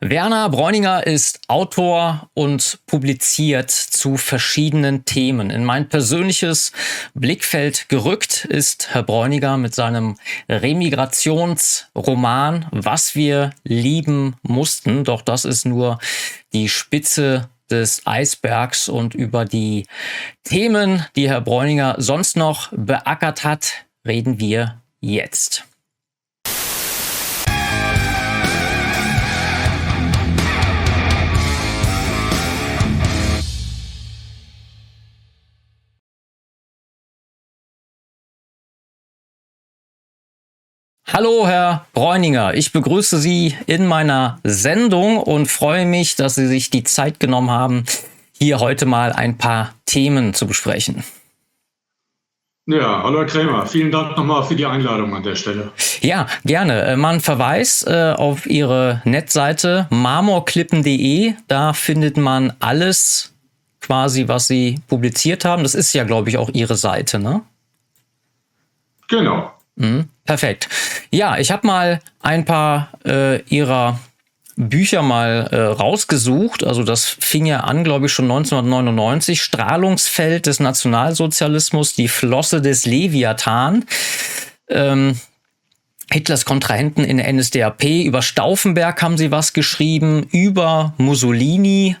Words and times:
Werner 0.00 0.48
Bräuninger 0.50 1.06
ist 1.06 1.40
Autor 1.48 2.28
und 2.34 2.80
publiziert 2.86 3.70
zu 3.70 4.18
verschiedenen 4.18 5.06
Themen. 5.06 5.50
In 5.50 5.64
mein 5.64 5.88
persönliches 5.88 6.72
Blickfeld 7.14 7.88
gerückt 7.88 8.44
ist 8.44 8.92
Herr 8.92 9.02
Bräuninger 9.02 9.56
mit 9.56 9.74
seinem 9.74 10.18
Remigrationsroman 10.48 12.66
Was 12.70 13.14
wir 13.14 13.54
lieben 13.62 14.36
mussten. 14.42 15.04
Doch 15.04 15.22
das 15.22 15.46
ist 15.46 15.64
nur 15.64 15.98
die 16.52 16.68
Spitze 16.68 17.48
des 17.70 18.06
Eisbergs 18.06 18.90
und 18.90 19.14
über 19.14 19.44
die 19.44 19.86
Themen, 20.42 21.06
die 21.16 21.28
Herr 21.28 21.40
Bräuninger 21.40 21.94
sonst 21.98 22.36
noch 22.36 22.70
beackert 22.72 23.44
hat, 23.44 23.86
reden 24.06 24.38
wir 24.38 24.82
jetzt. 25.00 25.64
Hallo, 41.06 41.46
Herr 41.46 41.86
Bräuninger. 41.92 42.54
Ich 42.54 42.72
begrüße 42.72 43.18
Sie 43.18 43.54
in 43.66 43.86
meiner 43.86 44.38
Sendung 44.42 45.18
und 45.18 45.46
freue 45.46 45.84
mich, 45.84 46.16
dass 46.16 46.34
Sie 46.34 46.46
sich 46.46 46.70
die 46.70 46.82
Zeit 46.82 47.20
genommen 47.20 47.50
haben, 47.50 47.84
hier 48.32 48.58
heute 48.58 48.86
mal 48.86 49.12
ein 49.12 49.36
paar 49.36 49.74
Themen 49.84 50.32
zu 50.32 50.46
besprechen. 50.46 51.04
Ja, 52.66 53.02
hallo 53.02 53.18
Herr 53.18 53.26
Krämer. 53.26 53.66
Vielen 53.66 53.92
Dank 53.92 54.16
nochmal 54.16 54.42
für 54.44 54.56
die 54.56 54.64
Einladung 54.64 55.14
an 55.14 55.22
der 55.22 55.36
Stelle. 55.36 55.72
Ja, 56.00 56.26
gerne. 56.46 56.80
Äh, 56.82 56.96
man 56.96 57.20
verweist 57.20 57.86
äh, 57.86 58.14
auf 58.16 58.46
Ihre 58.46 59.02
Netzseite 59.04 59.86
marmorklippen.de. 59.90 61.34
Da 61.46 61.74
findet 61.74 62.16
man 62.16 62.54
alles 62.60 63.34
quasi, 63.82 64.28
was 64.28 64.46
Sie 64.46 64.80
publiziert 64.88 65.44
haben. 65.44 65.62
Das 65.62 65.74
ist 65.74 65.92
ja, 65.92 66.04
glaube 66.04 66.30
ich, 66.30 66.38
auch 66.38 66.48
Ihre 66.54 66.76
Seite, 66.76 67.18
ne? 67.18 67.42
Genau. 69.08 69.53
Mhm, 69.76 70.08
perfekt. 70.24 70.68
Ja, 71.10 71.38
ich 71.38 71.50
habe 71.50 71.66
mal 71.66 72.00
ein 72.20 72.44
paar 72.44 72.92
äh, 73.04 73.40
ihrer 73.42 73.98
Bücher 74.56 75.02
mal 75.02 75.48
äh, 75.50 75.56
rausgesucht. 75.56 76.64
Also 76.64 76.84
das 76.84 77.04
fing 77.06 77.46
ja 77.46 77.60
an, 77.60 77.82
glaube 77.82 78.06
ich, 78.06 78.12
schon 78.12 78.26
1999. 78.26 79.42
Strahlungsfeld 79.42 80.46
des 80.46 80.60
Nationalsozialismus, 80.60 81.94
die 81.94 82.08
Flosse 82.08 82.62
des 82.62 82.86
Leviathan. 82.86 83.84
Ähm, 84.68 85.18
Hitlers 86.12 86.44
Kontrahenten 86.44 87.02
in 87.02 87.16
der 87.16 87.32
NSDAP. 87.32 87.84
Über 87.84 88.22
Stauffenberg 88.22 89.02
haben 89.02 89.18
sie 89.18 89.30
was 89.30 89.52
geschrieben, 89.52 90.28
über 90.30 90.94
Mussolini 90.98 91.96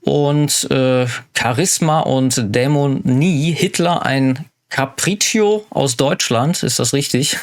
und 0.00 0.70
äh, 0.70 1.06
Charisma 1.34 2.00
und 2.00 2.54
Dämonie. 2.54 3.52
Hitler 3.52 4.04
ein 4.04 4.44
Capriccio 4.70 5.66
aus 5.70 5.96
Deutschland, 5.96 6.62
ist 6.62 6.78
das 6.78 6.92
richtig? 6.92 7.36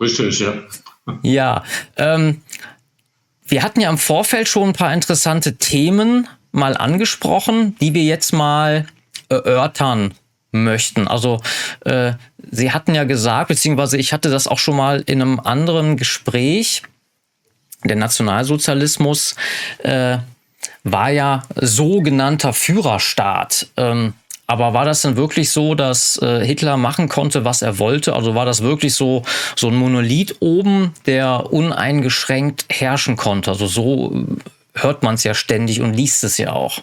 Richtig, 0.00 0.40
ja. 0.40 0.54
Ja, 1.22 1.64
ähm, 1.96 2.42
wir 3.46 3.62
hatten 3.62 3.80
ja 3.80 3.88
im 3.88 3.98
Vorfeld 3.98 4.48
schon 4.48 4.70
ein 4.70 4.72
paar 4.72 4.92
interessante 4.92 5.56
Themen 5.56 6.28
mal 6.50 6.76
angesprochen, 6.76 7.76
die 7.80 7.94
wir 7.94 8.02
jetzt 8.02 8.32
mal 8.32 8.86
erörtern 9.28 10.14
möchten. 10.50 11.06
Also 11.06 11.40
äh, 11.84 12.12
Sie 12.50 12.72
hatten 12.72 12.94
ja 12.94 13.04
gesagt, 13.04 13.48
beziehungsweise 13.48 13.96
ich 13.96 14.12
hatte 14.12 14.30
das 14.30 14.46
auch 14.46 14.58
schon 14.58 14.76
mal 14.76 15.02
in 15.06 15.20
einem 15.20 15.40
anderen 15.40 15.96
Gespräch, 15.96 16.82
der 17.84 17.96
Nationalsozialismus 17.96 19.34
äh, 19.78 20.18
war 20.84 21.10
ja 21.10 21.42
sogenannter 21.56 22.52
Führerstaat. 22.52 23.68
Ähm, 23.76 24.14
aber 24.46 24.74
war 24.74 24.84
das 24.84 25.02
denn 25.02 25.16
wirklich 25.16 25.50
so, 25.50 25.74
dass 25.74 26.20
äh, 26.22 26.44
Hitler 26.44 26.76
machen 26.76 27.08
konnte, 27.08 27.44
was 27.44 27.62
er 27.62 27.78
wollte? 27.78 28.14
Also 28.14 28.34
war 28.34 28.46
das 28.46 28.62
wirklich 28.62 28.94
so, 28.94 29.22
so 29.56 29.68
ein 29.68 29.76
Monolith 29.76 30.36
oben, 30.40 30.92
der 31.06 31.52
uneingeschränkt 31.52 32.66
herrschen 32.68 33.16
konnte? 33.16 33.50
Also 33.50 33.66
so 33.66 34.14
äh, 34.14 34.80
hört 34.80 35.02
man 35.02 35.16
es 35.16 35.24
ja 35.24 35.34
ständig 35.34 35.80
und 35.80 35.94
liest 35.94 36.22
es 36.22 36.38
ja 36.38 36.52
auch. 36.52 36.80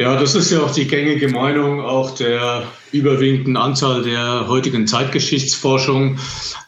Ja, 0.00 0.18
das 0.18 0.34
ist 0.34 0.50
ja 0.50 0.60
auch 0.60 0.72
die 0.72 0.88
gängige 0.88 1.28
Meinung 1.28 1.80
auch 1.80 2.16
der 2.16 2.66
überwiegenden 2.90 3.56
Anzahl 3.56 4.02
der 4.02 4.48
heutigen 4.48 4.88
Zeitgeschichtsforschung. 4.88 6.18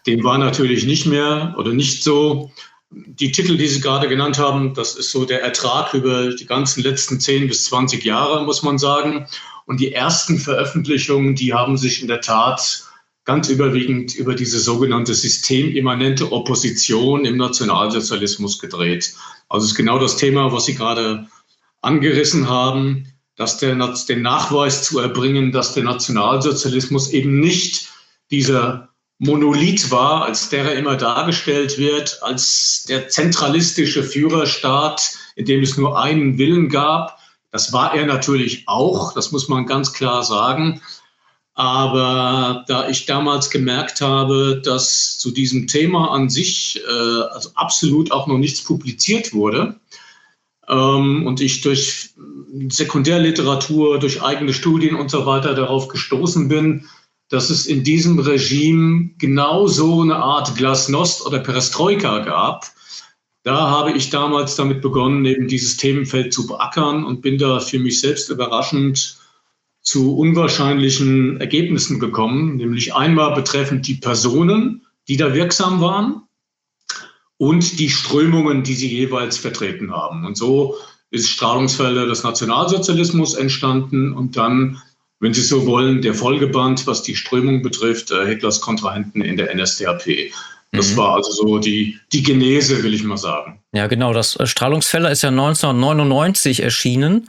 Dem 0.07 0.23
war 0.23 0.39
natürlich 0.39 0.87
nicht 0.87 1.07
mehr 1.07 1.55
oder 1.59 1.73
nicht 1.73 2.05
so 2.05 2.53
die 2.91 3.33
Titel, 3.33 3.57
die 3.57 3.69
Sie 3.69 3.81
gerade 3.81 4.09
genannt 4.09 4.39
haben, 4.39 4.75
das 4.75 4.95
ist 4.95 5.11
so 5.11 5.25
der 5.25 5.43
Ertrag 5.43 5.95
über 5.95 6.35
die 6.35 6.47
ganzen 6.47 6.83
letzten 6.83 7.21
10 7.21 7.49
bis 7.49 7.65
20 7.65 8.05
Jahre, 8.05 8.45
muss 8.45 8.63
man 8.63 8.79
sagen. 8.79 9.27
Und 9.67 9.81
die 9.81 9.93
ersten 9.93 10.39
Veröffentlichungen, 10.39 11.35
die 11.35 11.53
haben 11.53 11.77
sich 11.77 12.01
in 12.01 12.09
der 12.09 12.21
Tat 12.21 12.85
ganz 13.25 13.49
überwiegend 13.49 14.15
über 14.15 14.35
diese 14.35 14.61
sogenannte 14.61 15.15
systemimmanente 15.15 16.31
Opposition 16.31 17.25
im 17.25 17.37
Nationalsozialismus 17.37 18.61
gedreht. 18.61 19.15
Also 19.49 19.65
es 19.65 19.73
ist 19.73 19.77
genau 19.77 19.99
das 19.99 20.17
Thema, 20.17 20.53
was 20.53 20.67
Sie 20.67 20.77
gerade 20.77 21.27
angerissen 21.83 22.49
haben, 22.49 23.13
dass 23.35 23.59
der, 23.59 23.75
den 24.09 24.23
Nachweis 24.23 24.85
zu 24.85 25.01
erbringen, 25.01 25.51
dass 25.51 25.75
der 25.75 25.83
Nationalsozialismus 25.83 27.11
eben 27.11 27.41
nicht 27.41 27.89
dieser 28.31 28.89
Monolith 29.19 29.91
war, 29.91 30.25
als 30.25 30.51
der 30.51 30.65
er 30.65 30.75
immer 30.77 30.97
dargestellt 30.97 31.79
wird, 31.79 32.19
als 32.23 32.85
der 32.89 33.09
zentralistische 33.09 34.03
Führerstaat, 34.03 35.13
in 35.37 35.47
dem 35.47 35.63
es 35.63 35.77
nur 35.77 35.99
einen 35.99 36.39
Willen 36.39 36.69
gab. 36.69 37.19
Das 37.51 37.73
war 37.73 37.95
er 37.95 38.05
natürlich 38.05 38.65
auch, 38.67 39.15
das 39.15 39.33
muss 39.33 39.49
man 39.49 39.67
ganz 39.67 39.93
klar 39.93 40.23
sagen. 40.23 40.83
Aber 41.55 42.65
da 42.69 42.91
ich 42.91 43.07
damals 43.07 43.49
gemerkt 43.49 44.03
habe, 44.03 44.61
dass 44.63 45.19
zu 45.19 45.31
diesem 45.31 45.67
Thema 45.67 46.11
an 46.11 46.29
sich 46.29 46.83
äh, 46.87 47.23
also 47.31 47.49
absolut 47.55 48.13
auch 48.13 48.27
noch 48.27 48.37
nichts 48.37 48.63
publiziert 48.63 49.33
wurde 49.33 49.77
ähm, 50.69 51.27
und 51.27 51.41
ich 51.41 51.63
durch 51.63 52.11
Sekundärliteratur, 52.69 53.99
durch 53.99 54.23
eigene 54.23 54.53
Studien 54.53 54.97
und 54.97 55.11
so 55.11 55.25
weiter 55.25 55.55
darauf 55.55 55.89
gestoßen 55.89 56.49
bin, 56.49 56.87
dass 57.29 57.51
es 57.51 57.67
in 57.67 57.83
diesem 57.83 58.19
Regime 58.19 59.11
genau 59.19 59.67
so 59.67 60.03
eine 60.03 60.17
Art 60.17 60.57
Glasnost 60.57 61.27
oder 61.27 61.41
Perestroika 61.41 62.21
gab. 62.21 62.67
Da 63.43 63.71
habe 63.71 63.93
ich 63.93 64.11
damals 64.11 64.57
damit 64.57 64.81
begonnen, 64.81 65.25
eben 65.25 65.49
dieses 65.49 65.77
Themenfeld 65.77 66.33
zu 66.33 66.47
beackern 66.47 67.05
und 67.05 67.23
bin 67.23 67.39
da 67.39 67.61
für 67.61 67.79
mich 67.79 68.01
selbst 68.01 68.29
überraschend 68.31 69.19
zu 69.83 70.17
unwahrscheinlichen 70.17 71.41
Ergebnissen 71.41 72.01
gekommen, 72.01 72.57
nämlich 72.57 72.95
einmal 72.95 73.35
betreffend 73.35 73.87
die 73.87 73.95
Personen, 73.95 74.85
die 75.07 75.17
da 75.17 75.33
wirksam 75.33 75.81
waren 75.81 76.23
und 77.39 77.79
die 77.79 77.91
Strömungen, 77.91 78.65
die 78.65 78.75
sie 78.75 78.89
jeweils 78.89 79.39
vertreten 79.39 79.93
haben. 79.93 80.25
Und 80.27 80.37
so 80.37 80.77
ist 81.11 81.29
Strahlungsfelder 81.29 82.07
des 82.07 82.25
Nationalsozialismus 82.25 83.35
entstanden 83.35 84.13
und 84.13 84.37
dann 84.37 84.83
wenn 85.21 85.33
Sie 85.33 85.43
so 85.43 85.67
wollen, 85.67 86.03
der 86.03 86.15
Folgeband, 86.15 86.87
was 86.87 87.03
die 87.03 87.17
Strömung 87.17 87.63
betrifft, 87.63 88.11
äh, 88.11 88.27
Hitlers 88.27 88.61
Kontrahenten 88.61 89.23
in 89.23 89.37
der 89.37 89.55
NSDAP. 89.55 90.33
Das 90.73 90.93
mhm. 90.93 90.97
war 90.97 91.15
also 91.15 91.31
so 91.31 91.59
die, 91.59 91.99
die 92.13 92.23
Genese, 92.23 92.83
will 92.83 92.93
ich 92.93 93.03
mal 93.03 93.17
sagen. 93.17 93.61
Ja, 93.73 93.87
genau. 93.87 94.13
Das 94.13 94.37
äh, 94.37 94.47
Strahlungsfeller 94.47 95.11
ist 95.11 95.23
ja 95.23 95.31
1999 95.31 96.63
erschienen. 96.63 97.29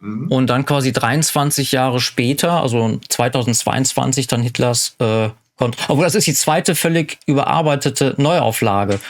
Mhm. 0.00 0.28
Und 0.28 0.46
dann 0.48 0.64
quasi 0.64 0.92
23 0.92 1.72
Jahre 1.72 2.00
später, 2.00 2.62
also 2.62 3.00
2022, 3.08 4.26
dann 4.26 4.42
Hitlers 4.42 4.96
äh, 4.98 5.28
Obwohl, 5.58 6.04
das 6.04 6.14
ist 6.14 6.26
die 6.26 6.34
zweite 6.34 6.74
völlig 6.74 7.18
überarbeitete 7.26 8.14
Neuauflage. 8.18 9.00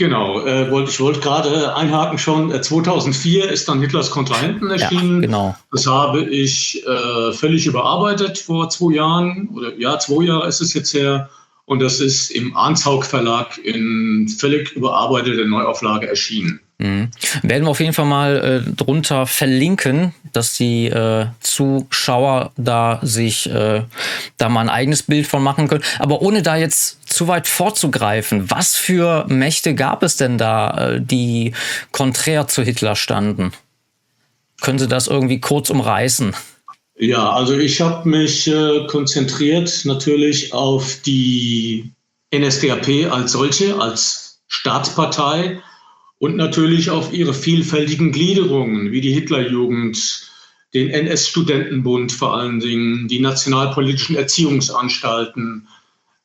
Genau, 0.00 0.40
äh, 0.46 0.70
wollte, 0.70 0.90
ich 0.90 0.98
wollte 0.98 1.20
gerade 1.20 1.76
einhaken 1.76 2.16
schon. 2.16 2.50
2004 2.62 3.44
äh, 3.50 3.52
ist 3.52 3.68
dann 3.68 3.82
Hitlers 3.82 4.10
Kontrahenten 4.10 4.70
erschienen. 4.70 5.16
Ja, 5.16 5.26
genau. 5.26 5.56
Das 5.70 5.86
habe 5.86 6.24
ich 6.24 6.82
äh, 6.86 7.32
völlig 7.32 7.66
überarbeitet 7.66 8.38
vor 8.38 8.70
zwei 8.70 8.94
Jahren 8.94 9.50
oder 9.54 9.78
ja, 9.78 9.98
zwei 9.98 10.24
Jahre 10.24 10.48
ist 10.48 10.62
es 10.62 10.72
jetzt 10.72 10.94
her. 10.94 11.28
Und 11.66 11.80
das 11.80 12.00
ist 12.00 12.30
im 12.30 12.56
Arnshaug 12.56 13.04
Verlag 13.04 13.58
in 13.58 14.26
völlig 14.38 14.72
überarbeiteter 14.72 15.44
Neuauflage 15.44 16.08
erschienen. 16.08 16.60
Mhm. 16.80 17.10
Werden 17.42 17.64
wir 17.64 17.70
auf 17.70 17.80
jeden 17.80 17.92
Fall 17.92 18.06
mal 18.06 18.64
äh, 18.66 18.70
drunter 18.70 19.26
verlinken, 19.26 20.14
dass 20.32 20.54
die 20.54 20.86
äh, 20.86 21.26
Zuschauer 21.40 22.52
da 22.56 23.00
sich 23.02 23.50
äh, 23.50 23.82
da 24.38 24.48
mal 24.48 24.62
ein 24.62 24.70
eigenes 24.70 25.02
Bild 25.02 25.26
von 25.26 25.42
machen 25.42 25.68
können. 25.68 25.84
Aber 25.98 26.22
ohne 26.22 26.42
da 26.42 26.56
jetzt 26.56 27.12
zu 27.12 27.28
weit 27.28 27.46
vorzugreifen, 27.46 28.50
was 28.50 28.76
für 28.76 29.26
Mächte 29.28 29.74
gab 29.74 30.02
es 30.02 30.16
denn 30.16 30.38
da, 30.38 30.94
äh, 30.94 31.00
die 31.02 31.52
konträr 31.92 32.48
zu 32.48 32.62
Hitler 32.62 32.96
standen? 32.96 33.52
Können 34.62 34.78
Sie 34.78 34.88
das 34.88 35.06
irgendwie 35.06 35.40
kurz 35.40 35.68
umreißen? 35.68 36.34
Ja, 36.96 37.30
also 37.30 37.58
ich 37.58 37.80
habe 37.82 38.08
mich 38.08 38.46
äh, 38.46 38.86
konzentriert 38.86 39.82
natürlich 39.84 40.54
auf 40.54 40.96
die 41.04 41.92
NSDAP 42.34 43.10
als 43.10 43.32
solche, 43.32 43.78
als 43.78 44.40
Staatspartei 44.48 45.60
und 46.20 46.36
natürlich 46.36 46.90
auf 46.90 47.14
ihre 47.14 47.32
vielfältigen 47.32 48.12
Gliederungen, 48.12 48.92
wie 48.92 49.00
die 49.00 49.12
Hitlerjugend, 49.12 50.30
den 50.74 50.90
NS-Studentenbund 50.90 52.12
vor 52.12 52.36
allen 52.36 52.60
Dingen, 52.60 53.08
die 53.08 53.20
nationalpolitischen 53.20 54.16
Erziehungsanstalten, 54.16 55.66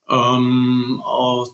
ähm, 0.09 1.01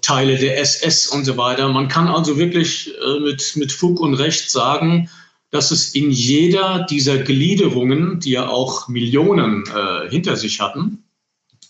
Teile 0.02 0.38
der 0.38 0.60
SS 0.60 1.08
und 1.08 1.24
so 1.24 1.38
weiter. 1.38 1.70
Man 1.70 1.88
kann 1.88 2.08
also 2.08 2.38
wirklich 2.38 2.92
äh, 2.98 3.20
mit, 3.20 3.54
mit 3.56 3.72
Fug 3.72 4.00
und 4.00 4.16
Recht 4.16 4.50
sagen, 4.50 5.08
dass 5.52 5.70
es 5.70 5.94
in 5.94 6.10
jeder 6.10 6.86
dieser 6.90 7.20
Gliederungen, 7.20 8.20
die 8.20 8.32
ja 8.32 8.50
auch 8.50 8.88
Millionen 8.88 9.66
äh, 9.68 10.10
hinter 10.10 10.36
sich 10.36 10.60
hatten, 10.60 11.04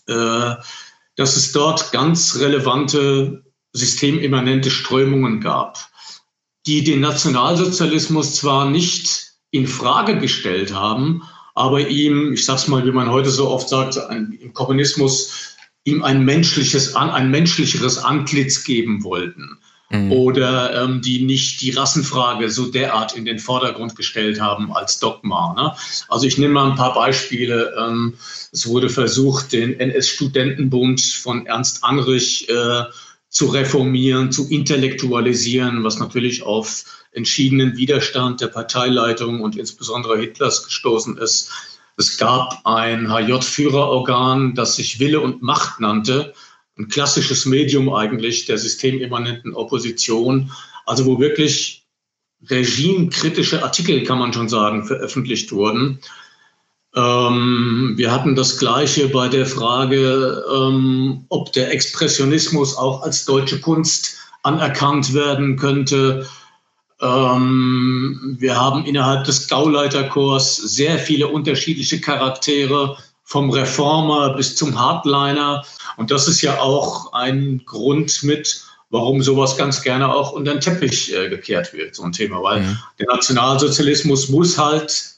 äh, 0.06 0.54
dass 1.16 1.36
es 1.36 1.52
dort 1.52 1.92
ganz 1.92 2.40
relevante 2.40 3.44
systemimmanente 3.74 4.70
Strömungen 4.70 5.40
gab, 5.40 5.91
die 6.66 6.84
den 6.84 7.00
Nationalsozialismus 7.00 8.36
zwar 8.36 8.70
nicht 8.70 9.32
in 9.50 9.66
Frage 9.66 10.18
gestellt 10.18 10.72
haben, 10.72 11.22
aber 11.54 11.88
ihm, 11.88 12.32
ich 12.32 12.44
sag's 12.44 12.68
mal, 12.68 12.84
wie 12.86 12.92
man 12.92 13.10
heute 13.10 13.30
so 13.30 13.48
oft 13.48 13.68
sagt, 13.68 13.98
ein, 13.98 14.32
im 14.40 14.52
Kommunismus 14.52 15.56
ihm 15.84 16.02
ein 16.02 16.24
menschliches, 16.24 16.94
ein 16.94 17.30
menschlicheres 17.30 17.98
Antlitz 17.98 18.64
geben 18.64 19.02
wollten. 19.04 19.58
Mhm. 19.90 20.10
Oder 20.12 20.82
ähm, 20.82 21.02
die 21.02 21.24
nicht 21.24 21.60
die 21.60 21.70
Rassenfrage 21.70 22.50
so 22.50 22.70
derart 22.70 23.14
in 23.14 23.26
den 23.26 23.38
Vordergrund 23.38 23.94
gestellt 23.94 24.40
haben 24.40 24.72
als 24.72 24.98
Dogma. 25.00 25.52
Ne? 25.54 25.74
Also 26.08 26.26
ich 26.26 26.38
nehme 26.38 26.54
mal 26.54 26.70
ein 26.70 26.76
paar 26.76 26.94
Beispiele. 26.94 27.74
Ähm, 27.78 28.14
es 28.52 28.66
wurde 28.66 28.88
versucht, 28.88 29.52
den 29.52 29.78
NS-Studentenbund 29.78 31.02
von 31.02 31.44
Ernst 31.44 31.84
Anrich 31.84 32.48
äh, 32.48 32.84
zu 33.32 33.46
reformieren, 33.46 34.30
zu 34.30 34.46
intellektualisieren, 34.48 35.82
was 35.84 35.98
natürlich 35.98 36.42
auf 36.42 36.84
entschiedenen 37.12 37.78
Widerstand 37.78 38.42
der 38.42 38.48
Parteileitung 38.48 39.40
und 39.40 39.56
insbesondere 39.56 40.18
Hitlers 40.18 40.64
gestoßen 40.64 41.16
ist. 41.16 41.50
Es 41.96 42.18
gab 42.18 42.60
ein 42.64 43.08
HJ-Führerorgan, 43.08 44.54
das 44.54 44.76
sich 44.76 45.00
Wille 45.00 45.20
und 45.20 45.42
Macht 45.42 45.80
nannte, 45.80 46.34
ein 46.78 46.88
klassisches 46.88 47.46
Medium 47.46 47.92
eigentlich 47.92 48.44
der 48.44 48.58
systemimmanenten 48.58 49.54
Opposition, 49.54 50.52
also 50.84 51.06
wo 51.06 51.18
wirklich 51.18 51.86
regimekritische 52.50 53.62
Artikel, 53.62 54.02
kann 54.04 54.18
man 54.18 54.32
schon 54.34 54.50
sagen, 54.50 54.84
veröffentlicht 54.84 55.52
wurden. 55.52 56.00
Ähm, 56.94 57.94
wir 57.96 58.12
hatten 58.12 58.34
das 58.34 58.58
Gleiche 58.58 59.08
bei 59.08 59.28
der 59.28 59.46
Frage, 59.46 60.44
ähm, 60.54 61.24
ob 61.28 61.52
der 61.52 61.72
Expressionismus 61.72 62.76
auch 62.76 63.02
als 63.02 63.24
deutsche 63.24 63.60
Kunst 63.60 64.16
anerkannt 64.42 65.14
werden 65.14 65.56
könnte. 65.56 66.26
Ähm, 67.00 68.36
wir 68.38 68.60
haben 68.60 68.84
innerhalb 68.84 69.24
des 69.24 69.48
Gauleiterchors 69.48 70.56
sehr 70.56 70.98
viele 70.98 71.28
unterschiedliche 71.28 72.00
Charaktere, 72.00 72.96
vom 73.32 73.50
Reformer 73.50 74.34
bis 74.34 74.56
zum 74.56 74.78
Hardliner. 74.78 75.64
Und 75.96 76.10
das 76.10 76.28
ist 76.28 76.42
ja 76.42 76.60
auch 76.60 77.14
ein 77.14 77.62
Grund 77.64 78.22
mit, 78.22 78.62
warum 78.90 79.22
sowas 79.22 79.56
ganz 79.56 79.82
gerne 79.82 80.14
auch 80.14 80.32
unter 80.32 80.52
den 80.52 80.60
Teppich 80.60 81.14
äh, 81.14 81.30
gekehrt 81.30 81.72
wird, 81.72 81.94
so 81.94 82.02
ein 82.02 82.12
Thema. 82.12 82.42
Weil 82.42 82.60
mhm. 82.60 82.78
der 82.98 83.06
Nationalsozialismus 83.06 84.28
muss 84.28 84.58
halt 84.58 85.11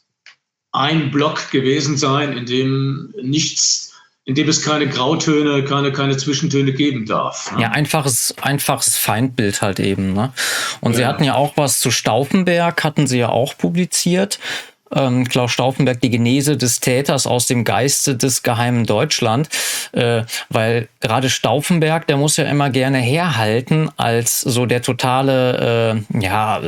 ein 0.74 1.10
Block 1.10 1.50
gewesen 1.50 1.96
sein, 1.96 2.36
in 2.36 2.46
dem 2.46 3.14
nichts 3.22 3.92
in 4.26 4.34
dem 4.34 4.48
es 4.48 4.62
keine 4.62 4.88
Grautöne, 4.88 5.64
keine, 5.64 5.92
keine 5.92 6.16
Zwischentöne 6.16 6.72
geben 6.72 7.04
darf. 7.04 7.52
Ne? 7.52 7.62
Ja, 7.62 7.70
einfaches, 7.72 8.34
einfaches 8.40 8.96
Feindbild 8.96 9.60
halt 9.60 9.80
eben. 9.80 10.14
Ne? 10.14 10.32
Und 10.80 10.92
ja. 10.92 10.96
Sie 10.96 11.06
hatten 11.06 11.24
ja 11.24 11.34
auch 11.34 11.52
was 11.56 11.78
zu 11.78 11.90
Stauffenberg, 11.90 12.82
hatten 12.84 13.06
Sie 13.06 13.18
ja 13.18 13.28
auch 13.28 13.58
publiziert 13.58 14.38
ähm, 14.94 15.28
Klaus 15.28 15.52
Stauffenberg 15.52 16.00
die 16.00 16.10
Genese 16.10 16.56
des 16.56 16.80
Täters 16.80 17.26
aus 17.26 17.46
dem 17.46 17.64
Geiste 17.64 18.16
des 18.16 18.42
geheimen 18.42 18.86
Deutschland, 18.86 19.48
äh, 19.92 20.22
weil 20.48 20.88
gerade 21.00 21.30
Stauffenberg, 21.30 22.06
der 22.06 22.16
muss 22.16 22.36
ja 22.36 22.44
immer 22.44 22.70
gerne 22.70 22.98
herhalten 22.98 23.90
als 23.96 24.40
so 24.40 24.66
der 24.66 24.82
totale, 24.82 26.02
äh, 26.12 26.20
ja, 26.20 26.60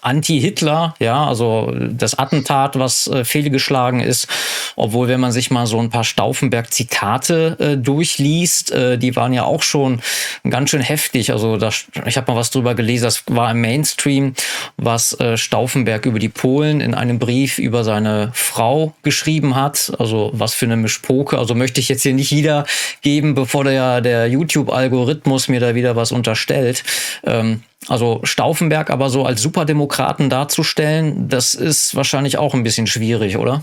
Anti-Hitler, 0.00 0.94
ja, 0.98 1.26
also 1.26 1.74
das 1.90 2.18
Attentat, 2.18 2.78
was 2.78 3.06
äh, 3.08 3.24
fehlgeschlagen 3.24 4.00
ist, 4.00 4.28
obwohl 4.76 5.08
wenn 5.08 5.20
man 5.20 5.32
sich 5.32 5.50
mal 5.50 5.66
so 5.66 5.78
ein 5.78 5.90
paar 5.90 6.04
Stauffenberg-Zitate 6.04 7.56
äh, 7.58 7.76
durchliest, 7.76 8.72
äh, 8.72 8.98
die 8.98 9.16
waren 9.16 9.32
ja 9.32 9.44
auch 9.44 9.62
schon 9.62 10.00
ganz 10.48 10.70
schön 10.70 10.82
heftig, 10.82 11.32
also 11.32 11.56
das, 11.56 11.84
ich 12.06 12.16
habe 12.16 12.32
mal 12.32 12.38
was 12.38 12.50
drüber 12.50 12.74
gelesen, 12.74 13.04
das 13.04 13.24
war 13.26 13.50
im 13.50 13.60
Mainstream, 13.60 14.34
was 14.76 15.18
äh, 15.20 15.36
Stauffenberg 15.36 16.06
über 16.06 16.18
die 16.18 16.28
Polen 16.28 16.80
in 16.80 16.94
einem 16.94 17.18
Brief 17.18 17.49
Brief 17.50 17.58
über 17.58 17.84
seine 17.84 18.30
Frau 18.34 18.94
geschrieben 19.02 19.54
hat. 19.56 19.92
Also 19.98 20.30
was 20.32 20.54
für 20.54 20.66
eine 20.66 20.76
Mischpoke. 20.76 21.38
Also 21.38 21.54
möchte 21.54 21.80
ich 21.80 21.88
jetzt 21.88 22.02
hier 22.02 22.14
nicht 22.14 22.30
wiedergeben, 22.30 23.34
bevor 23.34 23.64
der, 23.64 24.00
der 24.00 24.28
YouTube-Algorithmus 24.28 25.48
mir 25.48 25.60
da 25.60 25.74
wieder 25.74 25.96
was 25.96 26.12
unterstellt. 26.12 26.84
Ähm, 27.24 27.62
also 27.88 28.20
Stauffenberg 28.24 28.90
aber 28.90 29.10
so 29.10 29.24
als 29.24 29.42
Superdemokraten 29.42 30.30
darzustellen, 30.30 31.28
das 31.28 31.54
ist 31.54 31.94
wahrscheinlich 31.96 32.38
auch 32.38 32.54
ein 32.54 32.62
bisschen 32.62 32.86
schwierig, 32.86 33.36
oder? 33.36 33.62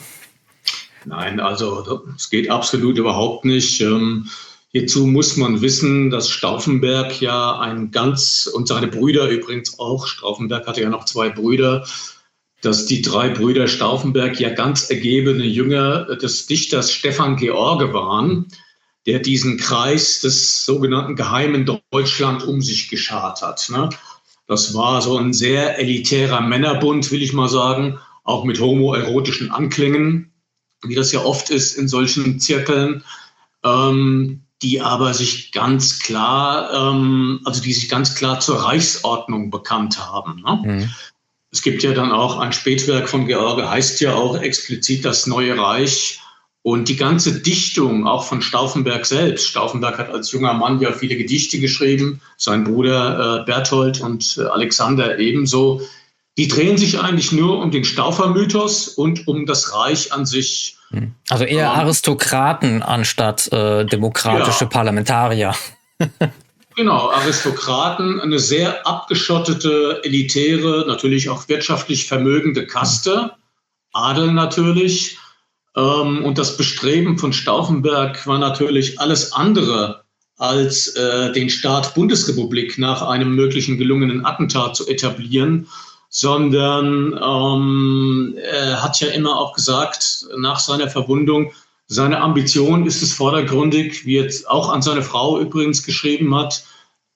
Nein, 1.05 1.39
also 1.39 2.03
es 2.15 2.29
geht 2.29 2.49
absolut 2.49 2.97
überhaupt 2.97 3.45
nicht. 3.45 3.79
Ähm, 3.81 4.27
hierzu 4.71 5.07
muss 5.07 5.37
man 5.37 5.61
wissen, 5.61 6.09
dass 6.09 6.29
Stauffenberg 6.29 7.21
ja 7.21 7.59
ein 7.59 7.91
ganz, 7.91 8.49
und 8.53 8.67
seine 8.67 8.87
Brüder 8.87 9.29
übrigens 9.29 9.79
auch, 9.79 10.07
Stauffenberg 10.07 10.67
hatte 10.67 10.81
ja 10.81 10.89
noch 10.89 11.05
zwei 11.05 11.29
Brüder, 11.29 11.85
dass 12.62 12.86
die 12.86 13.01
drei 13.01 13.30
Brüder 13.30 13.68
Stauffenberg 13.68 14.39
ja 14.39 14.50
ganz 14.50 14.89
ergebene 14.89 15.45
Jünger 15.45 16.15
des 16.15 16.48
Dichters 16.48 16.92
Stefan 16.92 17.36
George 17.36 17.94
waren, 17.94 18.48
der 19.06 19.19
diesen 19.19 19.57
Kreis 19.57 20.19
des 20.19 20.65
sogenannten 20.65 21.15
geheimen 21.15 21.65
Deutschland 21.92 22.44
um 22.44 22.62
sich 22.62 22.89
geschart 22.89 23.42
hat. 23.42 23.69
Ne? 23.69 23.89
Das 24.48 24.74
war 24.74 25.01
so 25.01 25.18
ein 25.18 25.33
sehr 25.33 25.77
elitärer 25.80 26.42
Männerbund, 26.42 27.12
will 27.12 27.21
ich 27.21 27.33
mal 27.33 27.50
sagen, 27.50 28.00
auch 28.24 28.44
mit 28.44 28.59
homoerotischen 28.59 29.51
Anklängen, 29.51 30.33
wie 30.83 30.95
das 30.95 31.12
ja 31.12 31.21
oft 31.21 31.50
ist 31.50 31.77
in 31.77 31.88
solchen 31.88 32.39
Zirkeln, 32.39 33.04
ähm, 33.63 34.44
die 34.62 34.81
aber 34.81 35.13
sich 35.13 35.51
ganz 35.51 36.00
klar, 36.00 36.74
ähm, 36.74 37.42
also 37.45 37.62
die 37.62 37.74
sich 37.74 37.89
ganz 37.89 38.15
klar 38.15 38.39
zur 38.39 38.63
Reichsordnung 38.63 39.51
bekannt 39.51 40.00
haben. 40.00 40.42
Ne? 40.42 40.62
Mhm. 40.63 40.89
Es 41.51 41.61
gibt 41.61 41.83
ja 41.83 41.94
dann 41.94 42.11
auch 42.11 42.39
ein 42.39 42.51
Spätwerk 42.51 43.07
von 43.07 43.25
George, 43.25 43.69
heißt 43.69 44.01
ja 44.01 44.16
auch 44.16 44.39
explizit 44.42 45.06
das 45.06 45.27
Neue 45.27 45.57
Reich. 45.57 46.19
Und 46.61 46.89
die 46.89 46.97
ganze 46.97 47.39
Dichtung, 47.39 48.06
auch 48.06 48.25
von 48.25 48.42
Stauffenberg 48.42 49.06
selbst. 49.06 49.47
Stauffenberg 49.47 49.97
hat 49.97 50.09
als 50.09 50.33
junger 50.33 50.54
Mann 50.54 50.81
ja 50.81 50.92
viele 50.92 51.16
Gedichte 51.16 51.59
geschrieben, 51.59 52.19
sein 52.35 52.66
Bruder 52.66 53.39
äh, 53.39 53.45
Berthold 53.45 54.01
und 54.01 54.37
äh, 54.37 54.42
Alexander 54.42 55.18
ebenso. 55.18 55.81
Die 56.37 56.49
drehen 56.49 56.77
sich 56.77 56.99
eigentlich 56.99 57.31
nur 57.31 57.59
um 57.59 57.71
den 57.71 57.85
Staufer-Mythos 57.85 58.89
und 58.89 59.30
um 59.30 59.45
das 59.45 59.73
Reich 59.73 60.11
an 60.11 60.25
sich. 60.25 60.75
Hm. 60.89 61.13
Also 61.30 61.45
eher 61.45 61.68
ähm, 61.68 61.80
Aristokraten 61.80 62.83
anstatt 62.83 63.49
äh, 63.54 63.85
demokratische 63.85 64.66
ja. 64.66 64.69
Parlamentarier. 64.69 65.56
Genau, 66.77 67.09
Aristokraten, 67.09 68.21
eine 68.21 68.37
sehr 68.37 68.85
abgeschottete, 68.85 69.99
elitäre, 70.03 70.85
natürlich 70.87 71.27
auch 71.27 71.49
wirtschaftlich 71.49 72.05
vermögende 72.05 72.67
Kaste, 72.67 73.31
Adel 73.93 74.31
natürlich. 74.31 75.17
Ähm, 75.75 76.23
und 76.23 76.37
das 76.37 76.55
Bestreben 76.55 77.17
von 77.17 77.33
Stauffenberg 77.33 78.27
war 78.27 78.37
natürlich 78.37 78.99
alles 78.99 79.33
andere 79.33 80.03
als 80.37 80.89
äh, 80.89 81.31
den 81.31 81.49
Staat 81.49 81.95
Bundesrepublik 81.95 82.77
nach 82.77 83.01
einem 83.01 83.33
möglichen 83.33 83.79
gelungenen 83.79 84.23
Attentat 84.23 84.75
zu 84.75 84.87
etablieren, 84.87 85.67
sondern 86.09 87.19
ähm, 87.19 88.37
er 88.39 88.83
hat 88.83 88.99
ja 88.99 89.07
immer 89.07 89.35
auch 89.35 89.53
gesagt, 89.53 90.27
nach 90.37 90.59
seiner 90.59 90.91
Verwundung, 90.91 91.53
seine 91.87 92.19
Ambition 92.19 92.85
ist 92.85 93.01
es 93.01 93.13
vordergründig, 93.13 94.06
wie 94.06 94.15
jetzt 94.15 94.49
auch 94.49 94.69
an 94.69 94.81
seine 94.81 95.01
Frau 95.01 95.39
übrigens 95.39 95.83
geschrieben 95.83 96.35
hat, 96.35 96.65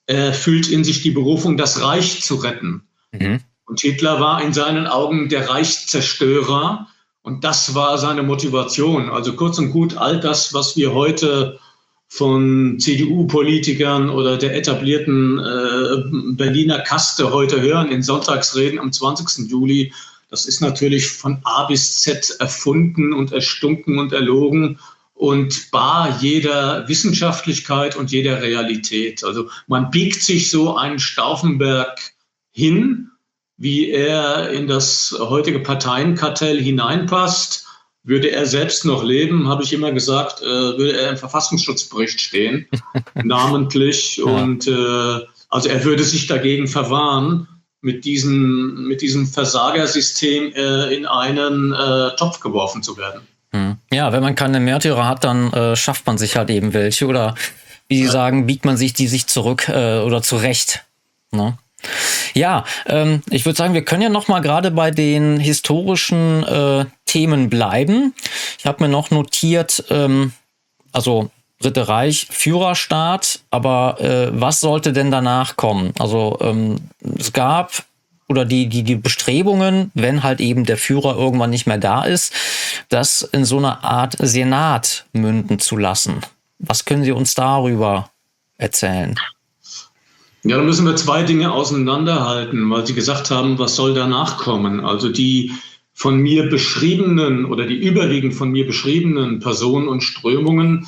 er 0.08 0.34
fühlt 0.34 0.70
in 0.70 0.84
sich 0.84 1.02
die 1.02 1.12
Berufung, 1.12 1.58
das 1.58 1.82
Reich 1.82 2.22
zu 2.22 2.36
retten. 2.36 2.84
Mhm. 3.12 3.42
Und 3.66 3.82
Hitler 3.82 4.20
war 4.20 4.42
in 4.42 4.54
seinen 4.54 4.88
Augen 4.88 5.30
der 5.30 5.50
Reichszerstörer 5.50 6.88
und 7.22 7.44
das 7.44 7.76
war 7.76 7.98
seine 7.98 8.24
Motivation. 8.24 9.10
Also 9.10 9.34
kurz 9.34 9.60
und 9.60 9.72
gut, 9.72 9.98
all 9.98 10.20
das, 10.20 10.54
was 10.54 10.76
wir 10.76 10.94
heute 10.94 11.60
von 12.08 12.78
CDU-Politikern 12.80 14.10
oder 14.10 14.38
der 14.38 14.56
etablierten 14.58 15.40
äh, 15.40 16.34
Berliner 16.36 16.80
Kaste 16.80 17.32
heute 17.32 17.62
hören 17.62 17.90
in 17.90 18.04
Sonntagsreden 18.04 18.80
am 18.80 18.92
20. 18.92 19.50
Juli, 19.50 19.94
das 20.32 20.48
ist 20.48 20.62
natürlich 20.62 21.10
von 21.10 21.42
A 21.44 21.66
bis 21.66 22.02
Z 22.02 22.38
erfunden 22.40 23.14
und 23.14 23.32
erstunken 23.32 24.00
und 24.00 24.14
erlogen 24.14 24.80
und 25.14 25.70
bar 25.70 26.18
jeder 26.20 26.88
Wissenschaftlichkeit 26.88 27.96
und 27.96 28.12
jeder 28.12 28.42
Realität. 28.42 29.24
Also 29.24 29.50
man 29.68 29.92
biegt 29.92 30.24
sich 30.24 30.50
so 30.50 30.76
einen 30.76 30.98
Stauffenberg 30.98 32.00
hin 32.50 33.12
wie 33.62 33.92
er 33.92 34.50
in 34.50 34.66
das 34.66 35.16
heutige 35.20 35.60
Parteienkartell 35.60 36.60
hineinpasst. 36.60 37.68
Würde 38.02 38.32
er 38.32 38.48
selbst 38.48 38.86
noch 38.86 39.04
leben, 39.04 39.50
habe 39.50 39.62
ich 39.62 39.72
immer 39.72 39.92
gesagt, 39.92 40.42
äh, 40.42 40.46
würde 40.46 41.00
er 41.00 41.12
im 41.12 41.18
Verfassungsschutzbericht 41.18 42.20
stehen, 42.20 42.66
namentlich. 43.24 44.20
Und 44.24 44.66
äh, 44.66 45.20
also 45.50 45.70
er 45.70 45.84
würde 45.84 46.04
sich 46.04 46.26
dagegen 46.26 46.68
verwahren, 46.68 47.48
mit, 47.82 48.06
diesen, 48.06 48.88
mit 48.88 49.02
diesem 49.02 49.28
Versagersystem 49.28 50.54
äh, 50.54 50.96
in 50.96 51.06
einen 51.06 51.74
äh, 51.74 52.16
Topf 52.16 52.40
geworfen 52.40 52.84
zu 52.84 52.98
werden. 52.98 53.22
Hm. 53.52 53.78
Ja, 53.92 54.14
wenn 54.14 54.22
man 54.22 54.36
keine 54.36 54.60
Märtyrer 54.60 55.08
hat, 55.08 55.24
dann 55.24 55.52
äh, 55.52 55.76
schafft 55.76 56.06
man 56.06 56.18
sich 56.18 56.36
halt 56.36 56.50
eben 56.50 56.74
welche 56.74 57.08
oder 57.08 57.36
wie 57.88 57.98
Sie 57.98 58.06
ja. 58.06 58.12
sagen, 58.12 58.48
biegt 58.48 58.64
man 58.64 58.78
sich 58.78 58.94
die 58.94 59.08
sich 59.08 59.28
zurück 59.28 59.68
äh, 59.68 60.00
oder 60.00 60.22
zurecht. 60.22 60.86
Ne? 61.32 61.58
Ja, 62.34 62.64
ähm, 62.86 63.22
ich 63.30 63.46
würde 63.46 63.58
sagen, 63.58 63.74
wir 63.74 63.84
können 63.84 64.04
ja 64.04 64.10
noch 64.10 64.28
mal 64.28 64.40
gerade 64.40 64.72
bei 64.72 64.92
den 64.92 65.38
historischen 65.40 66.44
äh, 66.44 66.86
Themen 67.06 67.50
bleiben. 67.50 68.14
Ich 68.60 68.66
habe 68.66 68.84
mir 68.84 68.90
noch 68.90 69.12
notiert, 69.12 69.84
ähm, 69.90 70.32
also 70.94 71.32
Dritte 71.62 71.88
Reich, 71.88 72.28
Führerstaat, 72.30 73.42
aber 73.52 74.02
äh, 74.02 74.32
was 74.34 74.60
sollte 74.60 74.94
denn 74.94 75.12
danach 75.12 75.56
kommen? 75.56 75.94
Also 76.00 76.38
ähm, 76.42 76.78
es 77.18 77.34
gab 77.34 77.84
oder 78.32 78.46
die, 78.46 78.68
die, 78.68 78.84
die 78.84 78.96
Bestrebungen, 78.96 79.92
wenn 79.94 80.24
halt 80.24 80.40
eben 80.40 80.66
der 80.66 80.78
Führer 80.78 81.18
irgendwann 81.18 81.50
nicht 81.50 81.68
mehr 81.68 81.78
da 81.78 82.04
ist, 82.04 82.34
das 82.90 83.22
in 83.22 83.46
so 83.46 83.58
einer 83.58 83.84
Art 83.84 84.16
Senat 84.20 85.06
münden 85.14 85.60
zu 85.60 85.78
lassen. 85.78 86.22
Was 86.58 86.86
können 86.86 87.04
Sie 87.04 87.12
uns 87.12 87.36
darüber 87.36 88.10
erzählen? 88.58 89.16
Ja, 90.44 90.58
da 90.58 90.64
müssen 90.64 90.86
wir 90.86 90.96
zwei 90.96 91.24
Dinge 91.24 91.52
auseinanderhalten, 91.52 92.70
weil 92.72 92.88
Sie 92.88 92.96
gesagt 92.96 93.30
haben, 93.30 93.60
was 93.60 93.76
soll 93.76 93.94
danach 93.94 94.38
kommen? 94.38 94.84
Also 94.84 95.10
die 95.10 95.52
von 95.94 96.18
mir 96.18 96.50
beschriebenen 96.50 97.46
oder 97.46 97.68
die 97.68 97.76
überwiegend 97.76 98.34
von 98.34 98.50
mir 98.50 98.66
beschriebenen 98.66 99.40
Personen 99.40 99.88
und 99.88 100.02
Strömungen, 100.02 100.88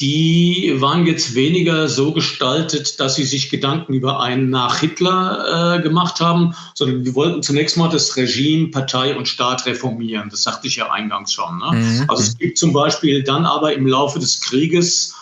die 0.00 0.76
waren 0.78 1.06
jetzt 1.06 1.34
weniger 1.34 1.88
so 1.88 2.12
gestaltet, 2.12 3.00
dass 3.00 3.16
sie 3.16 3.24
sich 3.24 3.50
Gedanken 3.50 3.92
über 3.92 4.20
einen 4.20 4.48
nach 4.48 4.78
Hitler 4.78 5.76
äh, 5.76 5.82
gemacht 5.82 6.20
haben, 6.20 6.54
sondern 6.74 7.04
wir 7.04 7.14
wollten 7.14 7.42
zunächst 7.42 7.76
mal 7.76 7.90
das 7.90 8.16
Regime, 8.16 8.68
Partei 8.68 9.14
und 9.14 9.28
Staat 9.28 9.66
reformieren. 9.66 10.30
Das 10.30 10.42
sagte 10.42 10.68
ich 10.68 10.76
ja 10.76 10.90
eingangs 10.90 11.34
schon. 11.34 11.58
Ne? 11.58 11.76
Mhm. 11.76 12.04
Also 12.08 12.22
es 12.22 12.38
gibt 12.38 12.56
zum 12.56 12.72
Beispiel 12.72 13.22
dann 13.22 13.44
aber 13.44 13.74
im 13.74 13.86
Laufe 13.86 14.18
des 14.18 14.40
Krieges 14.40 15.14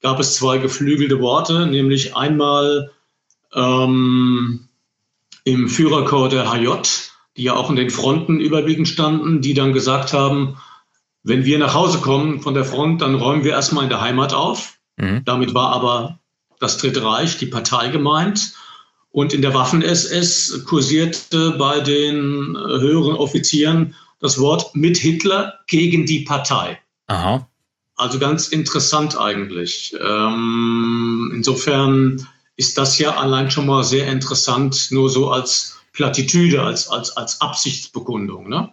gab 0.00 0.18
es 0.18 0.34
zwei 0.34 0.58
geflügelte 0.58 1.20
Worte, 1.20 1.66
nämlich 1.66 2.16
einmal 2.16 2.90
ähm, 3.54 4.68
im 5.44 5.68
Führerkorps 5.68 6.34
der 6.34 6.50
HJ, 6.50 6.68
die 7.36 7.44
ja 7.44 7.54
auch 7.54 7.68
in 7.68 7.76
den 7.76 7.90
Fronten 7.90 8.40
überwiegend 8.40 8.88
standen, 8.88 9.42
die 9.42 9.54
dann 9.54 9.74
gesagt 9.74 10.14
haben, 10.14 10.56
wenn 11.24 11.44
wir 11.44 11.58
nach 11.58 11.74
Hause 11.74 11.98
kommen 11.98 12.40
von 12.40 12.54
der 12.54 12.64
Front, 12.64 13.02
dann 13.02 13.14
räumen 13.14 13.44
wir 13.44 13.52
erstmal 13.52 13.84
in 13.84 13.90
der 13.90 14.00
Heimat 14.00 14.34
auf. 14.34 14.78
Mhm. 14.96 15.22
Damit 15.24 15.54
war 15.54 15.70
aber 15.72 16.18
das 16.58 16.78
Dritte 16.78 17.04
Reich, 17.04 17.38
die 17.38 17.46
Partei 17.46 17.88
gemeint. 17.88 18.54
Und 19.10 19.34
in 19.34 19.42
der 19.42 19.52
Waffen-SS 19.52 20.64
kursierte 20.64 21.52
bei 21.52 21.80
den 21.80 22.56
höheren 22.56 23.14
Offizieren 23.14 23.94
das 24.20 24.38
Wort 24.38 24.74
mit 24.74 24.96
Hitler 24.96 25.60
gegen 25.66 26.06
die 26.06 26.20
Partei. 26.20 26.80
Aha. 27.08 27.46
Also 27.96 28.18
ganz 28.18 28.48
interessant 28.48 29.18
eigentlich. 29.18 29.94
Ähm, 30.00 31.30
insofern 31.34 32.26
ist 32.56 32.78
das 32.78 32.98
ja 32.98 33.16
allein 33.16 33.50
schon 33.50 33.66
mal 33.66 33.84
sehr 33.84 34.06
interessant, 34.06 34.88
nur 34.90 35.10
so 35.10 35.30
als 35.30 35.78
Plattitüde, 35.92 36.62
als, 36.62 36.88
als, 36.88 37.16
als 37.16 37.40
Absichtsbekundung. 37.40 38.48
Ne? 38.48 38.70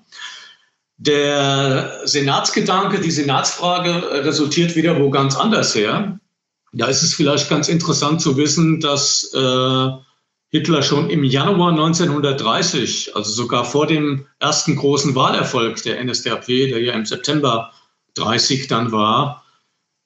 Der 1.01 2.01
Senatsgedanke, 2.03 2.99
die 2.99 3.09
Senatsfrage 3.09 4.25
resultiert 4.25 4.75
wieder 4.75 4.99
wo 4.99 5.09
ganz 5.09 5.37
anders 5.37 5.73
her. 5.73 6.19
Da 6.73 6.87
ist 6.87 7.03
es 7.03 7.13
vielleicht 7.13 7.49
ganz 7.49 7.69
interessant 7.69 8.19
zu 8.19 8.35
wissen, 8.35 8.81
dass 8.81 9.33
äh, 9.33 9.89
Hitler 10.49 10.83
schon 10.83 11.09
im 11.09 11.23
Januar 11.23 11.71
1930, 11.71 13.15
also 13.15 13.31
sogar 13.31 13.63
vor 13.63 13.87
dem 13.87 14.25
ersten 14.39 14.75
großen 14.75 15.15
Wahlerfolg 15.15 15.81
der 15.83 16.03
NSDAP, 16.03 16.47
der 16.47 16.81
ja 16.81 16.93
im 16.93 17.05
September 17.05 17.71
30 18.15 18.67
dann 18.67 18.91
war, 18.91 19.45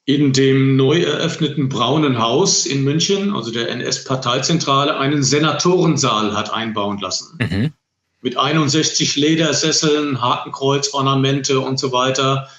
in 0.06 0.32
dem 0.32 0.76
neu 0.76 1.02
eröffneten 1.02 1.70
Braunen 1.70 2.20
Haus 2.20 2.68
in 2.68 2.84
München, 2.84 3.36
also 3.36 3.52
der 3.52 3.70
NS-Parteizentrale, 3.70 4.96
einen 5.00 5.24
Senatorensaal 5.24 6.38
hat 6.38 6.54
einbauen 6.54 7.00
lassen. 7.00 7.40
Mhm 7.42 7.74
mit 8.24 8.38
61 8.38 9.18
Ledersesseln, 9.18 10.22
Hakenkreuzornamente 10.22 11.60
und 11.60 11.78
so 11.78 11.92
weiter. 11.92 12.50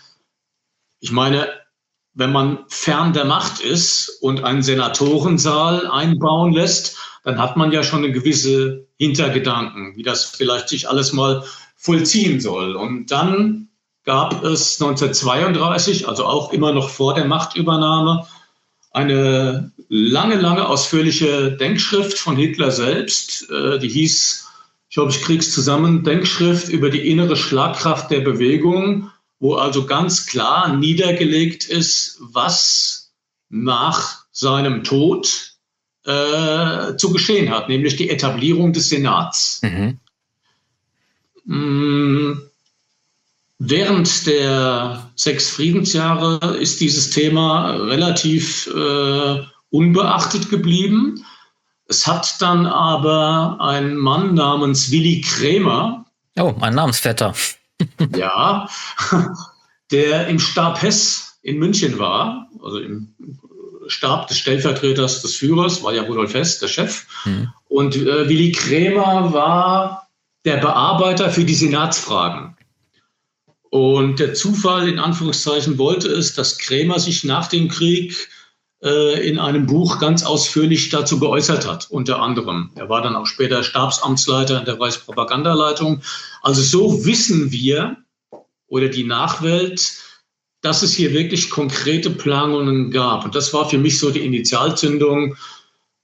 Ich 1.01 1.11
meine, 1.11 1.49
wenn 2.13 2.31
man 2.31 2.59
fern 2.69 3.13
der 3.15 3.25
Macht 3.25 3.61
ist 3.61 4.19
und 4.21 4.45
einen 4.45 4.63
Senatorensaal 4.63 5.89
einbauen 5.89 6.53
lässt, 6.53 6.99
dann 7.25 7.39
hat 7.39 7.57
man 7.57 7.73
ja 7.73 7.83
schon 7.83 8.05
eine 8.05 8.13
gewisse 8.13 8.87
Hintergedanken, 8.99 9.97
wie 9.97 10.03
das 10.03 10.27
vielleicht 10.27 10.69
sich 10.69 10.89
alles 10.89 11.15
mal 11.15 11.45
vollziehen 11.77 12.41
soll. 12.41 12.77
Und 12.77 13.11
dann 13.11 13.71
gab 14.05 14.45
es 14.45 14.81
1932, 14.81 16.07
also 16.07 16.27
auch 16.27 16.53
immer 16.53 16.73
noch 16.73 16.91
vor 16.91 17.15
der 17.15 17.25
Machtübernahme, 17.25 18.27
eine 18.93 19.73
lange, 19.89 20.37
lange 20.37 20.69
ausführliche 20.69 21.53
Denkschrift 21.53 22.19
von 22.19 22.37
Hitler 22.37 22.71
selbst, 22.71 23.51
äh, 23.51 23.79
die 23.79 23.89
hieß 23.89 24.44
ich 24.95 24.97
glaube, 24.97 25.11
ich 25.11 25.23
krieg's 25.23 25.51
zusammen, 25.51 26.05
Denkschrift 26.05 26.69
über 26.69 26.89
die 26.89 27.11
innere 27.11 27.35
Schlagkraft 27.35 28.13
der 28.13 28.21
Bewegung, 28.21 29.11
wo 29.41 29.57
also 29.57 29.87
ganz 29.87 30.27
klar 30.27 30.77
niedergelegt 30.77 31.65
ist, 31.65 32.21
was 32.21 33.13
nach 33.49 34.25
seinem 34.31 34.85
Tod 34.85 35.57
äh, 36.05 36.95
zu 36.97 37.13
geschehen 37.13 37.51
hat, 37.51 37.69
nämlich 37.69 37.97
die 37.97 38.09
Etablierung 38.09 38.73
des 38.73 38.89
Senats. 38.89 39.63
Mhm. 39.65 39.99
Mm, 41.45 42.41
während 43.59 44.29
der 44.29 45.11
sechs 45.17 45.51
Friedensjahre 45.51 46.57
ist 46.57 46.81
dieses 46.81 47.11
Thema 47.11 47.73
relativ 47.73 48.69
äh, 48.69 49.43
unbeachtet 49.71 50.51
geblieben. 50.51 51.25
Es 51.87 52.07
hat 52.07 52.41
dann 52.41 52.67
aber 52.67 53.59
ein 53.61 53.97
Mann 53.97 54.35
namens 54.35 54.91
Willy 54.91 55.21
Krämer. 55.21 56.07
Oh, 56.39 56.55
mein 56.59 56.75
Namensvetter. 56.75 57.35
ja, 58.17 58.69
der 59.91 60.29
im 60.29 60.39
Stab 60.39 60.81
Hess 60.81 61.39
in 61.43 61.59
München 61.59 61.99
war, 61.99 62.49
also 62.63 62.79
im 62.79 63.15
Stab 63.87 64.29
des 64.29 64.39
Stellvertreters 64.39 65.21
des 65.23 65.37
Führers, 65.37 65.83
war 65.83 65.93
ja 65.93 66.03
Rudolf 66.03 66.33
Hess, 66.33 66.59
der 66.59 66.69
Chef. 66.69 67.07
Hm. 67.25 67.53
Und 67.69 67.97
äh, 67.97 68.29
Willy 68.29 68.53
Krämer 68.53 69.33
war 69.33 70.09
der 70.45 70.57
Bearbeiter 70.59 71.31
für 71.31 71.45
die 71.45 71.55
Senatsfragen. 71.55 72.57
Und 73.71 74.21
der 74.21 74.35
Zufall 74.35 74.89
in 74.89 74.99
Anführungszeichen 74.99 75.79
wollte 75.79 76.09
es, 76.09 76.35
dass 76.35 76.59
Krämer 76.59 77.01
sich 77.01 77.25
nach 77.25 77.49
dem 77.49 77.69
Krieg 77.69 78.29
in 78.85 79.39
einem 79.39 79.65
Buch 79.65 79.99
ganz 79.99 80.25
ausführlich 80.25 80.91
dazu 80.91 81.19
geäußert 81.19 81.67
hat, 81.67 81.87
unter 81.91 82.21
anderem. 82.21 82.71
Er 82.75 82.91
war 82.91 83.01
dann 83.01 83.17
auch 83.17 83.25
später 83.25 83.63
Stabsamtsleiter 83.63 84.59
in 84.59 84.67
der 84.67 84.79
Reichspropagandaleitung. 84.79 86.03
Also 86.43 86.61
so 86.61 87.07
wissen 87.07 87.51
wir 87.51 87.97
oder 88.67 88.89
die 88.89 89.05
Nachwelt, 89.05 89.95
dass 90.61 90.83
es 90.83 90.95
hier 90.95 91.13
wirklich 91.13 91.51
konkrete 91.51 92.11
Planungen 92.11 92.91
gab. 92.91 93.25
Und 93.25 93.35
das 93.35 93.53
war 93.55 93.69
für 93.69 93.79
mich 93.79 93.99
so 93.99 94.11
die 94.11 94.25
Initialzündung, 94.25 95.37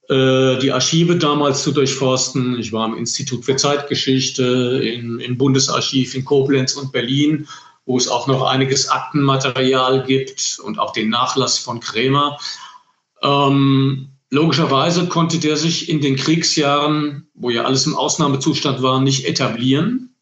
äh, 0.09 0.59
die 0.59 0.73
Archive 0.73 1.17
damals 1.17 1.63
zu 1.63 1.73
durchforsten. 1.73 2.59
Ich 2.59 2.73
war 2.73 2.87
im 2.87 2.97
Institut 2.97 3.45
für 3.45 3.57
Zeitgeschichte, 3.57 4.81
im, 4.83 5.19
im 5.19 5.39
Bundesarchiv 5.39 6.15
in 6.15 6.25
Koblenz 6.25 6.75
und 6.75 6.93
Berlin, 6.93 7.49
wo 7.87 7.97
es 7.97 8.09
auch 8.09 8.27
noch 8.27 8.43
einiges 8.43 8.89
Aktenmaterial 8.89 10.05
gibt 10.05 10.61
und 10.63 10.79
auch 10.79 10.93
den 10.93 11.09
Nachlass 11.09 11.59
von 11.59 11.81
Krämer. 11.81 12.39
Ähm, 13.23 14.11
logischerweise 14.31 15.09
konnte 15.09 15.39
der 15.39 15.57
sich 15.57 15.89
in 15.89 16.01
den 16.01 16.17
Kriegsjahren, 16.17 17.29
wo 17.35 17.51
ja 17.51 17.65
alles 17.65 17.87
im 17.87 17.97
Ausnahmezustand 17.97 18.83
war, 18.83 19.01
nicht 19.01 19.27
etablieren, 19.27 20.15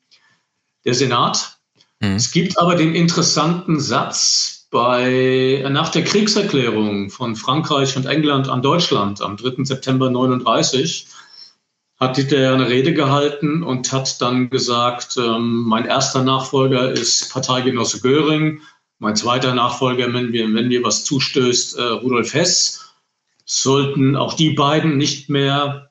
der 0.85 0.95
Senat. 0.95 1.59
Mhm. 2.01 2.17
Es 2.17 2.31
gibt 2.33 2.59
aber 2.59 2.75
den 2.75 2.95
interessanten 2.95 3.81
Satz 3.81 4.67
bei, 4.71 5.65
nach 5.71 5.89
der 5.91 6.05
Kriegserklärung 6.05 7.11
von 7.11 7.37
Frankreich 7.37 7.97
und 7.97 8.07
England 8.07 8.49
an 8.49 8.63
Deutschland 8.63 9.23
am 9.23 9.37
3. 9.37 9.65
September 9.65 10.11
39 10.11 11.07
hat 11.99 12.31
der 12.31 12.53
eine 12.53 12.69
Rede 12.69 12.95
gehalten 12.95 13.63
und 13.63 13.91
hat 13.93 14.21
dann 14.21 14.51
gesagt, 14.51 15.17
ähm, 15.17 15.65
mein 15.67 15.85
erster 15.85 16.23
Nachfolger 16.23 16.93
ist 16.93 17.33
Parteigenosse 17.33 18.01
Göring, 18.01 18.61
mein 19.01 19.17
zweiter 19.17 19.55
Nachfolger, 19.55 20.13
wenn 20.13 20.31
mir, 20.31 20.53
wenn 20.55 20.69
mir 20.69 20.85
was 20.85 21.05
zustößt, 21.05 21.77
äh, 21.77 21.83
Rudolf 21.83 22.35
Hess 22.35 22.88
sollten 23.49 24.15
auch 24.15 24.35
die 24.35 24.51
beiden 24.51 24.99
nicht 24.99 25.31
mehr 25.31 25.91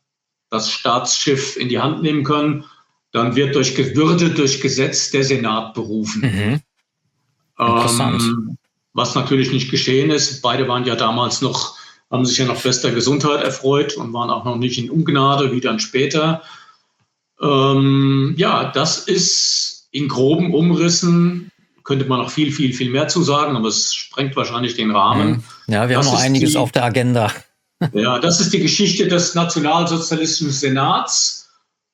das 0.49 0.71
Staatsschiff 0.71 1.57
in 1.57 1.69
die 1.69 1.79
Hand 1.79 2.03
nehmen 2.03 2.23
können, 2.23 2.65
dann 3.11 3.35
wird 3.35 3.55
durch 3.55 3.75
Würde 3.95 4.29
durch 4.29 4.61
Gesetz 4.61 5.11
der 5.11 5.23
Senat 5.23 5.73
berufen. 5.73 6.21
Mhm. 6.21 6.61
Ähm, 7.59 8.57
was 8.93 9.15
natürlich 9.15 9.51
nicht 9.51 9.71
geschehen 9.71 10.11
ist. 10.11 10.41
Beide 10.41 10.67
waren 10.67 10.85
ja 10.85 10.95
damals 10.95 11.41
noch, 11.41 11.75
haben 12.11 12.25
sich 12.25 12.37
ja 12.37 12.45
noch 12.45 12.61
bester 12.61 12.91
Gesundheit 12.91 13.43
erfreut 13.43 13.95
und 13.95 14.13
waren 14.13 14.29
auch 14.29 14.45
noch 14.45 14.57
nicht 14.57 14.77
in 14.77 14.91
Ungnade 14.91 15.51
wie 15.51 15.59
dann 15.59 15.79
später. 15.79 16.43
Ähm, 17.41 18.35
ja, 18.37 18.71
das 18.71 18.99
ist 18.99 19.87
in 19.91 20.07
groben 20.07 20.53
Umrissen 20.53 21.51
könnte 21.87 22.05
man 22.05 22.19
noch 22.19 22.29
viel, 22.29 22.51
viel, 22.51 22.73
viel 22.73 22.89
mehr 22.89 23.07
zu 23.07 23.23
sagen, 23.23 23.55
aber 23.55 23.69
es 23.69 23.95
sprengt 23.95 24.35
wahrscheinlich 24.35 24.75
den 24.75 24.91
Rahmen. 24.91 25.43
Mhm. 25.67 25.73
Ja, 25.73 25.87
wir 25.87 25.95
das 25.95 26.05
haben 26.05 26.13
noch 26.13 26.21
einiges 26.21 26.51
die, 26.51 26.57
auf 26.57 26.73
der 26.73 26.83
Agenda. 26.83 27.31
Ja, 27.93 28.19
das 28.19 28.39
ist 28.39 28.53
die 28.53 28.59
Geschichte 28.59 29.07
des 29.07 29.35
Nationalsozialistischen 29.35 30.51
Senats. 30.51 31.49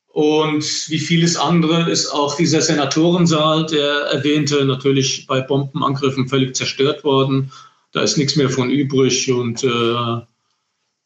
Und 0.07 0.63
wie 0.89 0.99
vieles 0.99 1.35
andere 1.35 1.89
ist 1.89 2.07
auch 2.09 2.35
dieser 2.35 2.61
Senatorensaal, 2.61 3.65
der 3.65 3.93
erwähnte, 4.11 4.63
natürlich 4.63 5.25
bei 5.25 5.41
Bombenangriffen 5.41 6.27
völlig 6.27 6.55
zerstört 6.55 7.03
worden. 7.03 7.51
Da 7.91 8.01
ist 8.01 8.17
nichts 8.17 8.35
mehr 8.35 8.49
von 8.49 8.69
übrig 8.69 9.31
und 9.31 9.63
äh, 9.63 10.21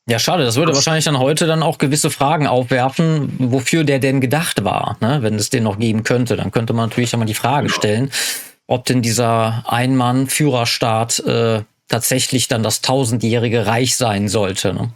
ja, 0.10 0.20
schade. 0.20 0.46
Das 0.46 0.56
würde 0.56 0.74
wahrscheinlich 0.74 1.04
dann 1.04 1.20
heute 1.20 1.48
dann 1.48 1.64
auch 1.64 1.80
gewisse 1.80 2.10
Fragen 2.10 2.48
aufwerfen, 2.48 3.34
wofür 3.40 3.84
der 3.84 4.00
denn 4.00 4.22
gedacht 4.22 4.64
war. 4.64 4.96
Ne? 5.02 5.22
Wenn 5.22 5.36
es 5.36 5.50
den 5.50 5.64
noch 5.64 5.80
geben 5.80 6.04
könnte, 6.04 6.38
dann 6.38 6.52
könnte 6.52 6.72
man 6.72 6.88
natürlich 6.90 7.12
einmal 7.12 7.28
die 7.28 7.34
Frage 7.34 7.68
stellen, 7.68 8.10
ob 8.68 8.86
denn 8.86 9.02
dieser 9.02 9.66
Ein-Mann-Führerstaat 9.68 11.20
äh, 11.20 11.64
tatsächlich 11.88 12.48
dann 12.48 12.64
das 12.64 12.82
tausendjährige 12.82 13.66
Reich 13.66 13.96
sein 13.96 14.28
sollte. 14.28 14.74
Ne? 14.74 14.92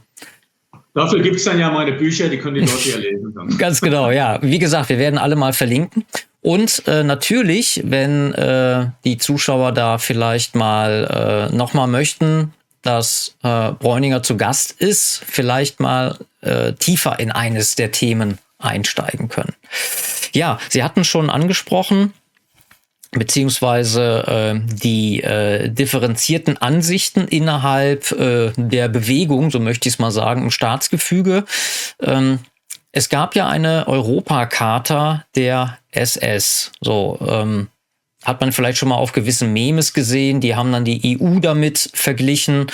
Dafür 0.94 1.22
gibt 1.22 1.38
es 1.38 1.46
dann 1.46 1.58
ja 1.60 1.72
meine 1.72 1.94
Bücher, 1.94 2.28
die 2.28 2.38
können 2.38 2.56
die 2.56 2.62
Leute 2.62 2.90
ja 2.90 2.98
lesen. 2.98 3.34
Dann. 3.34 3.48
Ganz 3.58 3.80
genau, 3.82 4.12
ja. 4.12 4.40
Wie 4.42 4.60
gesagt, 4.60 4.90
wir 4.90 5.00
werden 5.00 5.18
alle 5.18 5.36
mal 5.36 5.54
verlinken. 5.54 6.06
Und 6.42 6.84
äh, 6.88 7.04
natürlich, 7.04 7.82
wenn 7.86 8.34
äh, 8.34 8.88
die 9.06 9.18
Zuschauer 9.18 9.72
da 9.72 10.00
vielleicht 10.00 10.56
mal 10.56 11.50
äh, 11.52 11.56
nochmal 11.56 11.88
möchten, 11.88 12.54
dass 12.82 13.36
äh, 13.44 13.72
Bräuninger 13.72 14.24
zu 14.24 14.38
Gast 14.38 14.72
ist, 14.82 15.24
vielleicht 15.26 15.80
mal 15.80 16.18
äh, 16.42 16.74
tiefer 16.74 17.20
in 17.20 17.32
eines 17.32 17.76
der 17.76 17.92
Themen 17.92 18.40
einsteigen 18.58 19.30
können. 19.30 19.54
Ja, 20.34 20.60
Sie 20.70 20.84
hatten 20.84 21.04
schon 21.04 21.30
angesprochen, 21.30 22.14
beziehungsweise 23.12 24.54
äh, 24.56 24.76
die 24.76 25.22
äh, 25.22 25.70
differenzierten 25.70 26.58
Ansichten 26.58 27.28
innerhalb 27.28 28.12
äh, 28.14 28.52
der 28.56 28.88
Bewegung, 28.88 29.52
so 29.52 29.60
möchte 29.60 29.90
ich 29.90 29.96
es 29.96 30.00
mal 30.00 30.12
sagen, 30.12 30.44
im 30.44 30.52
Staatsgefüge. 30.52 31.44
Ähm, 32.02 32.40
es 32.94 33.10
gab 33.10 33.36
ja 33.36 33.48
eine 33.48 33.88
Europacharta 33.88 35.26
der 35.36 35.78
SS. 35.92 36.72
So, 36.82 37.18
ähm, 37.26 37.68
hat 38.24 38.40
man 38.42 38.52
vielleicht 38.52 38.78
schon 38.78 38.90
mal 38.90 38.96
auf 38.96 39.14
gewissen 39.14 39.52
Memes 39.54 39.94
gesehen. 39.94 40.42
Die 40.42 40.56
haben 40.56 40.72
dann 40.72 40.86
die 40.86 41.20
EU 41.20 41.40
damit 41.40 41.90
verglichen, 41.94 42.68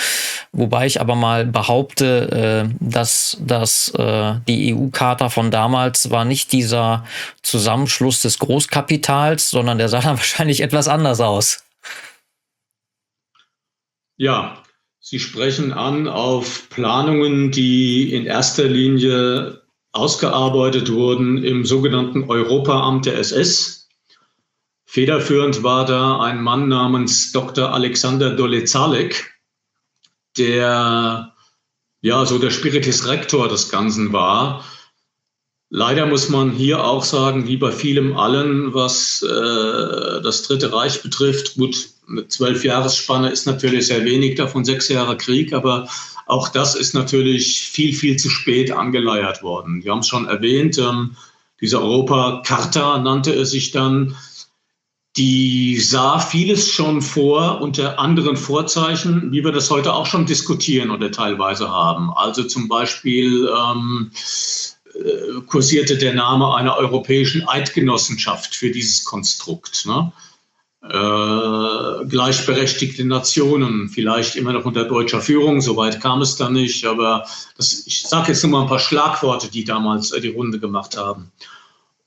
wobei 0.52 0.86
ich 0.86 1.00
aber 1.00 1.14
mal 1.14 1.46
behaupte, 1.46 2.68
äh, 2.70 2.76
dass, 2.80 3.36
dass 3.40 3.88
äh, 3.94 4.34
die 4.46 4.74
EU-Charta 4.74 5.28
von 5.30 5.50
damals 5.50 6.10
war 6.10 6.24
nicht 6.24 6.52
dieser 6.52 7.04
Zusammenschluss 7.42 8.20
des 8.20 8.38
Großkapitals, 8.38 9.50
sondern 9.50 9.78
der 9.78 9.88
sah 9.88 10.00
dann 10.02 10.16
wahrscheinlich 10.16 10.60
etwas 10.60 10.88
anders 10.88 11.20
aus. 11.20 11.64
Ja, 14.16 14.62
Sie 15.00 15.20
sprechen 15.20 15.72
an 15.72 16.06
auf 16.06 16.68
Planungen, 16.68 17.50
die 17.50 18.12
in 18.12 18.26
erster 18.26 18.64
Linie 18.64 19.62
ausgearbeitet 19.92 20.92
wurden 20.92 21.42
im 21.42 21.64
sogenannten 21.64 22.24
Europaamt 22.24 23.06
der 23.06 23.16
SS 23.16 23.77
Federführend 24.90 25.62
war 25.62 25.84
da 25.84 26.18
ein 26.18 26.42
Mann 26.42 26.68
namens 26.68 27.30
Dr. 27.32 27.74
Alexander 27.74 28.30
Dolezalek, 28.30 29.34
der 30.38 31.34
ja 32.00 32.24
so 32.24 32.38
der 32.38 32.48
Spiritus 32.48 33.06
Rector 33.06 33.48
des 33.48 33.68
Ganzen 33.68 34.14
war. 34.14 34.64
Leider 35.68 36.06
muss 36.06 36.30
man 36.30 36.52
hier 36.52 36.82
auch 36.82 37.04
sagen, 37.04 37.46
wie 37.46 37.58
bei 37.58 37.70
vielem 37.70 38.16
allen, 38.16 38.72
was 38.72 39.20
äh, 39.20 40.22
das 40.22 40.44
Dritte 40.44 40.72
Reich 40.72 41.02
betrifft, 41.02 41.56
gut, 41.56 41.90
eine 42.08 42.26
zwölf 42.28 42.64
Jahresspanne 42.64 43.28
ist 43.28 43.44
natürlich 43.44 43.88
sehr 43.88 44.06
wenig, 44.06 44.36
davon 44.36 44.64
sechs 44.64 44.88
Jahre 44.88 45.18
Krieg, 45.18 45.52
aber 45.52 45.86
auch 46.24 46.48
das 46.48 46.74
ist 46.74 46.94
natürlich 46.94 47.60
viel, 47.60 47.92
viel 47.92 48.16
zu 48.16 48.30
spät 48.30 48.72
angeleiert 48.72 49.42
worden. 49.42 49.84
Wir 49.84 49.92
haben 49.92 49.98
es 49.98 50.08
schon 50.08 50.26
erwähnt, 50.26 50.78
ähm, 50.78 51.14
diese 51.60 51.82
Europa-Charta 51.82 52.98
nannte 53.00 53.34
es 53.34 53.50
sich 53.50 53.70
dann, 53.70 54.16
die 55.16 55.78
sah 55.80 56.20
vieles 56.20 56.70
schon 56.70 57.02
vor 57.02 57.60
unter 57.60 57.98
anderen 57.98 58.36
Vorzeichen, 58.36 59.32
wie 59.32 59.42
wir 59.42 59.52
das 59.52 59.70
heute 59.70 59.92
auch 59.92 60.06
schon 60.06 60.26
diskutieren 60.26 60.90
oder 60.90 61.10
teilweise 61.10 61.70
haben. 61.70 62.12
Also 62.14 62.44
zum 62.44 62.68
Beispiel 62.68 63.48
ähm, 63.48 64.12
äh, 64.94 65.40
kursierte 65.46 65.96
der 65.98 66.14
Name 66.14 66.54
einer 66.54 66.76
europäischen 66.76 67.48
Eidgenossenschaft 67.48 68.54
für 68.54 68.70
dieses 68.70 69.04
Konstrukt. 69.04 69.86
Ne? 69.86 70.12
Äh, 70.82 72.06
gleichberechtigte 72.06 73.04
Nationen, 73.04 73.88
vielleicht 73.88 74.36
immer 74.36 74.52
noch 74.52 74.64
unter 74.64 74.84
deutscher 74.84 75.20
Führung, 75.20 75.60
soweit 75.60 76.00
kam 76.00 76.22
es 76.22 76.36
dann 76.36 76.52
nicht, 76.52 76.84
aber 76.84 77.26
das, 77.56 77.82
ich 77.86 78.02
sage 78.02 78.28
jetzt 78.28 78.44
nur 78.44 78.52
mal 78.52 78.62
ein 78.62 78.68
paar 78.68 78.78
Schlagworte, 78.78 79.50
die 79.50 79.64
damals 79.64 80.12
äh, 80.12 80.20
die 80.20 80.28
Runde 80.28 80.60
gemacht 80.60 80.96
haben. 80.96 81.32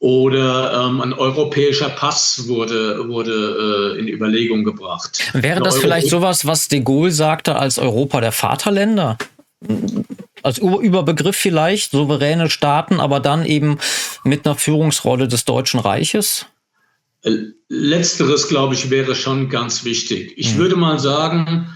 Oder 0.02 0.88
ähm, 0.88 1.00
ein 1.00 1.14
europäischer 1.14 1.90
Pass 1.90 2.48
wurde, 2.48 3.08
wurde 3.08 3.94
äh, 3.96 4.00
in 4.00 4.08
Überlegung 4.08 4.64
gebracht. 4.64 5.20
Wäre 5.34 5.62
das 5.62 5.78
vielleicht 5.78 6.10
sowas, 6.10 6.48
was 6.48 6.68
de 6.68 6.80
Gaulle 6.80 7.12
sagte 7.12 7.56
als 7.56 7.78
Europa 7.78 8.20
der 8.20 8.32
Vaterländer? 8.32 9.20
Als 10.42 10.58
Überbegriff 10.58 11.36
vielleicht, 11.36 11.92
souveräne 11.92 12.50
Staaten, 12.50 13.00
aber 13.00 13.20
dann 13.20 13.46
eben 13.46 13.78
mit 14.24 14.48
einer 14.48 14.56
Führungsrolle 14.56 15.28
des 15.28 15.46
Deutschen 15.46 15.80
Reiches? 15.80 16.48
Äh, 17.22 17.36
letzteres, 17.70 18.48
glaube 18.48 18.74
ich, 18.74 18.90
wäre 18.90 19.14
schon 19.14 19.50
ganz 19.50 19.86
wichtig. 19.86 20.34
Ich 20.36 20.54
hm. 20.54 20.58
würde 20.58 20.78
mal 20.78 20.98
sagen, 20.98 21.70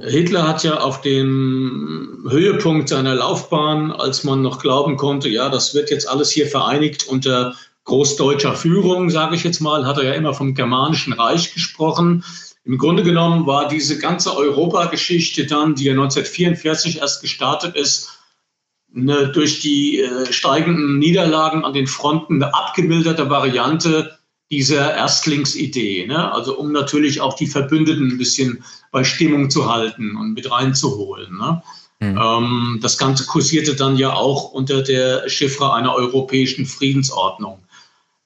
Hitler 0.00 0.46
hat 0.46 0.62
ja 0.62 0.78
auf 0.78 1.00
dem 1.00 2.24
Höhepunkt 2.30 2.88
seiner 2.88 3.16
Laufbahn, 3.16 3.90
als 3.90 4.22
man 4.22 4.42
noch 4.42 4.60
glauben 4.60 4.96
konnte, 4.96 5.28
ja, 5.28 5.48
das 5.48 5.74
wird 5.74 5.90
jetzt 5.90 6.08
alles 6.08 6.30
hier 6.30 6.46
vereinigt 6.46 7.08
unter 7.08 7.56
großdeutscher 7.84 8.54
Führung, 8.54 9.10
sage 9.10 9.34
ich 9.34 9.42
jetzt 9.42 9.60
mal, 9.60 9.86
hat 9.86 9.98
er 9.98 10.04
ja 10.04 10.12
immer 10.12 10.34
vom 10.34 10.54
Germanischen 10.54 11.14
Reich 11.14 11.52
gesprochen. 11.52 12.22
Im 12.64 12.78
Grunde 12.78 13.02
genommen 13.02 13.46
war 13.46 13.66
diese 13.66 13.98
ganze 13.98 14.36
Europageschichte 14.36 15.46
dann, 15.46 15.74
die 15.74 15.84
ja 15.84 15.92
1944 15.92 16.98
erst 16.98 17.22
gestartet 17.22 17.74
ist, 17.74 18.10
eine, 18.94 19.28
durch 19.32 19.60
die 19.60 20.00
äh, 20.00 20.32
steigenden 20.32 20.98
Niederlagen 20.98 21.64
an 21.64 21.72
den 21.72 21.86
Fronten 21.86 22.42
eine 22.42 22.54
abgemilderte 22.54 23.30
Variante 23.30 24.17
dieser 24.50 24.94
Erstlingsidee. 24.94 26.06
Ne? 26.06 26.32
Also 26.32 26.58
um 26.58 26.72
natürlich 26.72 27.20
auch 27.20 27.34
die 27.34 27.46
Verbündeten 27.46 28.12
ein 28.12 28.18
bisschen 28.18 28.64
bei 28.90 29.04
Stimmung 29.04 29.50
zu 29.50 29.72
halten 29.72 30.16
und 30.16 30.32
mit 30.32 30.50
reinzuholen. 30.50 31.36
Ne? 31.36 31.62
Mhm. 32.00 32.18
Ähm, 32.18 32.78
das 32.80 32.96
Ganze 32.96 33.26
kursierte 33.26 33.74
dann 33.74 33.96
ja 33.96 34.14
auch 34.14 34.52
unter 34.52 34.82
der 34.82 35.28
Chiffre 35.28 35.74
einer 35.74 35.94
europäischen 35.94 36.64
Friedensordnung. 36.64 37.62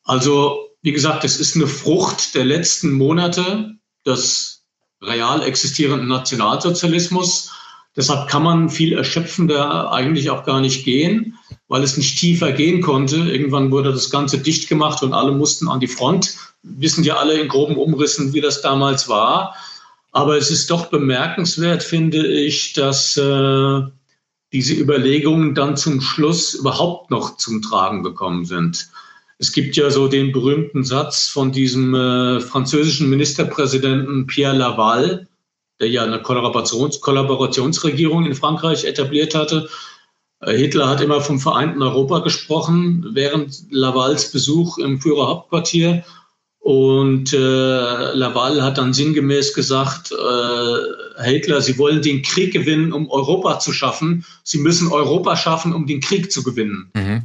Also 0.04 0.68
wie 0.82 0.92
gesagt, 0.92 1.24
es 1.24 1.38
ist 1.38 1.56
eine 1.56 1.66
Frucht 1.66 2.34
der 2.34 2.44
letzten 2.44 2.92
Monate 2.92 3.76
des 4.06 4.64
real 5.00 5.42
existierenden 5.42 6.08
Nationalsozialismus. 6.08 7.52
Deshalb 7.96 8.28
kann 8.28 8.42
man 8.42 8.68
viel 8.68 8.92
erschöpfender 8.92 9.92
eigentlich 9.92 10.30
auch 10.30 10.44
gar 10.44 10.60
nicht 10.60 10.84
gehen 10.84 11.38
weil 11.72 11.84
es 11.84 11.96
nicht 11.96 12.18
tiefer 12.18 12.52
gehen 12.52 12.82
konnte. 12.82 13.16
Irgendwann 13.16 13.70
wurde 13.70 13.92
das 13.92 14.10
Ganze 14.10 14.36
dicht 14.36 14.68
gemacht 14.68 15.02
und 15.02 15.14
alle 15.14 15.32
mussten 15.32 15.68
an 15.68 15.80
die 15.80 15.88
Front. 15.88 16.34
Wissen 16.62 17.02
ja 17.02 17.16
alle 17.16 17.40
in 17.40 17.48
groben 17.48 17.78
Umrissen, 17.78 18.34
wie 18.34 18.42
das 18.42 18.60
damals 18.60 19.08
war. 19.08 19.56
Aber 20.10 20.36
es 20.36 20.50
ist 20.50 20.68
doch 20.68 20.90
bemerkenswert, 20.90 21.82
finde 21.82 22.26
ich, 22.26 22.74
dass 22.74 23.16
äh, 23.16 23.80
diese 24.52 24.74
Überlegungen 24.74 25.54
dann 25.54 25.78
zum 25.78 26.02
Schluss 26.02 26.52
überhaupt 26.52 27.10
noch 27.10 27.38
zum 27.38 27.62
Tragen 27.62 28.02
gekommen 28.02 28.44
sind. 28.44 28.90
Es 29.38 29.50
gibt 29.50 29.74
ja 29.74 29.88
so 29.88 30.08
den 30.08 30.30
berühmten 30.30 30.84
Satz 30.84 31.28
von 31.28 31.52
diesem 31.52 31.94
äh, 31.94 32.40
französischen 32.40 33.08
Ministerpräsidenten 33.08 34.26
Pierre 34.26 34.58
Laval, 34.58 35.26
der 35.80 35.88
ja 35.88 36.04
eine 36.04 36.20
Kollaborations 36.20 37.00
Kollaborationsregierung 37.00 38.26
in 38.26 38.34
Frankreich 38.34 38.84
etabliert 38.84 39.34
hatte. 39.34 39.70
Äh, 40.42 40.56
Hitler 40.56 40.88
hat 40.88 41.00
immer 41.00 41.20
vom 41.20 41.40
vereinten 41.40 41.82
Europa 41.82 42.20
gesprochen 42.20 43.06
während 43.12 43.70
Lavals 43.70 44.30
Besuch 44.30 44.78
im 44.78 45.00
Führerhauptquartier. 45.00 46.04
Und 46.60 47.32
äh, 47.32 47.36
Laval 48.12 48.62
hat 48.62 48.78
dann 48.78 48.92
sinngemäß 48.92 49.52
gesagt, 49.52 50.12
äh, 50.12 51.24
Hitler, 51.24 51.60
Sie 51.60 51.76
wollen 51.76 52.02
den 52.02 52.22
Krieg 52.22 52.52
gewinnen, 52.52 52.92
um 52.92 53.10
Europa 53.10 53.58
zu 53.58 53.72
schaffen. 53.72 54.24
Sie 54.44 54.58
müssen 54.58 54.92
Europa 54.92 55.36
schaffen, 55.36 55.74
um 55.74 55.88
den 55.88 56.00
Krieg 56.00 56.30
zu 56.30 56.44
gewinnen. 56.44 56.90
Mhm. 56.94 57.22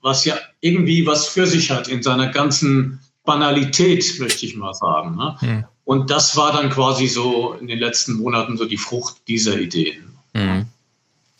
Was 0.00 0.24
ja 0.24 0.36
irgendwie 0.60 1.06
was 1.06 1.28
für 1.28 1.46
sich 1.46 1.70
hat 1.70 1.88
in 1.88 2.02
seiner 2.02 2.28
ganzen 2.28 3.00
Banalität, 3.24 4.18
möchte 4.20 4.46
ich 4.46 4.56
mal 4.56 4.72
sagen. 4.72 5.16
Ne? 5.16 5.36
Mhm. 5.42 5.64
Und 5.84 6.10
das 6.10 6.34
war 6.34 6.52
dann 6.52 6.70
quasi 6.70 7.08
so 7.08 7.52
in 7.60 7.66
den 7.66 7.78
letzten 7.78 8.14
Monaten 8.14 8.56
so 8.56 8.64
die 8.64 8.78
Frucht 8.78 9.16
dieser 9.28 9.60
Ideen. 9.60 10.17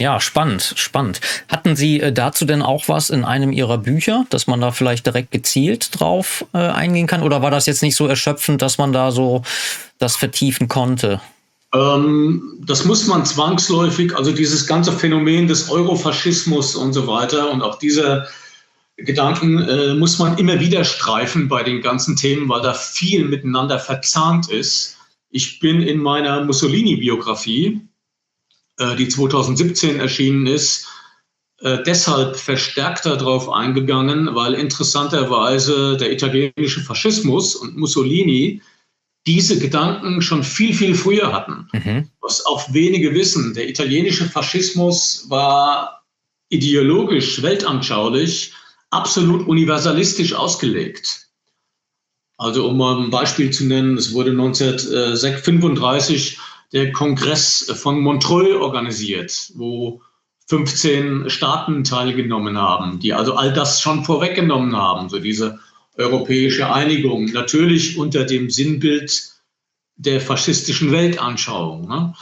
Ja, 0.00 0.20
spannend, 0.20 0.74
spannend. 0.76 1.20
Hatten 1.48 1.74
Sie 1.74 2.00
äh, 2.00 2.12
dazu 2.12 2.44
denn 2.44 2.62
auch 2.62 2.88
was 2.88 3.10
in 3.10 3.24
einem 3.24 3.52
Ihrer 3.52 3.78
Bücher, 3.78 4.26
dass 4.30 4.46
man 4.46 4.60
da 4.60 4.70
vielleicht 4.70 5.06
direkt 5.06 5.32
gezielt 5.32 5.98
drauf 5.98 6.44
äh, 6.54 6.58
eingehen 6.58 7.08
kann? 7.08 7.22
Oder 7.22 7.42
war 7.42 7.50
das 7.50 7.66
jetzt 7.66 7.82
nicht 7.82 7.96
so 7.96 8.06
erschöpfend, 8.06 8.62
dass 8.62 8.78
man 8.78 8.92
da 8.92 9.10
so 9.10 9.42
das 9.98 10.14
vertiefen 10.14 10.68
konnte? 10.68 11.20
Ähm, 11.74 12.60
das 12.64 12.84
muss 12.84 13.08
man 13.08 13.26
zwangsläufig, 13.26 14.16
also 14.16 14.30
dieses 14.30 14.66
ganze 14.68 14.92
Phänomen 14.92 15.48
des 15.48 15.68
Eurofaschismus 15.68 16.76
und 16.76 16.92
so 16.92 17.08
weiter 17.08 17.50
und 17.50 17.62
auch 17.62 17.78
diese 17.78 18.28
Gedanken 18.96 19.60
äh, 19.60 19.94
muss 19.94 20.18
man 20.18 20.38
immer 20.38 20.60
wieder 20.60 20.84
streifen 20.84 21.48
bei 21.48 21.62
den 21.62 21.82
ganzen 21.82 22.16
Themen, 22.16 22.48
weil 22.48 22.62
da 22.62 22.72
viel 22.72 23.24
miteinander 23.24 23.78
verzahnt 23.78 24.48
ist. 24.48 24.96
Ich 25.30 25.60
bin 25.60 25.82
in 25.82 25.98
meiner 25.98 26.44
Mussolini-Biografie, 26.44 27.80
die 28.96 29.08
2017 29.08 29.98
erschienen 29.98 30.46
ist, 30.46 30.86
äh, 31.60 31.78
deshalb 31.84 32.36
verstärkter 32.36 33.16
darauf 33.16 33.48
eingegangen, 33.48 34.34
weil 34.34 34.54
interessanterweise 34.54 35.96
der 35.96 36.12
italienische 36.12 36.80
Faschismus 36.80 37.56
und 37.56 37.76
Mussolini 37.76 38.62
diese 39.26 39.58
Gedanken 39.58 40.22
schon 40.22 40.44
viel, 40.44 40.72
viel 40.72 40.94
früher 40.94 41.32
hatten. 41.32 41.68
Mhm. 41.72 42.08
Was 42.20 42.46
auch 42.46 42.72
wenige 42.72 43.12
wissen. 43.12 43.54
Der 43.54 43.68
italienische 43.68 44.26
Faschismus 44.26 45.26
war 45.28 46.04
ideologisch, 46.48 47.42
weltanschaulich, 47.42 48.52
absolut 48.90 49.46
universalistisch 49.46 50.34
ausgelegt. 50.34 51.26
Also 52.38 52.68
um 52.68 52.78
mal 52.78 53.02
ein 53.02 53.10
Beispiel 53.10 53.50
zu 53.50 53.66
nennen, 53.66 53.98
es 53.98 54.12
wurde 54.12 54.30
1935 54.30 56.38
der 56.72 56.92
Kongress 56.92 57.72
von 57.80 58.00
Montreux 58.00 58.56
organisiert, 58.60 59.52
wo 59.54 60.02
15 60.48 61.28
Staaten 61.30 61.84
teilgenommen 61.84 62.58
haben, 62.58 63.00
die 63.00 63.12
also 63.12 63.34
all 63.34 63.52
das 63.52 63.80
schon 63.80 64.04
vorweggenommen 64.04 64.76
haben, 64.76 65.08
so 65.08 65.18
diese 65.18 65.58
europäische 65.96 66.72
Einigung, 66.72 67.26
natürlich 67.26 67.98
unter 67.98 68.24
dem 68.24 68.50
Sinnbild 68.50 69.32
der 69.96 70.20
faschistischen 70.20 70.92
Weltanschauung. 70.92 71.88
Ne? 71.88 72.14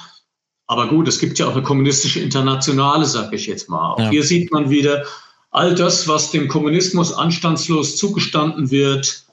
Aber 0.66 0.88
gut, 0.88 1.06
es 1.06 1.20
gibt 1.20 1.38
ja 1.38 1.46
auch 1.46 1.52
eine 1.52 1.62
kommunistische 1.62 2.20
Internationale, 2.20 3.04
sag 3.04 3.32
ich 3.32 3.46
jetzt 3.46 3.68
mal. 3.68 3.92
Auch 3.92 3.98
ja. 3.98 4.10
hier 4.10 4.24
sieht 4.24 4.50
man 4.50 4.70
wieder 4.70 5.04
all 5.50 5.74
das, 5.74 6.08
was 6.08 6.32
dem 6.32 6.48
Kommunismus 6.48 7.12
anstandslos 7.12 7.96
zugestanden 7.96 8.70
wird, 8.70 9.25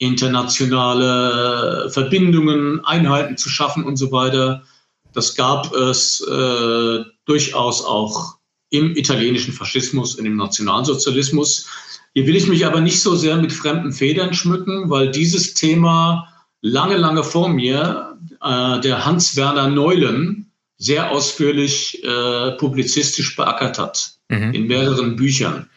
internationale 0.00 1.90
Verbindungen, 1.90 2.84
Einheiten 2.84 3.36
zu 3.36 3.48
schaffen 3.48 3.84
und 3.84 3.96
so 3.96 4.10
weiter. 4.10 4.64
Das 5.12 5.36
gab 5.36 5.72
es 5.74 6.20
äh, 6.22 7.04
durchaus 7.26 7.84
auch 7.84 8.38
im 8.70 8.96
italienischen 8.96 9.52
Faschismus, 9.52 10.14
in 10.14 10.24
dem 10.24 10.36
Nationalsozialismus. 10.36 11.68
Hier 12.14 12.26
will 12.26 12.36
ich 12.36 12.46
mich 12.46 12.64
aber 12.64 12.80
nicht 12.80 13.02
so 13.02 13.14
sehr 13.14 13.36
mit 13.36 13.52
fremden 13.52 13.92
Federn 13.92 14.32
schmücken, 14.32 14.88
weil 14.88 15.10
dieses 15.10 15.52
Thema 15.54 16.28
lange, 16.62 16.96
lange 16.96 17.22
vor 17.22 17.50
mir 17.50 18.16
äh, 18.42 18.80
der 18.80 19.04
Hans-Werner 19.04 19.68
Neulen 19.68 20.50
sehr 20.78 21.10
ausführlich 21.10 22.02
äh, 22.04 22.52
publizistisch 22.52 23.36
beackert 23.36 23.78
hat, 23.78 24.14
mhm. 24.30 24.54
in 24.54 24.66
mehreren 24.66 25.16
Büchern. 25.16 25.68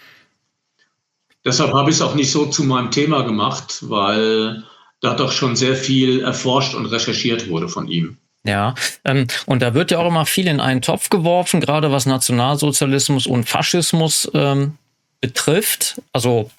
Deshalb 1.46 1.74
habe 1.74 1.90
ich 1.90 1.98
es 1.98 2.02
auch 2.02 2.16
nicht 2.16 2.32
so 2.32 2.46
zu 2.46 2.64
meinem 2.64 2.92
Thema 2.92 3.24
gemacht, 3.24 3.80
weil 3.82 4.64
da 5.02 5.14
doch 5.14 5.32
schon 5.32 5.56
sehr 5.56 5.76
viel 5.76 6.22
erforscht 6.22 6.74
und 6.74 6.86
recherchiert 6.86 7.50
wurde 7.50 7.68
von 7.68 7.88
ihm. 7.88 8.18
Ja, 8.46 8.76
ähm, 9.06 9.28
und 9.46 9.62
da 9.62 9.74
wird 9.74 9.92
ja 9.92 10.00
auch 10.00 10.08
immer 10.08 10.26
viel 10.26 10.48
in 10.48 10.60
einen 10.60 10.82
Topf 10.82 11.10
geworfen, 11.10 11.62
gerade 11.62 11.92
was 11.92 12.06
Nationalsozialismus 12.06 13.26
und 13.26 13.48
Faschismus 13.48 14.30
ähm, 14.34 14.78
betrifft. 15.22 16.02
Also 16.12 16.50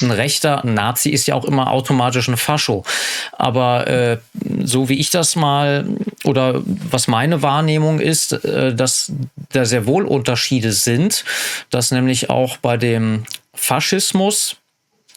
ein 0.00 0.10
rechter 0.10 0.64
Nazi 0.64 1.10
ist 1.10 1.26
ja 1.26 1.34
auch 1.34 1.44
immer 1.44 1.70
automatisch 1.70 2.28
ein 2.28 2.36
Fascho. 2.36 2.84
Aber 3.32 3.86
äh, 3.88 4.18
so 4.64 4.88
wie 4.88 4.98
ich 4.98 5.10
das 5.10 5.36
mal 5.36 5.86
oder 6.24 6.62
was 6.64 7.08
meine 7.08 7.42
Wahrnehmung 7.42 8.00
ist, 8.00 8.32
äh, 8.44 8.74
dass 8.74 9.12
da 9.52 9.64
sehr 9.64 9.86
wohl 9.86 10.04
Unterschiede 10.04 10.72
sind, 10.72 11.24
dass 11.70 11.90
nämlich 11.90 12.30
auch 12.30 12.56
bei 12.56 12.76
dem 12.76 13.24
Faschismus, 13.56 14.56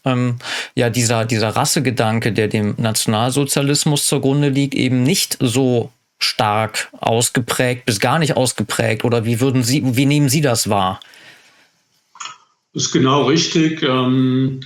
ähm, 0.05 0.39
ja, 0.75 0.89
dieser, 0.89 1.25
dieser 1.25 1.49
Rassegedanke, 1.49 2.31
der 2.31 2.47
dem 2.47 2.75
Nationalsozialismus 2.77 4.07
zugrunde 4.07 4.49
liegt, 4.49 4.73
eben 4.73 5.03
nicht 5.03 5.37
so 5.39 5.91
stark 6.19 6.89
ausgeprägt 6.99 7.85
bis 7.85 7.99
gar 7.99 8.19
nicht 8.19 8.35
ausgeprägt? 8.35 9.05
Oder 9.05 9.25
wie 9.25 9.39
würden 9.39 9.63
Sie, 9.63 9.81
wie 9.95 10.05
nehmen 10.05 10.29
Sie 10.29 10.41
das 10.41 10.69
wahr? 10.69 10.99
Das 12.73 12.83
ist 12.83 12.91
genau 12.91 13.23
richtig. 13.23 13.81
Ähm, 13.81 14.59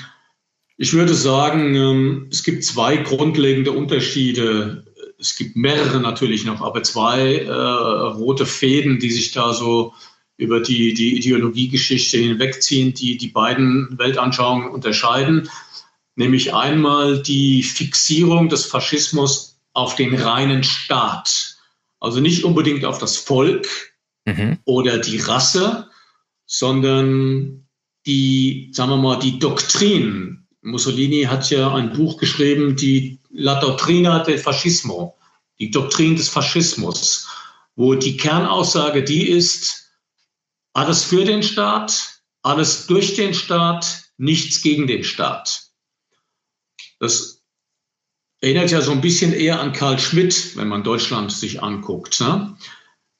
ich 0.77 0.93
würde 0.93 1.13
sagen, 1.13 1.75
ähm, 1.75 2.27
es 2.31 2.43
gibt 2.43 2.65
zwei 2.65 2.97
grundlegende 2.97 3.71
Unterschiede. 3.71 4.83
Es 5.19 5.35
gibt 5.35 5.55
mehrere 5.55 6.01
natürlich 6.01 6.43
noch, 6.43 6.61
aber 6.61 6.83
zwei 6.83 7.37
äh, 7.37 7.51
rote 7.51 8.45
Fäden, 8.45 8.99
die 8.99 9.11
sich 9.11 9.31
da 9.31 9.53
so 9.53 9.93
über 10.37 10.59
die, 10.59 10.93
die 10.93 11.17
Ideologiegeschichte 11.17 12.17
hinwegziehen, 12.17 12.93
die 12.93 13.17
die 13.17 13.27
beiden 13.27 13.97
Weltanschauungen 13.97 14.69
unterscheiden. 14.69 15.49
Nämlich 16.15 16.53
einmal 16.53 17.21
die 17.21 17.63
Fixierung 17.63 18.49
des 18.49 18.65
Faschismus 18.65 19.59
auf 19.73 19.95
den 19.95 20.15
reinen 20.15 20.63
Staat. 20.63 21.57
Also 21.99 22.19
nicht 22.19 22.43
unbedingt 22.43 22.85
auf 22.85 22.97
das 22.97 23.17
Volk 23.17 23.67
mhm. 24.25 24.59
oder 24.65 24.99
die 24.99 25.17
Rasse, 25.17 25.89
sondern 26.45 27.65
die, 28.05 28.69
sagen 28.73 28.91
wir 28.91 28.97
mal, 28.97 29.19
die 29.19 29.39
Doktrin. 29.39 30.45
Mussolini 30.61 31.23
hat 31.23 31.49
ja 31.49 31.73
ein 31.73 31.93
Buch 31.93 32.17
geschrieben, 32.17 32.75
die 32.75 33.19
La 33.31 33.59
Dottrina 33.59 34.19
del 34.19 34.37
Fascismo, 34.37 35.15
die 35.59 35.71
Doktrin 35.71 36.15
des 36.15 36.29
Faschismus, 36.29 37.27
wo 37.75 37.95
die 37.95 38.17
Kernaussage 38.17 39.03
die 39.03 39.29
ist, 39.29 39.82
alles 40.73 41.03
für 41.03 41.23
den 41.23 41.43
Staat, 41.43 42.21
alles 42.41 42.87
durch 42.87 43.15
den 43.15 43.33
Staat, 43.33 44.03
nichts 44.17 44.61
gegen 44.61 44.87
den 44.87 45.03
Staat. 45.03 45.67
Das 46.99 47.41
erinnert 48.41 48.71
ja 48.71 48.81
so 48.81 48.91
ein 48.91 49.01
bisschen 49.01 49.33
eher 49.33 49.59
an 49.59 49.73
Karl 49.73 49.99
Schmidt, 49.99 50.55
wenn 50.57 50.67
man 50.67 50.83
Deutschland 50.83 51.31
sich 51.31 51.63
anguckt. 51.63 52.19
Ne? 52.19 52.55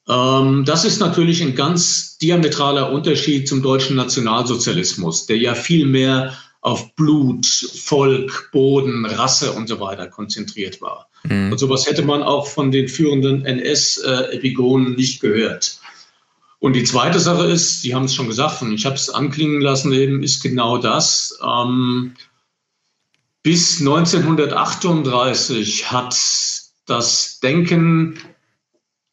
Ähm, 0.07 0.65
das 0.65 0.83
ist 0.83 0.99
natürlich 0.99 1.41
ein 1.41 1.55
ganz 1.55 2.17
diametraler 2.17 2.91
Unterschied 2.91 3.47
zum 3.47 3.61
deutschen 3.61 3.95
Nationalsozialismus, 3.95 5.25
der 5.25 5.37
ja 5.37 5.55
viel 5.55 5.85
mehr 5.85 6.37
auf 6.61 6.95
Blut, 6.95 7.45
Volk, 7.45 8.49
Boden, 8.51 9.05
Rasse 9.05 9.51
und 9.51 9.67
so 9.67 9.79
weiter 9.79 10.07
konzentriert 10.07 10.81
war. 10.81 11.09
Mhm. 11.23 11.51
Und 11.51 11.57
sowas 11.57 11.85
hätte 11.85 12.03
man 12.03 12.23
auch 12.23 12.47
von 12.47 12.71
den 12.71 12.87
führenden 12.87 13.45
NS-Epigonen 13.45 14.95
nicht 14.95 15.21
gehört. 15.21 15.79
Und 16.63 16.77
die 16.77 16.85
zweite 16.85 17.19
Sache 17.19 17.47
ist, 17.47 17.81
Sie 17.81 17.93
haben 17.93 18.05
es 18.05 18.15
schon 18.15 18.29
gesagt 18.29 18.61
und 18.61 18.71
ich 18.71 18.85
habe 18.85 18.95
es 18.95 19.09
anklingen 19.09 19.59
lassen, 19.59 19.91
eben 19.91 20.23
ist 20.23 20.41
genau 20.41 20.77
das. 20.77 21.37
Ähm, 21.43 22.13
bis 23.41 23.81
1938 23.81 25.91
hat 25.91 26.15
das 26.85 27.41
Denken 27.41 28.17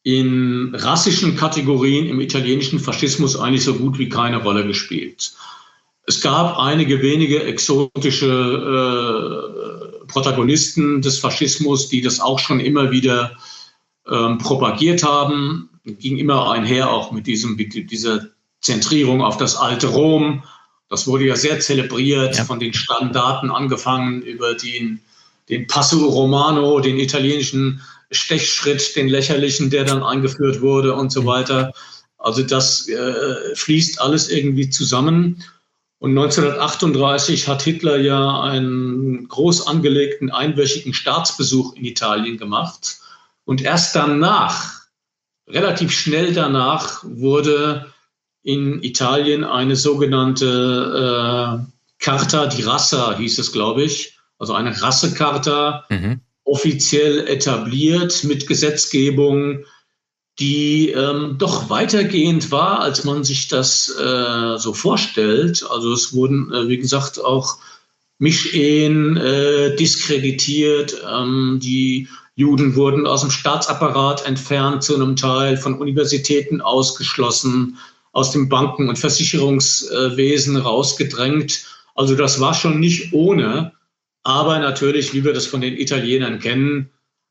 in 0.04 0.72
rassischen 0.76 1.34
Kategorien 1.34 2.06
im 2.06 2.20
italienischen 2.20 2.78
Faschismus 2.78 3.36
eigentlich 3.36 3.64
so 3.64 3.74
gut 3.74 3.98
wie 3.98 4.08
keine 4.08 4.44
Rolle 4.44 4.64
gespielt. 4.64 5.32
Es 6.06 6.20
gab 6.20 6.56
einige 6.56 7.02
wenige 7.02 7.42
exotische 7.42 8.28
äh, 10.04 10.06
Protagonisten 10.06 11.02
des 11.02 11.18
Faschismus, 11.18 11.88
die 11.88 12.00
das 12.00 12.20
auch 12.20 12.38
schon 12.38 12.60
immer 12.60 12.92
wieder 12.92 13.36
ähm, 14.06 14.38
propagiert 14.38 15.02
haben 15.02 15.69
ging 15.85 16.19
immer 16.19 16.51
einher 16.51 16.90
auch 16.90 17.12
mit 17.12 17.27
diesem, 17.27 17.57
mit 17.57 17.75
dieser 17.90 18.27
Zentrierung 18.61 19.23
auf 19.23 19.37
das 19.37 19.57
alte 19.57 19.88
Rom. 19.88 20.43
Das 20.88 21.07
wurde 21.07 21.25
ja 21.25 21.37
sehr 21.37 21.61
zelebriert, 21.61 22.37
ja. 22.37 22.45
von 22.45 22.59
den 22.59 22.75
Standarten 22.75 23.51
angefangen 23.51 24.23
über 24.23 24.55
den, 24.55 25.01
den 25.49 25.66
Passo 25.66 26.07
Romano, 26.07 26.81
den 26.81 26.99
italienischen 26.99 27.81
Stechschritt, 28.11 28.97
den 28.97 29.09
lächerlichen, 29.09 29.71
der 29.71 29.85
dann 29.85 30.03
eingeführt 30.03 30.61
wurde 30.61 30.95
und 30.95 31.12
so 31.12 31.23
mhm. 31.23 31.27
weiter. 31.27 31.73
Also 32.19 32.43
das 32.43 32.88
äh, 32.88 33.55
fließt 33.55 34.01
alles 34.01 34.29
irgendwie 34.29 34.69
zusammen. 34.69 35.43
Und 36.01 36.11
1938 36.11 37.47
hat 37.47 37.62
Hitler 37.62 37.99
ja 37.99 38.40
einen 38.40 39.29
groß 39.29 39.66
angelegten 39.66 40.31
einwöchigen 40.31 40.95
Staatsbesuch 40.95 41.75
in 41.77 41.85
Italien 41.85 42.38
gemacht. 42.38 42.99
Und 43.45 43.62
erst 43.62 43.95
danach, 43.95 44.80
relativ 45.52 45.92
schnell 45.92 46.32
danach, 46.32 47.04
wurde 47.04 47.86
in 48.42 48.82
Italien 48.82 49.44
eine 49.44 49.76
sogenannte 49.76 51.60
äh, 51.60 52.02
Carta 52.02 52.46
di 52.46 52.62
Rassa, 52.62 53.16
hieß 53.16 53.38
es, 53.38 53.52
glaube 53.52 53.84
ich, 53.84 54.18
also 54.38 54.54
eine 54.54 54.80
Rassekarta, 54.80 55.84
mhm. 55.90 56.20
offiziell 56.44 57.26
etabliert 57.28 58.24
mit 58.24 58.46
Gesetzgebung, 58.46 59.64
die 60.38 60.88
ähm, 60.90 61.36
doch 61.38 61.68
weitergehend 61.68 62.50
war, 62.50 62.80
als 62.80 63.04
man 63.04 63.24
sich 63.24 63.48
das 63.48 63.90
äh, 63.90 64.56
so 64.56 64.72
vorstellt. 64.72 65.64
Also 65.68 65.92
es 65.92 66.14
wurden, 66.14 66.50
äh, 66.52 66.68
wie 66.68 66.78
gesagt, 66.78 67.22
auch 67.22 67.58
Mischehen 68.18 69.18
äh, 69.18 69.76
diskreditiert. 69.76 70.96
Ähm, 71.06 71.58
die 71.62 72.08
Juden 72.40 72.74
wurden 72.74 73.07
aus 73.07 73.20
dem 73.20 73.31
Staatsapparat 73.31 74.26
entfernt 74.26 74.83
zu 74.83 74.94
einem 74.94 75.14
Teil, 75.14 75.57
von 75.59 75.79
Universitäten 75.79 76.62
ausgeschlossen, 76.62 77.76
aus 78.12 78.33
dem 78.33 78.48
Banken- 78.48 78.88
und 78.88 78.98
Versicherungswesen 78.98 80.57
rausgedrängt. 80.57 81.66
Also 81.94 82.16
das 82.16 82.40
war 82.40 82.55
schon 82.55 82.81
nicht 82.81 83.12
ohne, 83.12 83.72
aber 84.22 84.59
natürlich, 84.59 85.12
wie 85.12 85.22
wir 85.22 85.35
das 85.35 85.46
von 85.46 85.61
den 85.61 85.76
Italienern 85.76 86.38
kennen, 86.38 86.90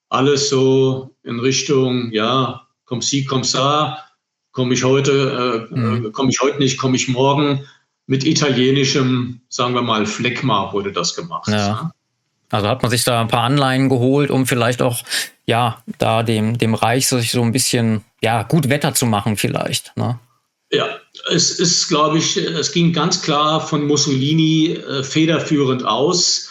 alles 0.09 0.49
so 0.49 1.15
in 1.23 1.39
Richtung, 1.39 2.11
ja, 2.11 2.67
komm 2.85 3.01
sie, 3.01 3.25
komm 3.25 3.43
sa, 3.43 3.99
komme 4.51 4.73
ich 4.73 4.83
heute, 4.83 5.67
äh, 5.71 5.75
mhm. 5.75 6.11
komme 6.11 6.29
ich 6.29 6.39
heute 6.39 6.59
nicht, 6.59 6.77
komme 6.77 6.95
ich 6.95 7.07
morgen. 7.07 7.65
Mit 8.05 8.25
italienischem, 8.25 9.41
sagen 9.49 9.73
wir 9.73 9.83
mal, 9.83 10.05
Fleckma 10.05 10.73
wurde 10.73 10.91
das 10.91 11.15
gemacht. 11.15 11.47
Ja. 11.47 11.91
Also 12.49 12.67
hat 12.67 12.81
man 12.81 12.91
sich 12.91 13.03
da 13.03 13.21
ein 13.21 13.27
paar 13.27 13.43
Anleihen 13.43 13.89
geholt, 13.89 14.31
um 14.31 14.47
vielleicht 14.47 14.81
auch, 14.81 15.03
ja, 15.45 15.81
da 15.97 16.23
dem, 16.23 16.57
dem 16.57 16.73
Reich 16.73 17.07
sich 17.07 17.31
so 17.31 17.41
ein 17.41 17.51
bisschen, 17.51 18.03
ja, 18.21 18.43
gut 18.43 18.69
Wetter 18.69 18.93
zu 18.93 19.05
machen 19.05 19.37
vielleicht. 19.37 19.95
Ne? 19.95 20.19
Ja, 20.71 20.87
es 21.31 21.51
ist, 21.51 21.87
glaube 21.87 22.17
ich, 22.17 22.37
es 22.37 22.71
ging 22.71 22.93
ganz 22.93 23.21
klar 23.21 23.61
von 23.61 23.85
Mussolini 23.85 24.73
äh, 24.73 25.03
federführend 25.03 25.85
aus, 25.85 26.49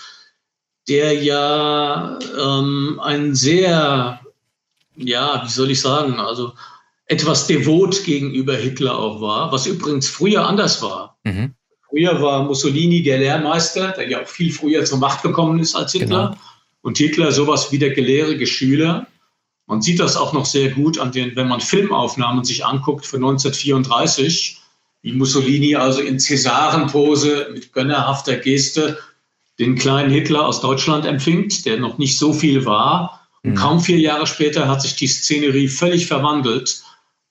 der 0.88 1.14
ja 1.14 2.18
ähm, 2.38 3.00
ein 3.02 3.34
sehr 3.34 4.20
ja, 4.98 5.42
wie 5.44 5.50
soll 5.50 5.70
ich 5.70 5.80
sagen, 5.80 6.18
also 6.18 6.52
etwas 7.06 7.46
devot 7.46 8.04
gegenüber 8.04 8.56
Hitler 8.56 8.98
auch 8.98 9.20
war, 9.20 9.52
was 9.52 9.66
übrigens 9.66 10.08
früher 10.08 10.46
anders 10.46 10.82
war. 10.82 11.18
Mhm. 11.24 11.54
Früher 11.88 12.20
war 12.20 12.44
Mussolini 12.44 13.02
der 13.02 13.18
Lehrmeister, 13.18 13.92
der 13.92 14.08
ja 14.08 14.22
auch 14.22 14.28
viel 14.28 14.52
früher 14.52 14.84
zur 14.84 14.98
Macht 14.98 15.22
gekommen 15.22 15.58
ist 15.58 15.74
als 15.74 15.92
Hitler. 15.92 16.28
Genau. 16.28 16.36
Und 16.82 16.98
Hitler 16.98 17.32
sowas 17.32 17.72
wie 17.72 17.78
der 17.78 17.90
gelehrige 17.90 18.46
Schüler. 18.46 19.06
Man 19.66 19.82
sieht 19.82 20.00
das 20.00 20.16
auch 20.16 20.32
noch 20.32 20.46
sehr 20.46 20.70
gut 20.70 20.98
an 20.98 21.12
den, 21.12 21.34
wenn 21.36 21.48
man 21.48 21.60
Filmaufnahmen 21.60 22.44
sich 22.44 22.64
anguckt 22.64 23.06
von 23.06 23.20
1934, 23.20 24.58
wie 25.02 25.12
Mussolini 25.12 25.76
also 25.76 26.00
in 26.00 26.18
Cäsarenpose 26.18 27.50
mit 27.52 27.72
gönnerhafter 27.72 28.36
Geste 28.36 28.98
den 29.58 29.74
kleinen 29.74 30.10
Hitler 30.10 30.46
aus 30.46 30.60
Deutschland 30.60 31.04
empfängt, 31.04 31.66
der 31.66 31.78
noch 31.78 31.98
nicht 31.98 32.18
so 32.18 32.32
viel 32.32 32.64
war 32.64 33.28
und 33.42 33.52
mhm. 33.52 33.56
kaum 33.56 33.80
vier 33.80 33.98
Jahre 33.98 34.26
später 34.26 34.68
hat 34.68 34.82
sich 34.82 34.96
die 34.96 35.06
Szenerie 35.06 35.68
völlig 35.68 36.06
verwandelt 36.06 36.82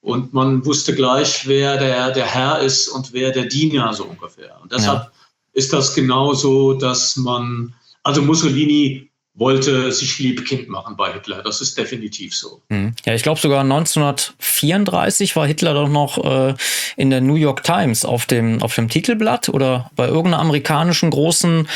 und 0.02 0.34
man 0.34 0.66
wusste 0.66 0.96
gleich, 0.96 1.48
wer 1.48 1.78
der, 1.78 2.12
der 2.12 2.26
Herr 2.26 2.60
ist 2.60 2.88
und 2.88 3.14
wer 3.14 3.32
der 3.32 3.46
Diener 3.46 3.94
so 3.94 4.06
ungefähr. 4.06 4.58
Und 4.62 4.72
deshalb 4.72 5.04
ja. 5.04 5.12
ist 5.54 5.74
das 5.74 5.94
genauso, 5.94 6.74
dass 6.74 7.18
man, 7.18 7.74
also 8.04 8.22
Mussolini 8.22 9.08
wollte 9.38 9.92
sich 9.92 10.18
lieb 10.18 10.46
Kind 10.46 10.68
machen 10.68 10.98
bei 10.98 11.14
Hitler. 11.14 11.44
Das 11.44 11.62
ist 11.62 11.78
definitiv 11.78 12.36
so. 12.36 12.62
Mhm. 12.70 12.94
Ja, 13.06 13.14
ich 13.14 13.22
glaube 13.22 13.40
sogar 13.40 13.62
1934 13.62 15.36
war 15.36 15.46
Hitler 15.46 15.76
doch 15.76 15.88
noch 15.88 16.24
äh, 16.24 16.56
in 16.96 17.12
der 17.12 17.22
New 17.22 17.36
York 17.36 17.64
Times 17.64 18.04
auf 18.04 18.26
dem, 18.26 18.64
auf 18.64 18.74
dem 18.74 18.90
Titelblatt 18.90 19.50
oder 19.50 19.92
bei 19.96 20.08
irgendeiner 20.08 20.40
amerikanischen 20.40 21.12
großen 21.12 21.68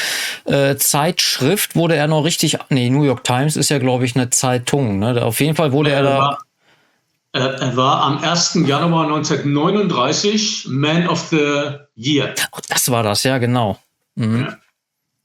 äh, 0.45 0.75
Zeitschrift 0.75 1.75
wurde 1.75 1.95
er 1.95 2.07
noch 2.07 2.23
richtig, 2.23 2.57
nee, 2.69 2.89
New 2.89 3.03
York 3.03 3.23
Times 3.23 3.55
ist 3.55 3.69
ja, 3.69 3.77
glaube 3.77 4.05
ich, 4.05 4.15
eine 4.15 4.31
Zeitung. 4.31 4.97
Ne? 4.97 5.23
Auf 5.23 5.39
jeden 5.39 5.55
Fall 5.55 5.71
wurde 5.71 5.91
er, 5.91 5.97
er 5.97 6.03
da. 6.03 6.37
War, 7.33 7.53
er 7.61 7.77
war 7.77 8.01
am 8.01 8.17
1. 8.17 8.59
Januar 8.65 9.05
1939 9.05 10.67
Man 10.69 11.07
of 11.07 11.27
the 11.29 11.77
Year. 11.95 12.35
Ach, 12.51 12.61
das 12.67 12.91
war 12.91 13.03
das, 13.03 13.23
ja, 13.23 13.37
genau. 13.37 13.79
Mhm. 14.15 14.41
Ja. 14.41 14.57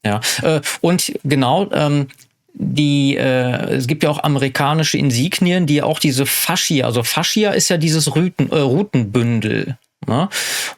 Ja, 0.04 0.20
äh, 0.42 0.60
und 0.82 1.12
genau, 1.24 1.68
ähm, 1.72 2.06
die, 2.54 3.16
äh, 3.16 3.74
es 3.74 3.86
gibt 3.88 4.04
ja 4.04 4.10
auch 4.10 4.22
amerikanische 4.22 4.98
Insignien, 4.98 5.66
die 5.66 5.82
auch 5.82 5.98
diese 5.98 6.26
Fascia, 6.26 6.86
also 6.86 7.02
Fascia 7.02 7.50
ist 7.50 7.68
ja 7.68 7.76
dieses 7.76 8.14
Ruten, 8.14 8.50
äh, 8.50 8.58
Routenbündel. 8.58 9.76
Ne? 10.06 10.28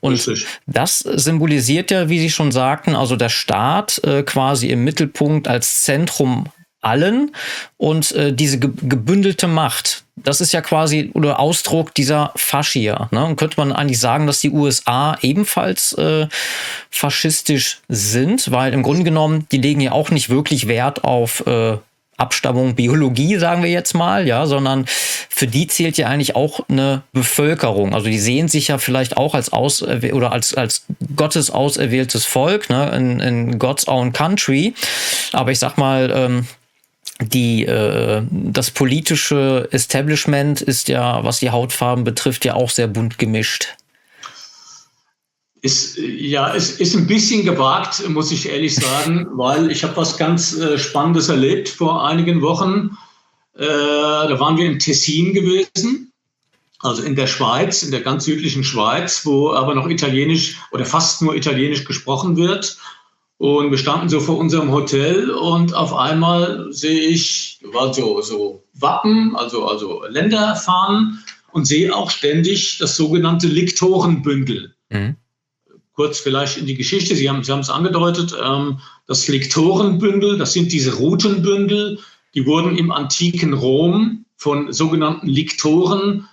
Und 0.01 0.15
Richtig. 0.15 0.47
das 0.67 1.01
symbolisiert 1.01 1.91
ja, 1.91 2.09
wie 2.09 2.19
Sie 2.19 2.31
schon 2.31 2.51
sagten, 2.53 2.97
also 2.97 3.17
der 3.17 3.29
Staat 3.29 4.03
äh, 4.05 4.23
quasi 4.23 4.71
im 4.71 4.85
Mittelpunkt 4.85 5.47
als 5.47 5.83
Zentrum 5.83 6.47
allen 6.81 7.33
und 7.77 8.13
äh, 8.13 8.33
diese 8.33 8.59
ge 8.59 8.71
gebündelte 8.83 9.49
Macht, 9.49 10.05
das 10.17 10.41
ist 10.41 10.53
ja 10.53 10.61
quasi 10.61 11.11
oder 11.15 11.41
Ausdruck 11.41 11.95
dieser 11.95 12.33
Fascia. 12.37 13.09
Ne? 13.11 13.25
Und 13.25 13.37
könnte 13.37 13.59
man 13.59 13.73
eigentlich 13.73 14.01
sagen, 14.01 14.27
dass 14.27 14.41
die 14.41 14.51
USA 14.51 15.17
ebenfalls 15.23 15.93
äh, 15.95 16.27
faschistisch 16.91 17.81
sind, 17.89 18.51
weil 18.51 18.73
im 18.73 18.83
Grunde 18.83 19.05
genommen, 19.05 19.47
die 19.51 19.59
legen 19.59 19.81
ja 19.81 19.93
auch 19.93 20.11
nicht 20.11 20.31
wirklich 20.31 20.69
Wert 20.69 21.05
auf 21.05 21.47
äh, 21.47 21.79
Abstammung, 22.19 22.75
Biologie, 22.75 23.37
sagen 23.37 23.63
wir 23.63 23.71
jetzt 23.71 23.95
mal, 23.95 24.27
ja, 24.27 24.45
sondern 24.47 24.87
für 24.89 25.47
die 25.47 25.69
zählt 25.69 25.97
ja 25.99 26.09
eigentlich 26.09 26.35
auch 26.35 26.69
eine 26.69 27.03
Bevölkerung. 27.13 27.95
Also 27.95 28.09
die 28.09 28.19
sehen 28.19 28.49
sich 28.49 28.69
ja 28.69 28.79
vielleicht 28.79 29.17
auch 29.17 29.35
als 29.35 29.53
aus 29.53 29.83
oder 29.83 30.33
als, 30.33 30.53
als 30.55 30.85
Gottes 31.15 31.53
auserwähltes 31.53 32.27
Volk, 32.27 32.71
ne, 32.71 32.91
in, 32.91 33.21
in 33.21 33.59
God's 33.61 33.87
own 33.87 34.13
country. 34.13 34.75
Aber 35.33 35.53
ich 35.53 35.61
sag 35.61 35.79
mal, 35.79 36.13
ähm, 36.13 36.47
die, 37.21 37.65
äh, 37.65 38.23
das 38.31 38.71
politische 38.71 39.69
Establishment 39.73 40.61
ist 40.61 40.89
ja, 40.89 41.25
was 41.25 41.41
die 41.41 41.51
Hautfarben 41.51 42.05
betrifft, 42.05 42.45
ja 42.45 42.55
auch 42.55 42.71
sehr 42.71 42.87
bunt 42.87 43.19
gemischt. 43.19 43.77
Ist, 45.61 45.99
ja, 45.99 46.55
es 46.55 46.71
ist 46.71 46.95
ein 46.95 47.09
bisschen 47.09 47.45
gewagt, 47.45 48.09
muss 48.09 48.31
ich 48.31 48.49
ehrlich 48.49 48.77
sagen, 48.77 49.27
weil 49.33 49.73
ich 49.73 49.83
habe 49.83 49.97
was 49.97 50.17
ganz 50.17 50.57
äh, 50.57 50.79
Spannendes 50.79 51.29
erlebt 51.29 51.69
vor 51.69 52.07
einigen 52.07 52.41
Wochen. 52.43 52.97
Äh, 53.57 53.65
da 53.65 54.39
waren 54.39 54.57
wir 54.57 54.67
im 54.67 54.79
Tessin 54.79 55.35
gewesen, 55.35 56.13
also 56.79 57.03
in 57.03 57.17
der 57.17 57.27
Schweiz, 57.27 57.83
in 57.83 57.91
der 57.91 58.03
ganz 58.03 58.25
südlichen 58.27 58.63
Schweiz, 58.63 59.27
wo 59.27 59.51
aber 59.53 59.75
noch 59.75 59.89
Italienisch 59.89 60.59
oder 60.71 60.85
fast 60.85 61.23
nur 61.23 61.35
Italienisch 61.35 61.85
gesprochen 61.85 62.37
wird. 62.37 62.79
Und 63.39 63.71
wir 63.71 63.79
standen 63.79 64.09
so 64.09 64.19
vor 64.19 64.37
unserem 64.37 64.73
Hotel 64.73 65.31
und 65.31 65.73
auf 65.73 65.95
einmal 65.95 66.73
sehe 66.73 67.09
ich, 67.09 67.61
war 67.73 67.95
so, 67.95 68.21
so 68.21 68.65
Wappen, 68.75 69.37
also, 69.37 69.65
also 69.65 70.03
Länderfahnen 70.09 71.25
und 71.53 71.65
sehe 71.65 71.95
auch 71.95 72.11
ständig 72.11 72.79
das 72.79 72.97
sogenannte 72.97 73.47
Liktorenbündel. 73.47 74.75
Mhm. 74.91 75.17
Kurz 75.93 76.19
vielleicht 76.19 76.59
in 76.59 76.67
die 76.67 76.75
Geschichte, 76.75 77.15
Sie 77.15 77.29
haben, 77.29 77.45
Sie 77.45 77.53
haben 77.53 77.61
es 77.61 77.71
angedeutet, 77.71 78.35
ähm, 78.45 78.81
das 79.07 79.29
Liktorenbündel, 79.29 80.37
das 80.37 80.53
sind 80.53 80.73
diese 80.73 80.95
Routenbündel, 80.95 82.01
die 82.35 82.45
wurden 82.45 82.77
im 82.77 82.91
antiken 82.91 83.53
Rom 83.53 84.25
von 84.37 84.73
sogenannten 84.73 85.29
Liktoren 85.29 86.29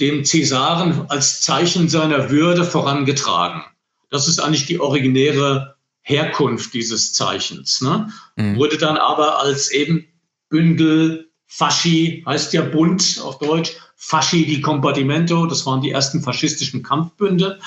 dem 0.00 0.24
Cäsaren 0.24 1.06
als 1.08 1.40
Zeichen 1.40 1.88
seiner 1.88 2.30
Würde 2.30 2.64
vorangetragen. 2.64 3.62
Das 4.10 4.26
ist 4.26 4.40
eigentlich 4.40 4.66
die 4.66 4.80
originäre 4.80 5.76
Herkunft 6.02 6.74
dieses 6.74 7.12
Zeichens. 7.12 7.80
Ne? 7.80 8.12
Mhm. 8.36 8.56
Wurde 8.56 8.76
dann 8.76 8.96
aber 8.96 9.40
als 9.40 9.70
eben 9.70 10.06
Bündel, 10.48 11.30
Fasci, 11.46 12.22
heißt 12.26 12.52
ja 12.52 12.62
Bund 12.62 13.20
auf 13.22 13.38
Deutsch, 13.38 13.72
Fasci 13.96 14.44
di 14.44 14.60
Compartimento, 14.60 15.46
das 15.46 15.64
waren 15.64 15.80
die 15.80 15.90
ersten 15.90 16.22
faschistischen 16.22 16.82
Kampfbünde. 16.82 17.60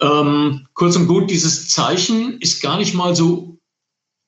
Ähm, 0.00 0.66
kurz 0.74 0.96
und 0.96 1.06
gut, 1.06 1.30
dieses 1.30 1.68
Zeichen 1.68 2.38
ist 2.40 2.62
gar 2.62 2.78
nicht 2.78 2.94
mal 2.94 3.14
so 3.14 3.58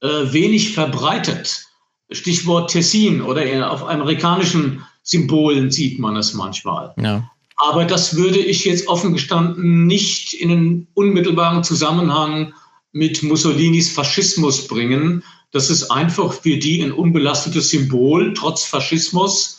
äh, 0.01 0.33
wenig 0.33 0.75
verbreitet. 0.75 1.67
Stichwort 2.13 2.71
Tessin 2.71 3.21
oder 3.21 3.71
auf 3.71 3.89
amerikanischen 3.89 4.85
Symbolen 5.03 5.71
sieht 5.71 5.99
man 5.99 6.17
es 6.17 6.35
manchmal. 6.35 6.95
Ja. 7.01 7.31
Aber 7.57 7.85
das 7.85 8.17
würde 8.17 8.39
ich 8.39 8.65
jetzt 8.65 8.89
offen 8.89 9.13
gestanden 9.13 9.87
nicht 9.87 10.35
in 10.35 10.51
einen 10.51 10.89
unmittelbaren 10.95 11.63
Zusammenhang 11.63 12.55
mit 12.93 13.23
Mussolinis 13.23 13.93
Faschismus 13.93 14.67
bringen. 14.67 15.23
Das 15.53 15.71
ist 15.71 15.91
einfach 15.91 16.33
für 16.33 16.57
die 16.57 16.83
ein 16.83 16.93
unbelastetes 16.93 17.71
Symbol, 17.71 18.35
trotz 18.35 18.65
Faschismus. 18.65 19.59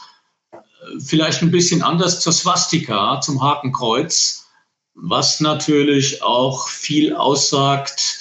Vielleicht 1.00 1.42
ein 1.42 1.52
bisschen 1.52 1.82
anders 1.82 2.22
zur 2.22 2.34
Swastika, 2.34 3.22
zum 3.22 3.42
Hakenkreuz. 3.42 4.38
was 4.94 5.40
natürlich 5.40 6.22
auch 6.22 6.68
viel 6.68 7.16
aussagt. 7.16 8.20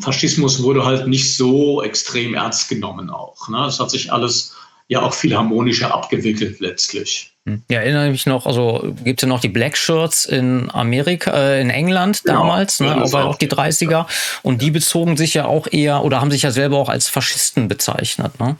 Faschismus 0.00 0.62
wurde 0.62 0.84
halt 0.84 1.06
nicht 1.08 1.36
so 1.36 1.82
extrem 1.82 2.34
ernst 2.34 2.68
genommen 2.68 3.10
auch. 3.10 3.48
Ne? 3.48 3.58
Das 3.58 3.80
hat 3.80 3.90
sich 3.90 4.12
alles 4.12 4.53
ja 4.88 5.02
auch 5.02 5.14
viel 5.14 5.34
harmonischer 5.34 5.94
abgewickelt 5.94 6.60
letztlich. 6.60 7.34
Hm. 7.46 7.62
Ja, 7.70 7.80
erinnere 7.80 8.10
mich 8.10 8.26
noch, 8.26 8.46
also 8.46 8.94
gibt 9.04 9.20
es 9.20 9.26
ja 9.26 9.28
noch 9.28 9.40
die 9.40 9.48
Black 9.48 9.76
Shirts 9.76 10.24
in 10.24 10.70
Amerika, 10.70 11.30
äh, 11.30 11.60
in 11.60 11.70
England 11.70 12.22
genau. 12.24 12.40
damals, 12.40 12.80
ne, 12.80 12.94
aber 12.94 13.26
auch 13.26 13.36
die 13.36 13.48
30er. 13.48 14.06
Und 14.42 14.62
die 14.62 14.70
bezogen 14.70 15.16
sich 15.16 15.34
ja 15.34 15.46
auch 15.46 15.66
eher 15.70 16.04
oder 16.04 16.20
haben 16.20 16.30
sich 16.30 16.42
ja 16.42 16.50
selber 16.50 16.78
auch 16.78 16.88
als 16.88 17.08
Faschisten 17.08 17.68
bezeichnet. 17.68 18.38
Ne? 18.40 18.56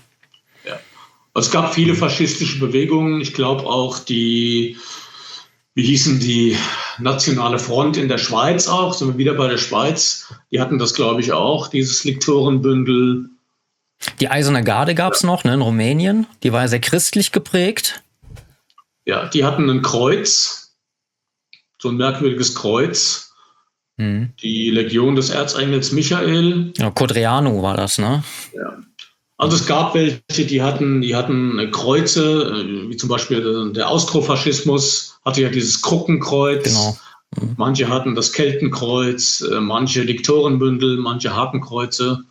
Ja. 0.66 0.78
Es 1.34 1.50
gab 1.50 1.74
viele 1.74 1.94
faschistische 1.94 2.58
Bewegungen. 2.58 3.20
Ich 3.20 3.32
glaube 3.32 3.64
auch 3.64 3.98
die, 3.98 4.76
wie 5.74 5.84
hießen 5.84 6.20
die 6.20 6.56
Nationale 6.98 7.58
Front 7.58 7.96
in 7.96 8.08
der 8.08 8.18
Schweiz 8.18 8.68
auch, 8.68 8.92
sind 8.92 9.08
wir 9.08 9.18
wieder 9.18 9.34
bei 9.34 9.48
der 9.48 9.58
Schweiz. 9.58 10.32
Die 10.52 10.60
hatten 10.60 10.78
das, 10.78 10.94
glaube 10.94 11.20
ich, 11.20 11.32
auch, 11.32 11.68
dieses 11.68 12.04
Lektorenbündel. 12.04 13.30
Die 14.20 14.28
Eiserne 14.28 14.64
Garde 14.64 14.94
gab 14.94 15.14
es 15.14 15.22
ja. 15.22 15.26
noch 15.26 15.44
ne, 15.44 15.54
in 15.54 15.62
Rumänien. 15.62 16.26
Die 16.42 16.52
war 16.52 16.62
ja 16.62 16.68
sehr 16.68 16.80
christlich 16.80 17.32
geprägt. 17.32 18.02
Ja, 19.04 19.26
die 19.28 19.44
hatten 19.44 19.68
ein 19.68 19.82
Kreuz, 19.82 20.76
so 21.78 21.90
ein 21.90 21.96
merkwürdiges 21.96 22.54
Kreuz. 22.54 23.32
Mhm. 23.96 24.32
Die 24.42 24.70
Legion 24.70 25.14
des 25.14 25.30
Erzengels 25.30 25.92
Michael. 25.92 26.72
Ja, 26.76 26.90
Codreanu 26.90 27.62
war 27.62 27.76
das, 27.76 27.98
ne? 27.98 28.24
Ja. 28.52 28.78
Also 29.36 29.56
es 29.56 29.66
gab 29.66 29.94
welche, 29.94 30.46
die 30.46 30.62
hatten, 30.62 31.00
die 31.00 31.14
hatten 31.14 31.70
Kreuze, 31.72 32.44
äh, 32.44 32.88
wie 32.88 32.96
zum 32.96 33.08
Beispiel 33.08 33.72
der 33.72 33.88
Austrofaschismus 33.88 35.18
hatte 35.24 35.42
ja 35.42 35.48
dieses 35.48 35.82
Kruckenkreuz. 35.82 36.64
Genau. 36.64 36.96
Mhm. 37.40 37.54
Manche 37.56 37.88
hatten 37.88 38.14
das 38.14 38.32
Keltenkreuz, 38.32 39.42
äh, 39.42 39.60
manche 39.60 40.06
Diktorenbündel, 40.06 40.98
manche 40.98 41.34
Hakenkreuze. 41.34 42.24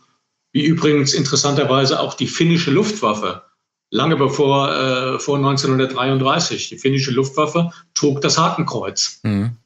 Wie 0.54 0.64
übrigens 0.64 1.12
interessanterweise 1.12 2.00
auch 2.00 2.14
die 2.14 2.28
finnische 2.28 2.70
Luftwaffe 2.70 3.42
lange 3.90 4.16
bevor 4.16 4.72
äh, 4.72 5.18
vor 5.18 5.36
1933. 5.36 6.68
Die 6.68 6.78
finnische 6.78 7.10
Luftwaffe 7.10 7.72
trug 7.94 8.20
das 8.20 8.38
Hakenkreuz. 8.38 9.20
Mhm. 9.24 9.56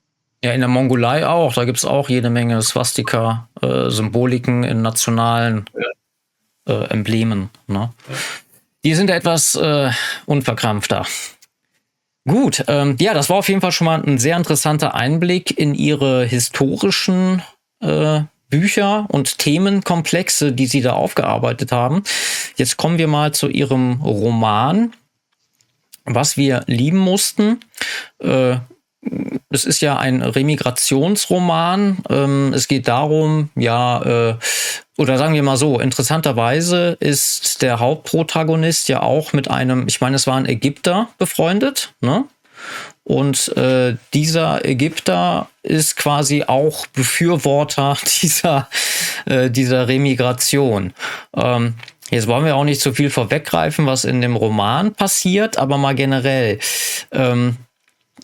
Ja, 0.43 0.53
in 0.53 0.61
der 0.61 0.69
Mongolei 0.69 1.27
auch. 1.27 1.55
Da 1.55 1.65
gibt 1.65 1.79
es 1.79 1.85
auch 1.85 2.09
jede 2.09 2.31
Menge 2.31 2.63
Swastika-Symboliken 2.63 4.65
äh, 4.65 4.71
in 4.71 4.83
nationalen 4.83 5.65
äh, 6.67 6.85
Emblemen. 6.91 7.51
Ne? 7.67 7.91
Die 8.85 8.95
sind 8.95 9.11
etwas 9.11 9.57
äh, 9.57 9.91
unverkrampfter. 10.27 11.07
Gut, 12.27 12.65
ähm, 12.69 12.97
ja, 13.01 13.15
das 13.15 13.31
war 13.31 13.37
auf 13.37 13.49
jeden 13.49 13.61
Fall 13.61 13.73
schon 13.73 13.87
mal 13.87 14.03
ein 14.03 14.19
sehr 14.19 14.37
interessanter 14.37 14.95
Einblick 14.95 15.59
in 15.59 15.75
ihre 15.75 16.25
historischen 16.25 17.43
äh, 17.81 18.21
Bücher 18.51 19.07
und 19.09 19.39
Themenkomplexe, 19.39 20.53
die 20.53 20.67
Sie 20.67 20.81
da 20.81 20.93
aufgearbeitet 20.95 21.73
haben. 21.73 22.03
Jetzt 22.57 22.77
kommen 22.77 22.99
wir 22.99 23.09
mal 23.09 23.33
zu 23.33 23.49
Ihrem 23.49 24.01
Roman, 24.03 24.93
was 26.05 26.37
wir 26.37 26.63
lieben 26.67 26.99
mussten. 26.99 27.61
Äh, 28.21 28.57
es 29.51 29.65
ist 29.65 29.81
ja 29.81 29.99
ein 29.99 30.23
Remigrationsroman. 30.23 31.99
Ähm, 32.11 32.53
es 32.55 32.69
geht 32.69 32.89
darum, 32.89 33.51
ja, 33.55 34.31
äh, 34.31 34.35
oder 34.97 35.17
sagen 35.17 35.35
wir 35.35 35.43
mal 35.43 35.57
so, 35.57 35.79
interessanterweise 35.79 36.97
ist 37.01 37.63
der 37.63 37.79
Hauptprotagonist 37.79 38.89
ja 38.89 39.03
auch 39.03 39.33
mit 39.33 39.51
einem, 39.51 39.87
ich 39.87 40.01
meine, 40.01 40.17
es 40.17 40.27
war 40.27 40.37
ein 40.37 40.47
Ägypter 40.47 41.09
befreundet, 41.19 41.95
ne? 42.01 42.25
Und 43.05 43.57
äh, 43.57 43.97
dieser 44.13 44.65
Ägypter 44.65 45.49
ist 45.63 45.97
quasi 45.97 46.45
auch 46.47 46.87
Befürworter 46.89 47.97
dieser, 48.23 48.69
äh, 49.25 49.51
dieser 49.51 49.89
Remigration. 49.89 50.93
Ähm, 51.35 51.75
jetzt 52.11 52.27
wollen 52.27 52.45
wir 52.45 52.57
auch 52.57 52.65
nicht 52.65 52.81
zu 52.81 52.93
viel 52.93 53.11
vorweggreifen, 53.11 53.87
was 53.87 54.05
in 54.05 54.21
dem 54.21 54.37
Roman 54.37 54.93
passiert, 54.93 55.57
aber 55.57 55.79
mal 55.79 55.95
generell. 55.95 56.59
Ähm, 57.11 57.57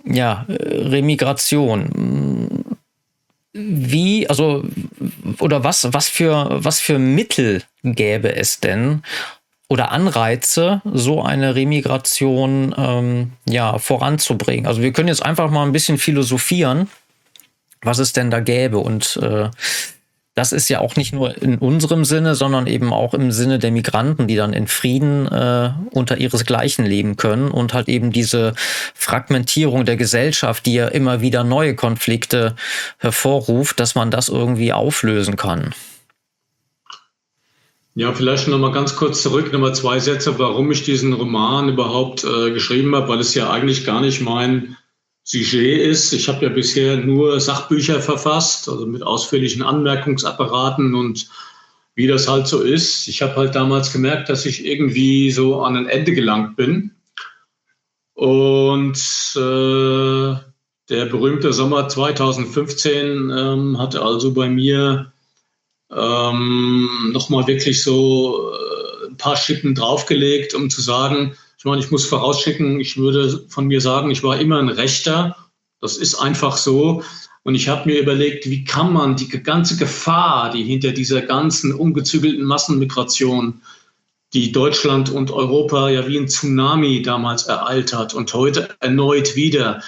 ja, 0.04 0.44
Remigration. 0.48 2.76
Wie, 3.54 4.28
also, 4.28 4.64
oder 5.38 5.64
was, 5.64 5.92
was 5.92 6.08
für, 6.08 6.48
was 6.50 6.80
für 6.80 6.98
Mittel 6.98 7.62
gäbe 7.84 8.34
es 8.34 8.60
denn, 8.60 9.02
oder 9.68 9.92
Anreize, 9.92 10.82
so 10.84 11.22
eine 11.22 11.54
Remigration 11.54 12.74
ähm, 12.76 13.32
ja, 13.48 13.78
voranzubringen. 13.78 14.66
Also 14.66 14.82
wir 14.82 14.92
können 14.92 15.08
jetzt 15.08 15.24
einfach 15.24 15.50
mal 15.50 15.64
ein 15.64 15.72
bisschen 15.72 15.98
philosophieren, 15.98 16.88
was 17.82 17.98
es 17.98 18.12
denn 18.12 18.30
da 18.30 18.40
gäbe. 18.40 18.78
Und 18.78 19.18
äh, 19.22 19.48
das 20.34 20.52
ist 20.52 20.68
ja 20.68 20.80
auch 20.80 20.96
nicht 20.96 21.12
nur 21.12 21.40
in 21.40 21.58
unserem 21.58 22.04
Sinne, 22.04 22.34
sondern 22.34 22.66
eben 22.66 22.92
auch 22.92 23.14
im 23.14 23.30
Sinne 23.30 23.58
der 23.58 23.70
Migranten, 23.70 24.26
die 24.26 24.34
dann 24.34 24.52
in 24.52 24.66
Frieden 24.66 25.26
äh, 25.28 25.70
unter 25.92 26.18
ihresgleichen 26.18 26.84
leben 26.84 27.16
können 27.16 27.50
und 27.50 27.72
halt 27.72 27.88
eben 27.88 28.10
diese 28.10 28.54
Fragmentierung 28.94 29.84
der 29.84 29.96
Gesellschaft, 29.96 30.66
die 30.66 30.74
ja 30.74 30.88
immer 30.88 31.20
wieder 31.20 31.44
neue 31.44 31.74
Konflikte 31.74 32.56
hervorruft, 32.98 33.78
dass 33.78 33.94
man 33.94 34.10
das 34.10 34.28
irgendwie 34.28 34.72
auflösen 34.72 35.36
kann. 35.36 35.72
Ja, 37.96 38.12
vielleicht 38.12 38.48
noch 38.48 38.58
mal 38.58 38.72
ganz 38.72 38.96
kurz 38.96 39.22
zurück, 39.22 39.52
noch 39.52 39.60
mal 39.60 39.74
zwei 39.74 40.00
Sätze, 40.00 40.36
warum 40.40 40.72
ich 40.72 40.82
diesen 40.82 41.12
Roman 41.12 41.68
überhaupt 41.68 42.24
äh, 42.24 42.50
geschrieben 42.50 42.94
habe, 42.96 43.08
weil 43.08 43.20
es 43.20 43.34
ja 43.34 43.50
eigentlich 43.50 43.86
gar 43.86 44.00
nicht 44.00 44.20
mein 44.20 44.76
Sujet 45.22 45.80
ist. 45.80 46.12
Ich 46.12 46.28
habe 46.28 46.44
ja 46.44 46.48
bisher 46.50 46.96
nur 46.96 47.40
Sachbücher 47.40 48.00
verfasst, 48.00 48.68
also 48.68 48.84
mit 48.86 49.04
ausführlichen 49.04 49.62
Anmerkungsapparaten 49.62 50.94
und 50.96 51.28
wie 51.94 52.08
das 52.08 52.26
halt 52.28 52.48
so 52.48 52.62
ist. 52.62 53.06
Ich 53.06 53.22
habe 53.22 53.36
halt 53.36 53.54
damals 53.54 53.92
gemerkt, 53.92 54.28
dass 54.28 54.44
ich 54.44 54.66
irgendwie 54.66 55.30
so 55.30 55.62
an 55.62 55.76
ein 55.76 55.86
Ende 55.86 56.12
gelangt 56.12 56.56
bin. 56.56 56.90
Und 58.14 58.98
äh, 59.36 60.34
der 60.90 61.06
berühmte 61.06 61.52
Sommer 61.52 61.88
2015 61.88 63.30
ähm, 63.30 63.78
hatte 63.78 64.02
also 64.02 64.34
bei 64.34 64.48
mir 64.48 65.13
ähm, 65.90 67.10
nochmal 67.12 67.46
wirklich 67.46 67.82
so 67.82 68.50
äh, 68.52 69.06
ein 69.08 69.16
paar 69.16 69.36
Schippen 69.36 69.74
draufgelegt, 69.74 70.54
um 70.54 70.70
zu 70.70 70.80
sagen, 70.80 71.36
ich 71.58 71.64
meine, 71.64 71.80
ich 71.80 71.90
muss 71.90 72.04
vorausschicken, 72.04 72.78
ich 72.80 72.96
würde 72.96 73.44
von 73.48 73.66
mir 73.66 73.80
sagen, 73.80 74.10
ich 74.10 74.22
war 74.22 74.38
immer 74.38 74.58
ein 74.58 74.68
Rechter. 74.68 75.36
Das 75.80 75.96
ist 75.96 76.14
einfach 76.14 76.56
so. 76.56 77.02
Und 77.42 77.54
ich 77.54 77.68
habe 77.68 77.88
mir 77.88 78.00
überlegt, 78.00 78.48
wie 78.48 78.64
kann 78.64 78.92
man 78.92 79.16
die 79.16 79.28
ganze 79.28 79.76
Gefahr, 79.76 80.50
die 80.50 80.62
hinter 80.62 80.92
dieser 80.92 81.22
ganzen 81.22 81.74
ungezügelten 81.74 82.44
Massenmigration, 82.44 83.62
die 84.34 84.50
Deutschland 84.50 85.10
und 85.10 85.30
Europa 85.30 85.90
ja 85.90 86.06
wie 86.06 86.18
ein 86.18 86.28
Tsunami 86.28 87.02
damals 87.02 87.44
ereilt 87.44 87.94
hat 87.94 88.14
und 88.14 88.34
heute 88.34 88.68
erneut 88.80 89.36
wieder, 89.36 89.82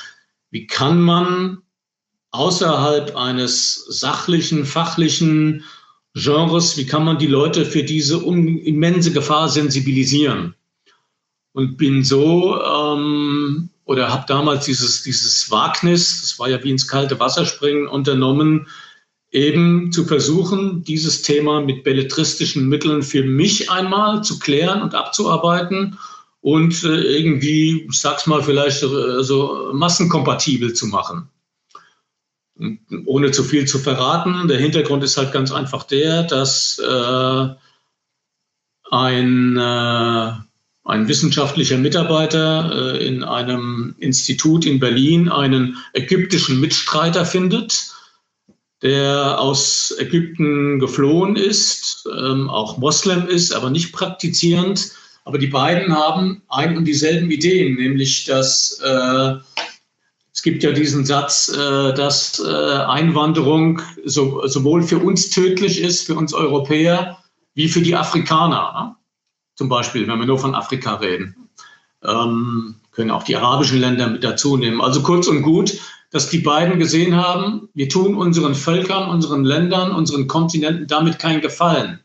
wie 0.51 0.67
kann 0.67 1.01
man 1.01 1.59
außerhalb 2.31 3.17
eines 3.17 3.85
sachlichen, 3.89 4.65
fachlichen 4.65 5.65
Genres, 6.17 6.79
wie 6.79 6.87
kann 6.87 7.05
man 7.05 7.19
die 7.19 7.27
Leute 7.27 7.67
für 7.67 7.83
diese 7.83 8.17
immense 8.25 9.13
Gefahr 9.13 9.51
sensibilisieren? 9.51 10.55
Und 11.53 11.77
bin 11.77 12.05
so 12.05 12.59
ähm, 12.59 13.69
oder 13.85 14.11
habe 14.11 14.25
damals 14.27 14.65
dieses, 14.65 15.03
dieses 15.03 15.51
Wagnis, 15.51 16.23
das 16.23 16.39
war 16.39 16.49
ja 16.49 16.63
wie 16.65 16.71
ins 16.71 16.89
kalte 16.89 17.21
Wasser 17.21 17.45
springen, 17.45 17.87
unternommen, 17.87 18.67
eben 19.31 19.93
zu 19.93 20.07
versuchen, 20.07 20.83
dieses 20.85 21.21
Thema 21.21 21.61
mit 21.61 21.85
belletristischen 21.85 22.67
Mitteln 22.67 23.03
für 23.03 23.23
mich 23.23 23.71
einmal 23.71 24.25
zu 24.25 24.39
klären 24.39 24.81
und 24.81 24.95
abzuarbeiten 24.95 25.99
und 26.41 26.83
äh, 26.83 27.19
irgendwie, 27.19 27.87
ich 27.91 28.01
sag's 28.01 28.27
mal, 28.27 28.43
vielleicht 28.43 28.83
äh, 28.83 29.23
so 29.23 29.71
massenkompatibel 29.75 30.73
zu 30.73 30.87
machen 30.87 31.29
ohne 33.05 33.31
zu 33.31 33.45
viel 33.45 33.67
zu 33.67 33.79
verraten, 33.79 34.49
der 34.49 34.59
Hintergrund 34.59 35.05
ist 35.05 35.17
halt 35.17 35.33
ganz 35.33 35.53
einfach 35.53 35.85
der, 35.85 36.23
dass 36.23 36.79
äh, 36.79 37.49
ein, 38.91 39.57
äh, 39.57 40.33
ein 40.85 41.09
wissenschaftlicher 41.09 41.77
Mitarbeiter 41.77 42.95
äh, 42.95 43.07
in 43.07 43.25
einem 43.25 43.95
Institut 43.99 44.65
in 44.65 44.79
Berlin 44.79 45.29
einen 45.29 45.77
ägyptischen 45.93 46.61
Mitstreiter 46.61 47.27
findet, 47.27 47.93
der 48.83 49.41
aus 49.41 49.95
Ägypten 49.99 50.79
geflohen 50.79 51.37
ist, 51.37 52.07
ähm, 52.17 52.49
auch 52.49 52.79
Moslem 52.79 53.27
ist, 53.27 53.53
aber 53.53 53.71
nicht 53.71 53.93
praktizierend. 53.93 54.93
Aber 55.25 55.39
die 55.39 55.49
beiden 55.49 55.93
haben 55.93 56.43
ein 56.49 56.77
und 56.77 56.85
dieselben 56.85 57.31
Ideen, 57.31 57.75
nämlich 57.75 58.27
dass 58.27 58.81
äh, 58.81 59.35
es 60.37 60.43
gibt 60.43 60.63
ja 60.63 60.73
diesen 60.73 61.07
Satz, 61.07 61.49
äh, 61.49 61.95
dass 61.95 62.39
äh, 62.39 62.47
Einwanderung 62.47 63.81
sowohl 64.05 64.83
für 64.83 64.99
uns 64.99 65.31
tödlich 65.31 65.81
ist, 65.81 66.07
für 66.07 66.15
uns 66.15 66.35
Europäer, 66.35 67.17
wie 67.55 67.69
für 67.69 67.81
die 67.81 67.97
Afrikaner. 67.97 68.73
Ne? 68.79 68.97
Zum 69.55 69.71
Beispiel, 69.71 70.07
wenn 70.07 70.19
wir 70.19 70.27
nur 70.27 70.39
von 70.39 70.55
Afrika 70.55 70.97
reden. 70.97 71.49
Ähm, 72.05 72.75
können 72.93 73.11
auch 73.11 73.23
die 73.23 73.35
arabischen 73.35 73.81
Länder 73.81 74.09
mit 74.09 74.25
dazu 74.25 74.59
nehmen. 74.59 74.83
Also 74.83 75.03
kurz 75.03 75.27
und 75.27 75.41
gut, 75.41 75.79
dass 76.11 76.29
die 76.29 76.41
beiden 76.41 76.79
gesehen 76.79 77.17
haben, 77.17 77.71
wir 77.73 77.89
tun 77.89 78.15
unseren 78.15 78.55
Völkern, 78.55 79.09
unseren 79.09 79.43
Ländern, 79.43 79.93
unseren 79.93 80.27
Kontinenten 80.27 80.87
damit 80.87 81.19
keinen 81.19 81.41
Gefallen. 81.41 82.01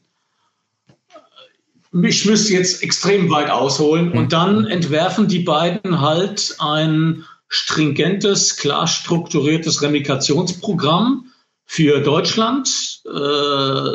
Ich 2.01 2.25
müsste 2.25 2.53
jetzt 2.53 2.81
extrem 2.81 3.29
weit 3.29 3.49
ausholen 3.49 4.13
und 4.13 4.31
dann 4.31 4.65
entwerfen 4.67 5.27
die 5.27 5.39
beiden 5.39 5.99
halt 5.99 6.55
ein 6.59 7.25
stringentes, 7.51 8.55
klar 8.55 8.87
strukturiertes 8.87 9.81
Remikationsprogramm 9.81 11.25
für 11.65 11.99
Deutschland. 11.99 13.01
Äh, 13.05 13.09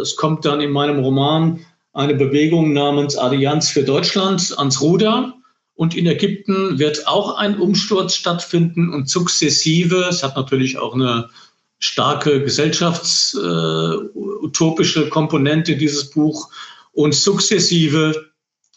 es 0.03 0.17
kommt 0.17 0.45
dann 0.45 0.61
in 0.61 0.73
meinem 0.73 0.99
Roman 0.99 1.65
eine 1.95 2.13
Bewegung 2.15 2.75
namens 2.75 3.17
Allianz 3.17 3.71
für 3.71 3.83
Deutschland 3.83 4.53
ans 4.59 4.83
Ruder. 4.83 5.33
Und 5.75 5.97
in 5.97 6.07
Ägypten 6.07 6.79
wird 6.79 7.09
auch 7.09 7.39
ein 7.39 7.59
Umsturz 7.59 8.15
stattfinden 8.15 8.93
und 8.93 9.09
sukzessive, 9.09 10.05
es 10.09 10.23
hat 10.23 10.37
natürlich 10.37 10.77
auch 10.77 10.93
eine 10.95 11.31
starke 11.79 12.43
gesellschaftsutopische 12.43 15.09
Komponente, 15.09 15.77
dieses 15.77 16.11
Buch, 16.11 16.51
und 16.93 17.15
sukzessive 17.15 18.27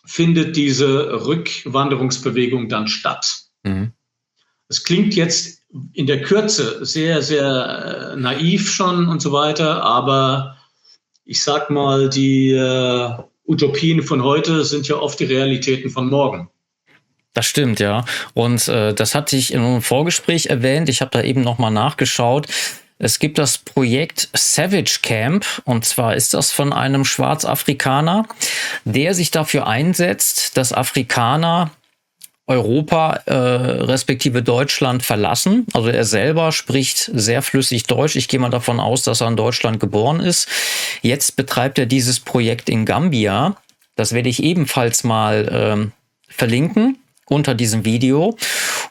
findet 0.05 0.55
diese 0.55 1.25
Rückwanderungsbewegung 1.25 2.69
dann 2.69 2.87
statt. 2.87 3.41
Mhm. 3.63 3.91
Es 4.69 4.83
klingt 4.83 5.15
jetzt 5.15 5.63
in 5.93 6.07
der 6.07 6.21
Kürze 6.21 6.85
sehr, 6.85 7.21
sehr 7.21 8.13
äh, 8.13 8.15
naiv 8.15 8.71
schon 8.71 9.07
und 9.07 9.21
so 9.21 9.31
weiter, 9.31 9.83
aber 9.83 10.57
ich 11.25 11.43
sag 11.43 11.69
mal, 11.69 12.09
die 12.09 12.51
äh, 12.51 13.09
Utopien 13.47 14.03
von 14.03 14.23
heute 14.23 14.63
sind 14.63 14.87
ja 14.87 14.95
oft 14.97 15.19
die 15.19 15.25
Realitäten 15.25 15.89
von 15.89 16.09
morgen. 16.09 16.49
Das 17.33 17.45
stimmt, 17.45 17.79
ja. 17.79 18.05
Und 18.33 18.67
äh, 18.67 18.93
das 18.93 19.15
hatte 19.15 19.35
ich 19.35 19.53
in 19.53 19.61
einem 19.61 19.81
Vorgespräch 19.81 20.47
erwähnt. 20.47 20.89
Ich 20.89 21.01
habe 21.01 21.11
da 21.11 21.23
eben 21.23 21.41
nochmal 21.41 21.71
nachgeschaut. 21.71 22.47
Es 22.97 23.19
gibt 23.19 23.37
das 23.37 23.57
Projekt 23.57 24.29
Savage 24.33 24.99
Camp 25.01 25.45
und 25.63 25.85
zwar 25.85 26.15
ist 26.15 26.33
das 26.33 26.51
von 26.51 26.73
einem 26.73 27.05
Schwarzafrikaner, 27.05 28.27
der 28.83 29.13
sich 29.13 29.31
dafür 29.31 29.67
einsetzt, 29.67 30.57
dass 30.57 30.73
Afrikaner 30.73 31.71
Europa 32.49 33.21
äh, 33.27 33.33
respektive 33.33 34.41
Deutschland 34.41 35.03
verlassen. 35.03 35.67
Also 35.73 35.89
er 35.89 36.03
selber 36.03 36.51
spricht 36.51 37.11
sehr 37.13 37.43
flüssig 37.43 37.83
Deutsch. 37.83 38.15
Ich 38.15 38.27
gehe 38.27 38.39
mal 38.39 38.49
davon 38.49 38.79
aus, 38.79 39.03
dass 39.03 39.21
er 39.21 39.27
in 39.27 39.35
Deutschland 39.35 39.79
geboren 39.79 40.19
ist. 40.19 40.49
Jetzt 41.03 41.35
betreibt 41.35 41.77
er 41.77 41.85
dieses 41.85 42.19
Projekt 42.19 42.67
in 42.67 42.85
Gambia. 42.85 43.55
Das 43.95 44.13
werde 44.13 44.29
ich 44.29 44.41
ebenfalls 44.41 45.03
mal 45.03 45.47
ähm, 45.51 45.91
verlinken 46.27 46.97
unter 47.27 47.53
diesem 47.53 47.85
Video. 47.85 48.35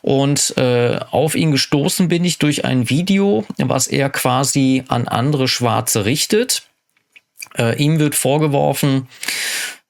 Und 0.02 0.56
äh, 0.56 1.00
auf 1.10 1.34
ihn 1.34 1.50
gestoßen 1.50 2.06
bin 2.06 2.24
ich 2.24 2.38
durch 2.38 2.64
ein 2.64 2.88
Video, 2.88 3.44
was 3.56 3.88
er 3.88 4.08
quasi 4.08 4.84
an 4.86 5.08
andere 5.08 5.48
Schwarze 5.48 6.04
richtet. 6.04 6.62
Äh, 7.58 7.76
ihm 7.82 7.98
wird 7.98 8.14
vorgeworfen, 8.14 9.08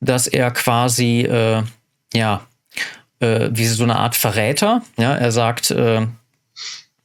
dass 0.01 0.27
er 0.27 0.51
quasi 0.53 1.21
äh, 1.21 1.63
ja 2.15 2.48
äh, 3.21 3.49
wie 3.53 3.67
so 3.67 3.85
eine 3.85 3.97
Art 3.97 4.17
Verräter. 4.17 4.83
Ja, 4.97 5.15
er 5.15 5.33
sagt, 5.33 5.71
äh, 5.71 6.07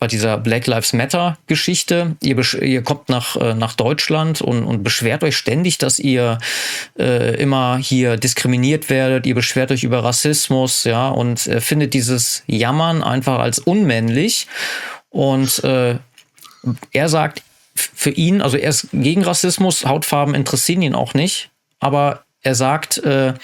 bei 0.03 0.07
dieser 0.07 0.37
Black 0.37 0.67
Lives 0.67 0.91
Matter 0.91 1.37
Geschichte. 1.47 2.17
Ihr, 2.21 2.37
ihr 2.61 2.83
kommt 2.83 3.07
nach, 3.07 3.37
äh, 3.37 3.53
nach 3.53 3.71
Deutschland 3.71 4.41
und, 4.41 4.65
und 4.65 4.83
beschwert 4.83 5.23
euch 5.23 5.37
ständig, 5.37 5.77
dass 5.77 5.97
ihr 5.97 6.39
äh, 6.99 7.35
immer 7.41 7.77
hier 7.77 8.17
diskriminiert 8.17 8.89
werdet. 8.89 9.25
Ihr 9.25 9.33
beschwert 9.33 9.71
euch 9.71 9.85
über 9.85 10.03
Rassismus, 10.03 10.83
ja, 10.83 11.07
und 11.07 11.47
äh, 11.47 11.61
findet 11.61 11.93
dieses 11.93 12.43
Jammern 12.47 13.01
einfach 13.01 13.39
als 13.39 13.59
unmännlich. 13.59 14.47
Und 15.09 15.63
äh, 15.63 15.95
er 16.91 17.07
sagt, 17.07 17.41
für 17.73 18.11
ihn, 18.11 18.41
also 18.41 18.57
er 18.57 18.71
ist 18.71 18.89
gegen 18.91 19.23
Rassismus, 19.23 19.85
Hautfarben 19.85 20.35
interessieren 20.35 20.81
ihn 20.81 20.95
auch 20.95 21.13
nicht, 21.13 21.49
aber 21.79 22.25
er 22.41 22.55
sagt, 22.55 22.97
äh, 22.97 23.35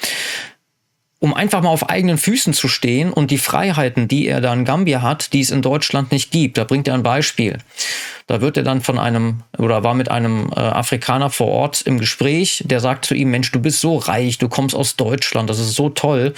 um 1.20 1.34
einfach 1.34 1.62
mal 1.62 1.70
auf 1.70 1.90
eigenen 1.90 2.18
Füßen 2.18 2.54
zu 2.54 2.68
stehen 2.70 3.12
und 3.12 3.30
die 3.30 3.38
Freiheiten, 3.38 4.08
die 4.08 4.28
er 4.28 4.40
da 4.40 4.54
in 4.54 4.64
Gambia 4.64 5.02
hat, 5.02 5.34
die 5.34 5.42
es 5.42 5.52
in 5.52 5.62
Deutschland 5.62 6.12
nicht 6.12 6.32
gibt. 6.32 6.58
Da 6.58 6.64
bringt 6.64 6.88
er 6.88 6.94
ein 6.94 7.04
Beispiel. 7.04 7.58
Da 8.28 8.42
wird 8.42 8.58
er 8.58 8.64
dann 8.64 8.82
von 8.82 8.98
einem 8.98 9.42
oder 9.58 9.84
war 9.84 9.96
mit 9.96 10.10
einem 10.10 10.50
äh, 10.56 10.60
Afrikaner 10.60 11.30
vor 11.30 11.48
Ort 11.48 11.82
im 11.82 12.00
Gespräch, 12.00 12.64
der 12.66 12.80
sagt 12.80 13.06
zu 13.06 13.16
ihm, 13.16 13.32
Mensch, 13.32 13.52
du 13.52 13.60
bist 13.60 13.82
so 13.82 13.98
reich, 13.98 14.38
du 14.38 14.48
kommst 14.48 14.76
aus 14.76 14.96
Deutschland, 14.96 15.50
das 15.50 15.60
ist 15.60 15.76
so 15.76 15.90
toll. 15.90 16.34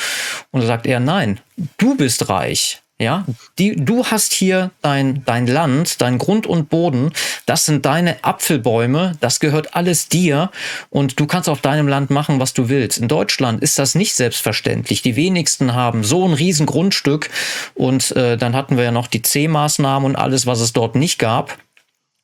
Und 0.51 0.61
da 0.61 0.67
sagt 0.67 0.87
er, 0.87 0.99
nein, 0.99 1.39
du 1.77 1.95
bist 1.95 2.29
reich. 2.29 2.80
Ja, 3.01 3.25
die, 3.57 3.75
du 3.75 4.05
hast 4.05 4.31
hier 4.31 4.69
dein, 4.83 5.23
dein 5.25 5.47
Land, 5.47 6.03
dein 6.03 6.19
Grund 6.19 6.45
und 6.45 6.69
Boden, 6.69 7.11
das 7.47 7.65
sind 7.65 7.83
deine 7.83 8.23
Apfelbäume, 8.23 9.13
das 9.21 9.39
gehört 9.39 9.75
alles 9.75 10.07
dir 10.07 10.51
und 10.91 11.19
du 11.19 11.25
kannst 11.25 11.49
auf 11.49 11.61
deinem 11.61 11.87
Land 11.87 12.11
machen, 12.11 12.39
was 12.39 12.53
du 12.53 12.69
willst. 12.69 12.99
In 12.99 13.07
Deutschland 13.07 13.63
ist 13.63 13.79
das 13.79 13.95
nicht 13.95 14.13
selbstverständlich. 14.13 15.01
Die 15.01 15.15
wenigsten 15.15 15.73
haben 15.73 16.03
so 16.03 16.27
ein 16.27 16.33
riesen 16.33 16.67
Grundstück 16.67 17.31
und 17.73 18.15
äh, 18.15 18.37
dann 18.37 18.55
hatten 18.55 18.77
wir 18.77 18.83
ja 18.83 18.91
noch 18.91 19.07
die 19.07 19.23
C-Maßnahmen 19.23 20.11
und 20.11 20.15
alles, 20.15 20.45
was 20.45 20.59
es 20.59 20.71
dort 20.71 20.93
nicht 20.93 21.17
gab. 21.17 21.57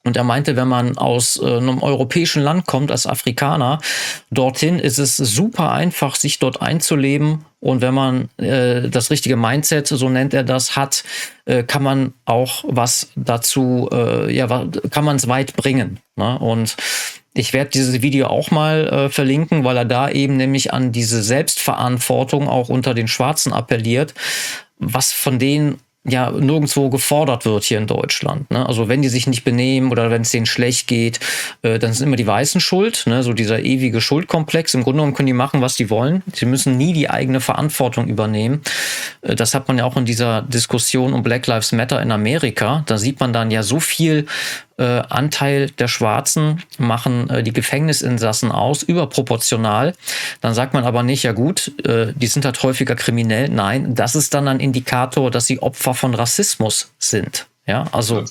Und 0.08 0.16
er 0.16 0.24
meinte, 0.24 0.56
wenn 0.56 0.70
man 0.70 0.98
aus 0.98 1.38
äh, 1.38 1.46
einem 1.46 1.84
europäischen 1.84 2.42
Land 2.42 2.66
kommt 2.66 2.92
als 2.92 3.06
Afrikaner, 3.06 3.80
dorthin 4.32 4.80
ist 4.80 4.98
es 4.98 5.18
super 5.18 5.72
einfach, 5.72 6.16
sich 6.16 6.40
dort 6.40 6.62
einzuleben. 6.62 7.44
Und 7.60 7.82
wenn 7.82 7.94
man 7.94 8.30
äh, 8.38 8.88
das 8.90 9.12
richtige 9.12 9.36
Mindset, 9.36 9.88
so 9.88 10.08
nennt 10.08 10.34
er 10.34 10.44
das, 10.44 10.78
hat, 10.78 11.04
äh, 11.46 11.64
kann 11.64 11.84
man 11.84 12.14
auch 12.24 12.64
was 12.68 13.10
dazu, 13.18 13.90
äh, 13.92 14.34
ja, 14.34 14.48
kann 14.92 15.04
man 15.04 15.18
es 15.18 15.28
weit 15.28 15.58
bringen. 15.58 16.00
Ne? 16.16 16.40
Und 16.40 16.78
ich 17.34 17.52
werde 17.52 17.70
dieses 17.72 18.02
Video 18.02 18.28
auch 18.28 18.50
mal 18.50 18.88
äh, 18.88 19.10
verlinken, 19.10 19.66
weil 19.66 19.76
er 19.76 19.86
da 19.86 20.10
eben 20.10 20.38
nämlich 20.38 20.74
an 20.74 20.94
diese 20.94 21.22
Selbstverantwortung 21.22 22.48
auch 22.48 22.70
unter 22.70 22.94
den 22.94 23.10
Schwarzen 23.10 23.52
appelliert, 23.52 24.14
was 24.80 25.12
von 25.12 25.38
denen 25.38 25.80
ja 26.08 26.32
nirgendwo 26.32 26.90
gefordert 26.90 27.46
wird 27.46 27.66
hier 27.66 27.78
in 27.78 27.88
Deutschland. 27.88 28.50
Ne? 28.50 28.66
Also 28.66 28.88
wenn 28.88 29.02
die 29.02 29.10
sich 29.10 29.28
nicht 29.28 29.44
benehmen 29.44 29.92
oder 29.92 30.10
wenn 30.10 30.22
es 30.22 30.32
denen 30.32 30.46
schlecht 30.46 30.88
geht, 30.88 31.20
äh, 31.62 31.80
dann 31.80 31.94
sind 31.94 32.08
immer 32.08 32.16
die 32.16 32.28
Weißen 32.28 32.62
schuld. 32.62 33.04
Ne? 33.08 33.24
So 33.24 33.34
dieser 33.34 33.60
ewige 33.60 34.00
Schuldkomplex. 34.00 34.74
Im 34.74 34.84
Grunde 34.84 34.98
genommen 34.98 35.14
können 35.14 35.28
die 35.28 35.34
machen, 35.34 35.62
was 35.62 35.76
die 35.76 35.90
wollen. 35.90 36.24
Sie 36.34 36.46
müssen 36.46 36.78
nie 36.78 36.94
die 36.94 37.10
eigene 37.10 37.42
Verantwortung 37.42 38.08
übernehmen. 38.08 38.62
Äh, 39.22 39.36
das 39.36 39.54
hat 39.54 39.68
man 39.68 39.78
ja 39.78 39.86
auch 39.86 39.98
in 39.98 40.06
dieser 40.06 40.42
Diskussion 40.44 41.14
um 41.14 41.24
Black 41.24 41.46
Lives 41.46 41.72
Matter 41.74 42.02
in 42.02 42.12
Amerika. 42.12 42.84
Da 42.88 42.98
sieht 42.98 43.20
man 43.20 43.34
dann 43.34 43.52
ja 43.52 43.64
so 43.64 43.80
viel 43.80 44.26
äh, 44.78 45.02
Anteil 45.10 45.70
der 45.72 45.88
Schwarzen 45.88 46.64
machen 46.78 47.30
äh, 47.30 47.44
die 47.44 47.54
Gefängnisinsassen 47.54 48.52
aus, 48.52 48.84
überproportional. 48.84 49.94
Dann 50.42 50.54
sagt 50.54 50.74
man 50.74 50.84
aber 50.84 51.04
nicht, 51.04 51.24
ja 51.24 51.32
gut, 51.32 51.72
äh, 51.86 52.14
die 52.14 52.28
sind 52.28 52.46
halt 52.46 52.62
häufiger 52.64 52.96
kriminell. 52.96 53.50
Nein, 53.50 53.96
das 53.96 54.16
ist 54.16 54.34
dann 54.34 54.48
ein 54.48 54.60
Indikator, 54.60 55.32
dass 55.32 55.48
sie 55.48 55.62
Opfer 55.62 55.94
von 55.94 56.14
Rassismus 56.14 56.92
sind. 57.00 57.48
Ja, 57.66 57.86
also, 57.92 58.24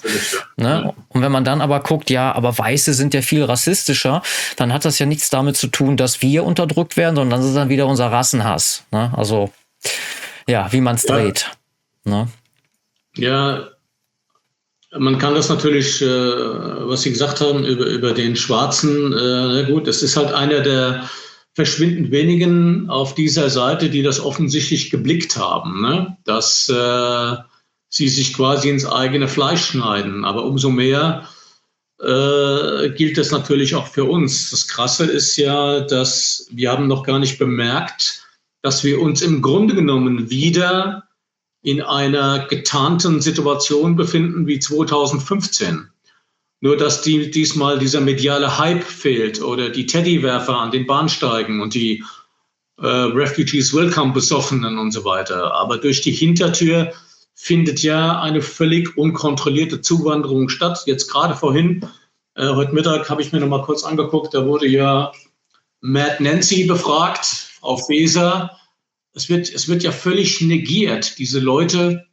ne? 0.57 0.95
Und 1.09 1.21
wenn 1.21 1.31
man 1.31 1.45
dann 1.45 1.61
aber 1.61 1.81
guckt, 1.81 2.09
ja, 2.09 2.33
aber 2.33 2.57
Weiße 2.57 2.95
sind 2.95 3.13
ja 3.13 3.21
viel 3.21 3.45
rassistischer, 3.45 4.23
dann 4.57 4.73
hat 4.73 4.87
das 4.87 4.99
ja 4.99 5.05
nichts 5.05 5.29
damit 5.29 5.59
zu 5.59 5.67
tun, 5.67 5.99
dass 5.99 6.23
wir 6.23 6.43
unterdrückt 6.45 6.97
werden, 6.97 7.17
sondern 7.17 7.41
das 7.41 7.49
ist 7.51 7.55
dann 7.55 7.69
wieder 7.69 7.87
unser 7.87 8.11
Rassenhass. 8.11 8.85
Ne? 8.93 9.13
Also, 9.15 9.53
ja, 10.49 10.73
wie 10.73 10.81
man 10.81 10.95
es 10.95 11.03
ja. 11.03 11.17
dreht. 11.17 11.51
Ne? 12.05 12.29
Ja, 13.15 13.69
man 14.99 15.19
kann 15.19 15.35
das 15.35 15.49
natürlich, 15.49 16.03
äh, 16.03 16.07
was 16.07 17.03
Sie 17.03 17.11
gesagt 17.11 17.41
haben, 17.41 17.65
über, 17.65 17.87
über 17.87 18.13
den 18.13 18.37
Schwarzen, 18.37 19.13
äh, 19.13 19.17
na 19.17 19.63
gut, 19.63 19.89
es 19.89 20.03
ist 20.03 20.17
halt 20.17 20.33
einer 20.33 20.61
der 20.61 21.09
verschwindend 21.55 22.11
wenigen 22.11 22.91
auf 22.91 23.15
dieser 23.15 23.49
Seite, 23.49 23.89
die 23.89 24.03
das 24.03 24.21
offensichtlich 24.21 24.91
geblickt 24.91 25.39
haben, 25.39 25.81
ne? 25.81 26.17
dass 26.25 26.69
äh, 26.69 27.37
sie 27.89 28.09
sich 28.09 28.35
quasi 28.35 28.69
ins 28.69 28.85
eigene 28.85 29.27
Fleisch 29.27 29.65
schneiden. 29.65 30.27
Aber 30.27 30.45
umso 30.45 30.69
mehr 30.69 31.27
äh, 31.99 32.91
gilt 32.91 33.17
das 33.17 33.31
natürlich 33.31 33.75
auch 33.75 33.87
für 33.87 34.05
uns. 34.05 34.51
Das 34.51 34.69
Krasse 34.69 35.07
ist 35.07 35.37
ja, 35.37 35.81
dass 35.81 36.47
wir 36.51 36.71
haben 36.71 36.89
noch 36.89 37.05
gar 37.05 37.19
nicht 37.19 37.39
bemerkt, 37.39 38.23
dass 38.61 38.85
wir 38.85 39.01
uns 39.01 39.23
im 39.23 39.41
Grunde 39.41 39.75
genommen 39.75 40.29
wieder 40.29 41.06
in 41.67 41.83
einer 41.83 42.47
getarnten 42.47 43.21
Situation 43.21 43.97
befinden 43.97 44.47
wie 44.47 44.61
2015. 44.61 45.91
Nur 46.61 46.77
dass 46.77 47.03
die, 47.03 47.29
diesmal 47.33 47.81
dieser 47.81 48.01
mediale 48.01 48.57
Hype 48.57 48.85
fehlt 48.85 49.43
oder 49.43 49.71
die 49.71 49.85
Teddywerfer 49.85 50.57
an 50.57 50.71
den 50.71 50.87
Bahnsteigen 50.87 51.61
und 51.61 51.75
die 51.75 52.05
äh, 52.79 52.87
Refugees 52.87 53.75
Welcome 53.75 54.13
Besoffenen 54.13 54.79
und 54.79 54.93
so 54.93 55.05
weiter. 55.05 55.55
Aber 55.55 55.79
durch 55.79 56.03
die 56.03 56.13
Hintertür 56.13 56.93
findet 57.35 57.83
ja 57.83 58.21
eine 58.21 58.43
völlig 58.43 58.97
unkontrollierte 58.97 59.81
Zuwanderung 59.81 60.49
statt. 60.49 60.85
Jetzt 60.87 61.11
gerade 61.11 61.35
vorhin, 61.35 61.85
äh, 62.37 62.47
heute 62.47 62.77
Mittag 62.77 63.11
habe 63.11 63.23
ich 63.23 63.33
mir 63.33 63.41
noch 63.41 63.49
mal 63.49 63.65
kurz 63.65 63.83
angeguckt, 63.83 64.35
da 64.35 64.47
wurde 64.47 64.69
ja 64.69 65.11
Matt 65.81 66.21
Nancy 66.21 66.65
befragt 66.67 67.49
auf 67.61 67.89
Weser 67.89 68.57
es 69.17 69.31
wird, 69.31 69.51
es 69.53 69.67
wird 69.67 69.83
ja 69.83 69.93
völlig 69.93 70.43
negiert. 70.43 71.19
Diese 71.19 71.41
Leute 71.41 72.07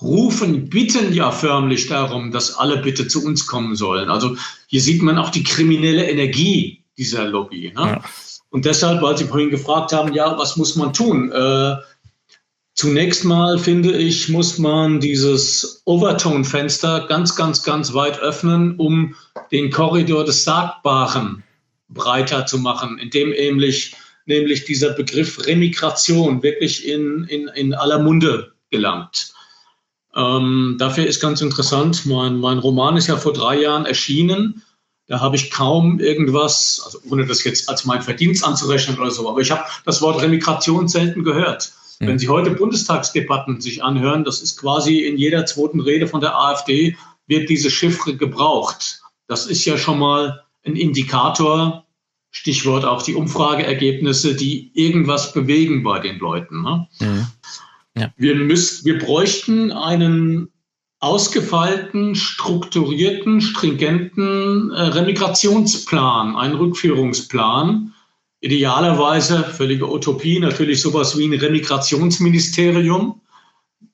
rufen, 0.00 0.68
bitten 0.68 1.12
ja 1.14 1.30
förmlich 1.30 1.86
darum, 1.86 2.30
dass 2.32 2.54
alle 2.54 2.82
bitte 2.82 3.08
zu 3.08 3.24
uns 3.24 3.46
kommen 3.46 3.76
sollen. 3.76 4.10
Also 4.10 4.36
hier 4.66 4.82
sieht 4.82 5.00
man 5.00 5.16
auch 5.16 5.30
die 5.30 5.42
kriminelle 5.42 6.08
Energie 6.08 6.84
dieser 6.98 7.24
Lobby. 7.24 7.72
Ne? 7.74 7.80
Ja. 7.80 8.04
Und 8.50 8.66
deshalb, 8.66 9.00
weil 9.00 9.16
Sie 9.16 9.24
vorhin 9.24 9.50
gefragt 9.50 9.92
haben, 9.92 10.12
ja, 10.12 10.36
was 10.36 10.58
muss 10.58 10.76
man 10.76 10.92
tun? 10.92 11.32
Äh, 11.32 11.76
zunächst 12.74 13.24
mal 13.24 13.58
finde 13.58 13.96
ich, 13.96 14.28
muss 14.28 14.58
man 14.58 15.00
dieses 15.00 15.80
Overtone-Fenster 15.86 17.06
ganz, 17.06 17.34
ganz, 17.36 17.62
ganz 17.62 17.94
weit 17.94 18.18
öffnen, 18.18 18.76
um 18.76 19.14
den 19.50 19.70
Korridor 19.70 20.24
des 20.24 20.44
Sagbaren 20.44 21.42
breiter 21.88 22.44
zu 22.44 22.58
machen, 22.58 22.98
indem 22.98 23.30
nämlich, 23.30 23.94
nämlich 24.26 24.64
dieser 24.64 24.90
Begriff 24.90 25.46
Remigration 25.46 26.42
wirklich 26.42 26.86
in, 26.86 27.24
in, 27.24 27.48
in 27.48 27.74
aller 27.74 27.98
Munde 27.98 28.52
gelangt. 28.70 29.32
Ähm, 30.14 30.76
dafür 30.78 31.06
ist 31.06 31.20
ganz 31.20 31.40
interessant, 31.40 32.04
mein, 32.06 32.38
mein 32.38 32.58
Roman 32.58 32.96
ist 32.96 33.06
ja 33.06 33.16
vor 33.16 33.32
drei 33.32 33.60
Jahren 33.60 33.86
erschienen. 33.86 34.62
Da 35.06 35.20
habe 35.20 35.36
ich 35.36 35.50
kaum 35.50 36.00
irgendwas, 36.00 36.82
also 36.84 36.98
ohne 37.10 37.26
das 37.26 37.44
jetzt 37.44 37.68
als 37.68 37.84
mein 37.84 38.02
Verdienst 38.02 38.44
anzurechnen 38.44 38.98
oder 38.98 39.10
so, 39.10 39.28
aber 39.28 39.40
ich 39.40 39.50
habe 39.50 39.64
das 39.84 40.00
Wort 40.00 40.22
Remigration 40.22 40.88
selten 40.88 41.24
gehört. 41.24 41.72
Mhm. 41.98 42.06
Wenn 42.06 42.18
Sie 42.18 42.28
heute 42.28 42.50
Bundestagsdebatten 42.50 43.60
sich 43.60 43.82
anhören, 43.82 44.24
das 44.24 44.42
ist 44.42 44.58
quasi 44.58 45.00
in 45.00 45.16
jeder 45.16 45.46
zweiten 45.46 45.80
Rede 45.80 46.06
von 46.06 46.20
der 46.20 46.36
AfD, 46.38 46.96
wird 47.26 47.48
diese 47.48 47.70
Chiffre 47.70 48.16
gebraucht. 48.16 49.00
Das 49.26 49.46
ist 49.46 49.64
ja 49.64 49.78
schon 49.78 49.98
mal 49.98 50.42
ein 50.64 50.76
Indikator, 50.76 51.86
Stichwort 52.32 52.84
auch 52.84 53.02
die 53.02 53.14
Umfrageergebnisse, 53.14 54.34
die 54.34 54.72
irgendwas 54.74 55.32
bewegen 55.32 55.82
bei 55.82 56.00
den 56.00 56.18
Leuten. 56.18 56.62
Ne? 56.62 56.88
Mhm. 57.00 57.26
Ja. 57.94 58.12
Wir, 58.16 58.34
müsst, 58.34 58.84
wir 58.84 58.98
bräuchten 58.98 59.70
einen 59.70 60.48
ausgefeilten, 60.98 62.14
strukturierten, 62.14 63.40
stringenten 63.40 64.70
äh, 64.70 64.80
Remigrationsplan, 64.80 66.36
einen 66.36 66.54
Rückführungsplan. 66.54 67.92
Idealerweise, 68.40 69.44
völlige 69.44 69.92
Utopie, 69.92 70.40
natürlich 70.40 70.80
sowas 70.80 71.18
wie 71.18 71.26
ein 71.26 71.34
Remigrationsministerium. 71.34 73.20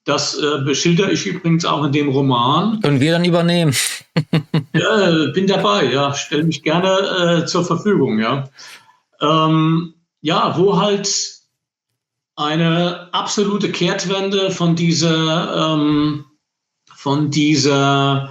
Das 0.05 0.39
äh, 0.39 0.63
beschilder 0.65 1.13
ich 1.13 1.27
übrigens 1.27 1.65
auch 1.65 1.85
in 1.85 1.93
dem 1.93 2.09
Roman. 2.09 2.81
Können 2.81 3.01
wir 3.01 3.13
dann 3.13 3.25
übernehmen? 3.25 3.75
ja, 4.73 5.27
bin 5.35 5.47
dabei, 5.47 5.93
ja, 5.93 6.13
stelle 6.15 6.43
mich 6.45 6.63
gerne 6.63 7.43
äh, 7.43 7.47
zur 7.47 7.65
Verfügung, 7.65 8.19
ja. 8.19 8.49
Ähm, 9.21 9.95
ja, 10.21 10.57
wo 10.57 10.81
halt 10.81 11.35
eine 12.37 13.13
absolute 13.13 13.73
Kehrtwende 13.73 14.51
von 14.51 14.77
dieser, 14.77 15.75
ähm, 15.75 16.25
von 16.95 17.31
dieser 17.31 18.31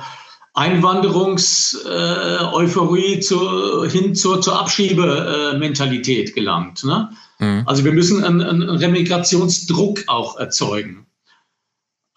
Einwanderungseuphorie 0.53 3.13
äh, 3.13 3.20
zu, 3.20 3.84
hin 3.84 4.15
zur, 4.15 4.41
zur 4.41 4.59
Abschiebementalität 4.59 6.34
gelangt. 6.34 6.84
Ne? 6.84 7.11
Mhm. 7.39 7.63
Also 7.65 7.86
wir 7.86 7.91
müssen 7.91 8.24
einen, 8.24 8.41
einen 8.41 8.70
Remigrationsdruck 8.70 10.03
auch 10.07 10.38
erzeugen. 10.38 11.05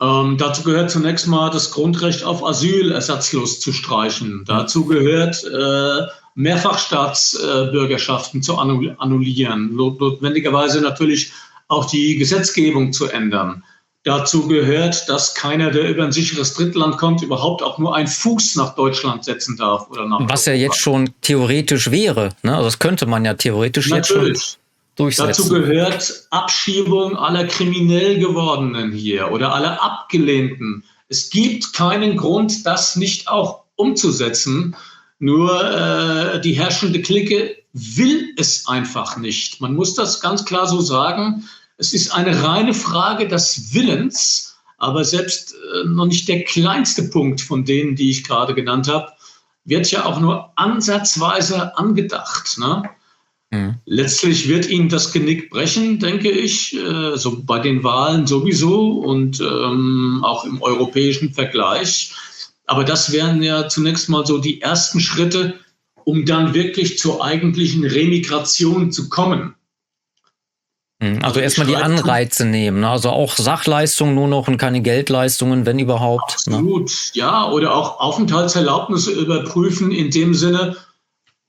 Ähm, 0.00 0.36
dazu 0.38 0.62
gehört 0.62 0.90
zunächst 0.90 1.26
mal 1.26 1.50
das 1.50 1.72
Grundrecht 1.72 2.24
auf 2.24 2.42
Asyl 2.44 2.90
ersatzlos 2.90 3.60
zu 3.60 3.72
streichen. 3.72 4.44
Dazu 4.46 4.86
gehört 4.86 5.44
äh, 5.44 6.06
Mehrfachstaatsbürgerschaften 6.34 8.42
zu 8.42 8.56
annullieren. 8.56 9.74
Notwendigerweise 9.74 10.80
natürlich 10.80 11.32
auch 11.68 11.84
die 11.84 12.16
Gesetzgebung 12.16 12.92
zu 12.92 13.08
ändern. 13.08 13.62
Dazu 14.02 14.48
gehört, 14.48 15.10
dass 15.10 15.34
keiner, 15.34 15.70
der 15.70 15.90
über 15.90 16.04
ein 16.04 16.12
sicheres 16.12 16.54
Drittland 16.54 16.96
kommt, 16.96 17.22
überhaupt 17.22 17.62
auch 17.62 17.76
nur 17.76 17.94
einen 17.94 18.08
Fuß 18.08 18.56
nach 18.56 18.74
Deutschland 18.74 19.26
setzen 19.26 19.58
darf 19.58 19.90
oder 19.90 20.06
nach. 20.06 20.20
Was 20.22 20.46
ja 20.46 20.54
jetzt 20.54 20.78
schon 20.78 21.10
theoretisch 21.20 21.90
wäre. 21.90 22.30
Ne? 22.42 22.52
Also 22.52 22.64
das 22.64 22.78
könnte 22.78 23.04
man 23.04 23.26
ja 23.26 23.34
theoretisch 23.34 23.90
Natürlich. 23.90 24.28
jetzt 24.28 24.52
schon 24.52 24.59
durchsetzen. 24.96 25.28
Dazu 25.28 25.48
gehört 25.48 26.26
Abschiebung 26.30 27.16
aller 27.16 27.46
kriminell 27.46 28.18
gewordenen 28.18 28.92
hier 28.92 29.30
oder 29.30 29.54
aller 29.54 29.82
Abgelehnten. 29.82 30.84
Es 31.08 31.30
gibt 31.30 31.72
keinen 31.72 32.16
Grund, 32.16 32.66
das 32.66 32.96
nicht 32.96 33.28
auch 33.28 33.64
umzusetzen. 33.76 34.76
Nur 35.18 35.62
äh, 35.64 36.40
die 36.40 36.52
herrschende 36.52 37.02
Clique 37.02 37.56
will 37.72 38.32
es 38.36 38.66
einfach 38.66 39.16
nicht. 39.16 39.60
Man 39.60 39.74
muss 39.74 39.94
das 39.94 40.20
ganz 40.20 40.44
klar 40.44 40.66
so 40.66 40.80
sagen. 40.80 41.48
Es 41.76 41.92
ist 41.92 42.12
eine 42.14 42.42
reine 42.42 42.74
Frage 42.74 43.26
des 43.28 43.72
Willens, 43.72 44.56
aber 44.78 45.04
selbst 45.04 45.54
äh, 45.54 45.88
noch 45.88 46.06
nicht 46.06 46.28
der 46.28 46.44
kleinste 46.44 47.04
Punkt 47.04 47.40
von 47.40 47.64
denen, 47.64 47.96
die 47.96 48.10
ich 48.10 48.24
gerade 48.24 48.54
genannt 48.54 48.88
habe, 48.88 49.12
wird 49.64 49.90
ja 49.90 50.04
auch 50.04 50.20
nur 50.20 50.52
ansatzweise 50.56 51.76
angedacht. 51.76 52.58
Ne? 52.58 52.82
Mhm. 53.50 53.76
Letztlich 53.84 54.48
wird 54.48 54.68
ihnen 54.68 54.88
das 54.88 55.12
Genick 55.12 55.50
brechen, 55.50 55.98
denke 55.98 56.30
ich, 56.30 56.76
äh, 56.76 57.16
so 57.16 57.42
bei 57.42 57.58
den 57.58 57.82
Wahlen 57.82 58.26
sowieso 58.26 58.98
und 59.00 59.40
ähm, 59.40 60.20
auch 60.22 60.44
im 60.44 60.62
europäischen 60.62 61.32
Vergleich. 61.32 62.12
Aber 62.66 62.84
das 62.84 63.10
wären 63.10 63.42
ja 63.42 63.68
zunächst 63.68 64.08
mal 64.08 64.24
so 64.24 64.38
die 64.38 64.60
ersten 64.60 65.00
Schritte, 65.00 65.58
um 66.04 66.24
dann 66.24 66.54
wirklich 66.54 66.98
zur 66.98 67.24
eigentlichen 67.24 67.84
Remigration 67.84 68.92
zu 68.92 69.08
kommen. 69.08 69.56
Mhm. 71.00 71.18
Also, 71.22 71.40
erstmal 71.40 71.66
die 71.66 71.76
Anreize 71.76 72.44
nehmen, 72.44 72.80
ne? 72.80 72.90
also 72.90 73.10
auch 73.10 73.34
Sachleistungen 73.36 74.14
nur 74.14 74.28
noch 74.28 74.46
und 74.46 74.58
keine 74.58 74.82
Geldleistungen, 74.82 75.66
wenn 75.66 75.78
überhaupt. 75.78 76.34
Absolut, 76.34 76.88
ne? 76.88 76.94
ja, 77.14 77.50
oder 77.50 77.74
auch 77.74 77.98
Aufenthaltserlaubnisse 77.98 79.10
überprüfen 79.12 79.90
in 79.90 80.10
dem 80.10 80.34
Sinne, 80.34 80.76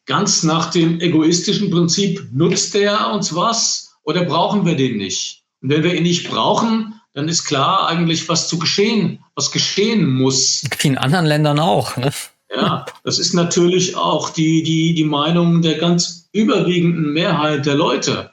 ganz 0.06 0.44
nach 0.44 0.72
dem 0.72 1.00
egoistischen 1.00 1.70
Prinzip, 1.72 2.28
nutzt 2.34 2.74
der 2.74 3.12
uns 3.12 3.36
was 3.36 3.96
oder 4.04 4.24
brauchen 4.24 4.66
wir 4.66 4.76
den 4.76 4.98
nicht? 4.98 5.44
Und 5.62 5.70
wenn 5.70 5.84
wir 5.84 5.96
ihn 5.96 6.04
nicht 6.04 6.30
brauchen, 6.30 7.00
dann 7.14 7.28
ist 7.28 7.44
klar 7.44 7.88
eigentlich, 7.88 8.30
was 8.30 8.48
zu 8.48 8.58
geschehen, 8.58 9.24
was 9.36 9.52
geschehen 9.52 10.10
muss. 10.10 10.64
Wie 10.80 10.88
in 10.88 10.98
anderen 10.98 11.26
Ländern 11.26 11.60
auch. 11.60 11.98
Ne? 11.98 12.12
Ja, 12.54 12.86
das 13.04 13.20
ist 13.20 13.34
natürlich 13.34 13.96
auch 13.96 14.30
die, 14.30 14.64
die, 14.64 14.94
die 14.94 15.04
Meinung 15.04 15.62
der 15.62 15.78
ganz 15.78 16.30
überwiegenden 16.32 17.14
Mehrheit 17.14 17.66
der 17.66 17.76
Leute. 17.76 18.32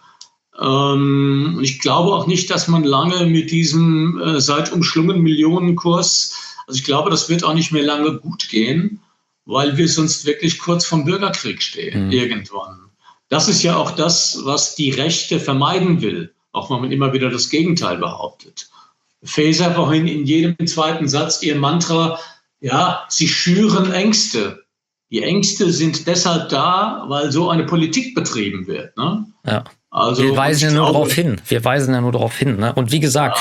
Ähm, 0.61 1.61
ich 1.63 1.81
glaube 1.81 2.13
auch 2.13 2.27
nicht, 2.27 2.51
dass 2.51 2.69
man 2.69 2.85
lange 2.85 3.27
mit 3.27 3.51
diesem 3.51 4.21
äh, 4.21 4.41
seit 4.41 4.73
umschlungen 4.73 5.21
Millionenkurs, 5.23 6.35
also 6.67 6.79
ich 6.79 6.85
glaube, 6.85 7.11
das 7.11 7.29
wird 7.29 7.45
auch 7.45 7.55
nicht 7.55 7.73
mehr 7.73 7.85
lange 7.85 8.19
gut 8.19 8.49
gehen, 8.49 9.01
weil 9.49 9.79
wir 9.79 9.89
sonst 9.89 10.27
wirklich 10.27 10.59
kurz 10.59 10.85
vom 10.85 11.07
Bürgerkrieg 11.07 11.63
stehen, 11.63 12.07
mhm. 12.07 12.13
irgendwann. 12.13 12.91
Das 13.31 13.49
ist 13.49 13.63
ja 13.63 13.77
auch 13.77 13.93
das, 13.93 14.41
was 14.45 14.75
die 14.75 14.91
Rechte 14.91 15.41
vermeiden 15.41 16.03
will, 16.03 16.35
auch 16.53 16.71
wenn 16.71 16.83
man 16.83 16.93
immer 16.93 17.15
wieder 17.15 17.31
das 17.31 17.49
Gegenteil 17.49 17.97
behauptet. 17.97 18.69
Faeser 19.23 19.75
vorhin 19.75 20.07
in 20.07 20.27
jedem 20.27 20.67
zweiten 20.67 21.09
Satz 21.09 21.43
ihr 21.43 21.57
Mantra, 21.57 22.21
ja, 22.61 23.07
sie 23.09 23.27
schüren 23.27 23.91
Ängste. 23.91 24.65
Die 25.11 25.23
Ängste 25.23 25.73
sind 25.73 26.07
deshalb 26.07 26.51
da, 26.51 27.07
weil 27.09 27.33
so 27.33 27.49
eine 27.49 27.65
Politik 27.65 28.15
betrieben 28.15 28.67
wird. 28.67 28.97
Ne? 28.99 29.27
Ja. 29.47 29.65
Also, 29.91 30.23
wir 30.23 30.37
weisen 30.37 30.71
ja 30.71 30.75
nur 30.75 30.87
darauf 30.87 31.13
hin. 31.13 31.41
Wir 31.47 31.65
weisen 31.65 31.95
ja 31.95 32.01
nur 32.01 32.13
darauf 32.13 32.37
hin. 32.37 32.57
Ne? 32.57 32.75
Und 32.75 32.93
wie 32.93 33.01
gesagt, 33.01 33.39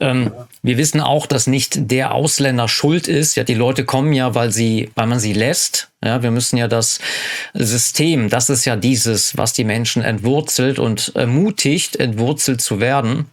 ja. 0.00 0.10
ähm, 0.10 0.32
wir 0.62 0.78
wissen 0.78 1.00
auch, 1.00 1.26
dass 1.26 1.46
nicht 1.46 1.90
der 1.90 2.14
Ausländer 2.14 2.68
schuld 2.68 3.06
ist. 3.06 3.36
Ja, 3.36 3.44
die 3.44 3.54
Leute 3.54 3.84
kommen 3.84 4.14
ja, 4.14 4.34
weil 4.34 4.50
sie, 4.50 4.90
weil 4.94 5.06
man 5.06 5.20
sie 5.20 5.34
lässt. 5.34 5.90
Ja, 6.02 6.22
wir 6.22 6.30
müssen 6.30 6.56
ja 6.56 6.68
das 6.68 7.00
System, 7.52 8.30
das 8.30 8.48
ist 8.48 8.64
ja 8.64 8.76
dieses, 8.76 9.36
was 9.36 9.52
die 9.52 9.64
Menschen 9.64 10.02
entwurzelt 10.02 10.78
und 10.78 11.12
ermutigt, 11.14 11.96
entwurzelt 11.96 12.62
zu 12.62 12.80
werden. 12.80 13.26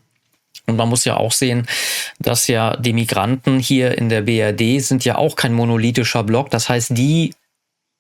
Und 0.66 0.76
man 0.76 0.90
muss 0.90 1.06
ja 1.06 1.16
auch 1.16 1.32
sehen, 1.32 1.66
dass 2.20 2.48
ja 2.48 2.76
die 2.76 2.92
Migranten 2.92 3.60
hier 3.60 3.98
in 3.98 4.10
der 4.10 4.24
BRD 4.24 4.84
sind 4.84 5.06
ja 5.06 5.18
auch 5.18 5.38
kein 5.38 5.54
monolithischer 5.54 6.24
Block. 6.24 6.50
Das 6.52 6.68
heißt, 6.68 6.98
die 6.98 7.34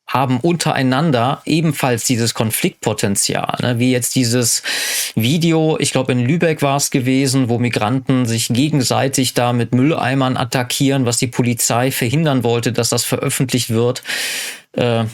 haben 0.07 0.39
untereinander 0.39 1.41
ebenfalls 1.45 2.05
dieses 2.05 2.33
Konfliktpotenzial, 2.33 3.57
ne? 3.61 3.79
wie 3.79 3.91
jetzt 3.91 4.15
dieses 4.15 4.63
Video, 5.15 5.77
ich 5.79 5.91
glaube 5.91 6.13
in 6.13 6.19
Lübeck 6.19 6.61
war 6.61 6.77
es 6.77 6.91
gewesen, 6.91 7.49
wo 7.49 7.59
Migranten 7.59 8.25
sich 8.25 8.47
gegenseitig 8.47 9.33
da 9.33 9.51
mit 9.51 9.75
Mülleimern 9.75 10.37
attackieren, 10.37 11.05
was 11.05 11.17
die 11.17 11.27
Polizei 11.27 11.91
verhindern 11.91 12.43
wollte, 12.43 12.71
dass 12.71 12.89
das 12.89 13.03
veröffentlicht 13.03 13.69
wird. 13.69 14.01
Äh, 14.73 15.05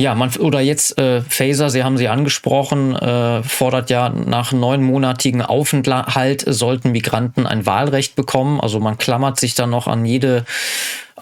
ja, 0.00 0.14
man, 0.14 0.30
oder 0.36 0.60
jetzt 0.60 0.96
äh, 0.96 1.22
Phaser, 1.22 1.70
Sie 1.70 1.82
haben 1.82 1.98
sie 1.98 2.06
angesprochen, 2.06 2.94
äh, 2.94 3.42
fordert 3.42 3.90
ja 3.90 4.08
nach 4.10 4.52
neunmonatigen 4.52 5.42
Aufenthalt 5.42 6.44
sollten 6.46 6.92
Migranten 6.92 7.48
ein 7.48 7.66
Wahlrecht 7.66 8.14
bekommen. 8.14 8.60
Also 8.60 8.78
man 8.78 8.96
klammert 8.96 9.40
sich 9.40 9.56
dann 9.56 9.70
noch 9.70 9.88
an 9.88 10.04
jede 10.04 10.44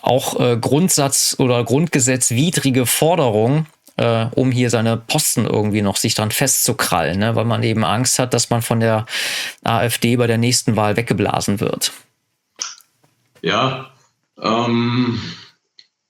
auch 0.06 0.38
äh, 0.40 0.56
Grundsatz 0.56 1.36
oder 1.38 1.64
Grundgesetzwidrige 1.64 2.86
Forderung, 2.86 3.66
äh, 3.96 4.26
um 4.34 4.52
hier 4.52 4.70
seine 4.70 4.96
Posten 4.96 5.46
irgendwie 5.46 5.82
noch 5.82 5.96
sich 5.96 6.14
dran 6.14 6.30
festzukrallen, 6.30 7.18
ne? 7.18 7.34
weil 7.34 7.44
man 7.44 7.62
eben 7.62 7.84
Angst 7.84 8.18
hat, 8.18 8.34
dass 8.34 8.50
man 8.50 8.62
von 8.62 8.80
der 8.80 9.06
AfD 9.64 10.16
bei 10.16 10.26
der 10.26 10.38
nächsten 10.38 10.76
Wahl 10.76 10.96
weggeblasen 10.96 11.60
wird. 11.60 11.92
Ja, 13.42 13.90
ähm, 14.40 15.20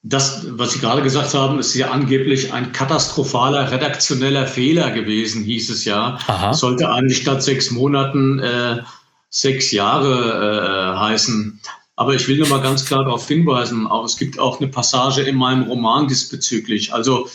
das, 0.03 0.47
was 0.51 0.73
Sie 0.73 0.79
gerade 0.79 1.03
gesagt 1.03 1.35
haben, 1.35 1.59
ist 1.59 1.75
ja 1.75 1.91
angeblich 1.91 2.53
ein 2.53 2.73
katastrophaler 2.73 3.73
redaktioneller 3.73 4.47
Fehler 4.47 4.93
gewesen, 4.93 5.43
hieß 5.43 5.71
es 5.71 5.85
ja. 5.85 6.19
Aha. 6.27 6.53
Sollte 6.53 6.91
eigentlich 6.91 7.19
statt 7.19 7.43
sechs 7.43 7.71
Monaten 7.73 8.39
äh, 8.39 8.83
sechs 9.31 9.73
Jahre 9.73 10.95
äh, 10.95 10.99
heißen. 10.99 11.61
Aber 11.97 12.15
ich 12.15 12.29
will 12.29 12.37
nur 12.37 12.49
mal 12.49 12.61
ganz 12.61 12.85
klar 12.85 13.05
darauf 13.05 13.27
hinweisen, 13.27 13.87
auch, 13.87 14.05
es 14.05 14.19
gibt 14.19 14.39
auch 14.39 14.61
eine 14.61 14.69
Passage 14.69 15.23
in 15.23 15.37
meinem 15.37 15.63
Roman 15.63 16.07
diesbezüglich. 16.09 16.93
Also 16.93 17.29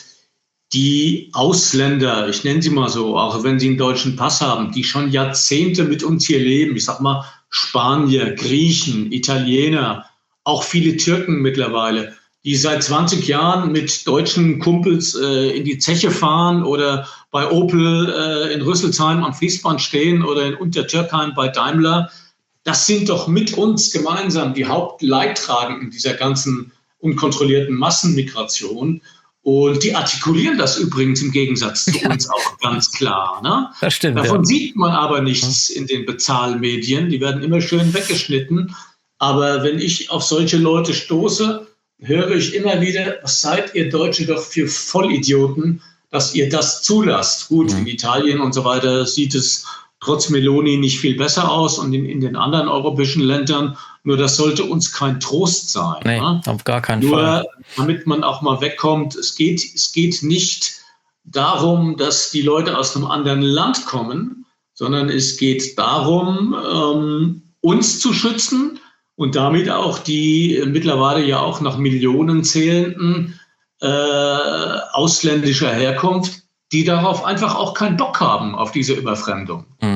die 0.74 1.32
Ausländer, 1.34 2.30
ich 2.30 2.44
nenne 2.44 2.62
sie 2.62 2.70
mal 2.70 2.88
so, 2.88 3.18
auch 3.18 3.44
wenn 3.44 3.60
sie 3.60 3.68
einen 3.68 3.78
deutschen 3.78 4.16
Pass 4.16 4.40
haben, 4.40 4.72
die 4.72 4.84
schon 4.84 5.12
Jahrzehnte 5.12 5.84
mit 5.84 6.04
uns 6.04 6.26
hier 6.26 6.40
leben, 6.40 6.76
ich 6.76 6.86
sag 6.86 7.02
mal 7.02 7.26
Spanier, 7.50 8.36
Griechen, 8.36 9.12
Italiener, 9.12 10.06
auch 10.44 10.64
viele 10.64 10.96
Türken 10.96 11.42
mittlerweile, 11.42 12.16
die 12.46 12.56
seit 12.56 12.84
20 12.84 13.28
Jahren 13.28 13.72
mit 13.72 14.08
deutschen 14.08 14.60
Kumpels 14.60 15.16
äh, 15.16 15.50
in 15.50 15.66
die 15.66 15.78
Zeche 15.78 16.10
fahren 16.10 16.64
oder 16.64 17.08
bei 17.30 17.50
Opel 17.52 18.10
äh, 18.10 18.54
in 18.54 18.62
Rüsselsheim 18.62 19.24
am 19.24 19.34
Fließband 19.34 19.82
stehen 19.82 20.24
oder 20.24 20.46
in 20.46 20.56
Untertürkheim 20.56 21.34
bei 21.36 21.50
Daimler. 21.50 22.10
Das 22.64 22.86
sind 22.86 23.10
doch 23.10 23.28
mit 23.28 23.54
uns 23.54 23.92
gemeinsam 23.92 24.54
die 24.54 24.66
Hauptleidtragenden 24.66 25.90
dieser 25.90 26.14
ganzen 26.14 26.72
unkontrollierten 27.00 27.76
Massenmigration. 27.76 29.02
Und 29.44 29.82
die 29.82 29.96
artikulieren 29.96 30.60
das 30.60 30.78
übrigens 30.78 31.22
im 31.24 31.32
Gegensatz 31.32 31.86
zu 31.86 31.98
uns 32.08 32.30
auch 32.30 32.60
ganz 32.60 32.92
klar. 32.92 33.42
Ne? 33.42 33.70
Das 33.82 33.96
stimmt. 33.96 34.18
Davon 34.18 34.42
ja. 34.42 34.46
sieht 34.46 34.76
man 34.76 34.92
aber 34.92 35.22
nichts 35.22 35.70
in 35.70 35.88
den 35.88 36.06
Bezahlmedien. 36.06 37.10
Die 37.10 37.20
werden 37.20 37.42
immer 37.42 37.60
schön 37.60 37.92
weggeschnitten. 37.94 38.76
Aber 39.18 39.64
wenn 39.64 39.80
ich 39.80 40.12
auf 40.12 40.24
solche 40.24 40.58
Leute 40.58 40.94
stoße, 40.94 41.68
höre 42.02 42.32
ich 42.32 42.54
immer 42.54 42.82
wieder, 42.82 43.18
was 43.24 43.42
seid 43.42 43.74
ihr 43.74 43.90
Deutsche 43.90 44.28
doch 44.28 44.44
für 44.44 44.68
Vollidioten, 44.68 45.82
dass 46.12 46.36
ihr 46.36 46.50
das 46.50 46.84
zulasst. 46.84 47.48
Gut, 47.48 47.72
mhm. 47.72 47.80
in 47.80 47.88
Italien 47.88 48.42
und 48.42 48.54
so 48.54 48.64
weiter 48.64 49.06
sieht 49.08 49.34
es 49.34 49.66
trotz 50.02 50.30
Meloni 50.30 50.78
nicht 50.78 51.00
viel 51.00 51.16
besser 51.16 51.50
aus 51.50 51.80
und 51.80 51.94
in, 51.94 52.06
in 52.06 52.20
den 52.20 52.36
anderen 52.36 52.68
europäischen 52.68 53.22
Ländern. 53.22 53.78
Nur 54.04 54.18
das 54.18 54.36
sollte 54.36 54.66
uns 54.66 54.92
kein 54.92 55.20
Trost 55.20 55.72
sein. 55.72 56.02
Nee, 56.04 56.20
ne? 56.20 56.42
auf 56.46 56.64
gar 56.64 56.82
keinen 56.82 57.08
Nur, 57.08 57.20
Fall. 57.20 57.48
damit 57.78 58.08
man 58.08 58.24
auch 58.24 58.42
mal 58.42 58.60
wegkommt, 58.60 59.16
es 59.16 59.36
geht, 59.36 59.64
es 59.64 59.94
geht 59.94 60.24
nicht 60.24 60.74
darum, 61.24 61.98
dass 61.98 62.32
die 62.32 62.42
Leute 62.42 62.78
aus 62.78 62.96
einem 62.96 63.06
anderen 63.06 63.42
Land 63.42 63.86
kommen, 63.86 64.46
sondern 64.74 65.10
es 65.10 65.38
geht 65.38 65.78
darum, 65.78 66.56
ähm, 66.56 67.44
uns 67.62 68.00
zu 68.00 68.12
schützen, 68.12 68.80
und 69.22 69.36
damit 69.36 69.70
auch 69.70 70.00
die 70.00 70.64
mittlerweile 70.66 71.24
ja 71.24 71.40
auch 71.40 71.62
nach 71.62 71.78
Millionen 71.78 72.44
zählenden 72.44 73.40
äh, 73.80 73.88
ausländischer 74.94 75.72
Herkunft, 75.72 76.42
die 76.72 76.86
darauf 76.86 77.24
einfach 77.24 77.56
auch 77.56 77.76
keinen 77.76 77.98
Bock 77.98 78.20
haben, 78.20 78.56
auf 78.56 78.72
diese 78.72 78.94
Überfremdung. 78.94 79.66
Mhm. 79.80 79.91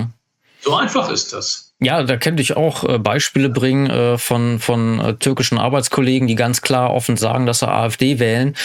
So 0.65 0.75
einfach 0.75 1.11
ist 1.11 1.31
das. 1.31 1.73
Ja, 1.79 2.01
da 2.01 2.17
könnte 2.17 2.41
ich 2.41 2.57
auch 2.57 2.83
äh, 2.83 2.97
Beispiele 2.97 3.49
bringen 3.49 3.87
äh, 3.87 4.17
von, 4.17 4.59
von 4.59 4.99
äh, 4.99 5.13
türkischen 5.13 5.59
Arbeitskollegen, 5.59 6.27
die 6.27 6.33
ganz 6.33 6.61
klar 6.61 6.91
offen 6.91 7.17
sagen, 7.17 7.45
dass 7.45 7.59
sie 7.59 7.67
AfD 7.67 8.17
wählen. 8.17 8.55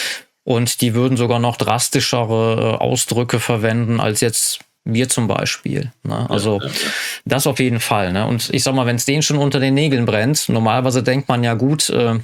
Und 0.43 0.81
die 0.81 0.95
würden 0.95 1.15
sogar 1.15 1.37
noch 1.37 1.57
drastischere 1.57 2.77
äh, 2.79 2.83
Ausdrücke 2.83 3.39
verwenden 3.39 3.99
als 3.99 4.21
jetzt 4.21 4.61
wir 4.83 5.09
zum 5.09 5.27
Beispiel. 5.27 5.91
Ne? 6.01 6.27
Also 6.27 6.59
ja, 6.59 6.65
ja, 6.65 6.71
ja. 6.71 6.89
das 7.25 7.45
auf 7.45 7.59
jeden 7.59 7.79
Fall. 7.79 8.13
Ne? 8.13 8.25
Und 8.25 8.49
ich 8.51 8.63
sag 8.63 8.73
mal, 8.73 8.87
wenn 8.87 8.95
es 8.95 9.05
denen 9.05 9.21
schon 9.21 9.37
unter 9.37 9.59
den 9.59 9.75
Nägeln 9.75 10.07
brennt, 10.07 10.49
normalerweise 10.49 11.03
denkt 11.03 11.29
man 11.29 11.43
ja 11.43 11.53
gut, 11.53 11.91
äh, 11.91 12.17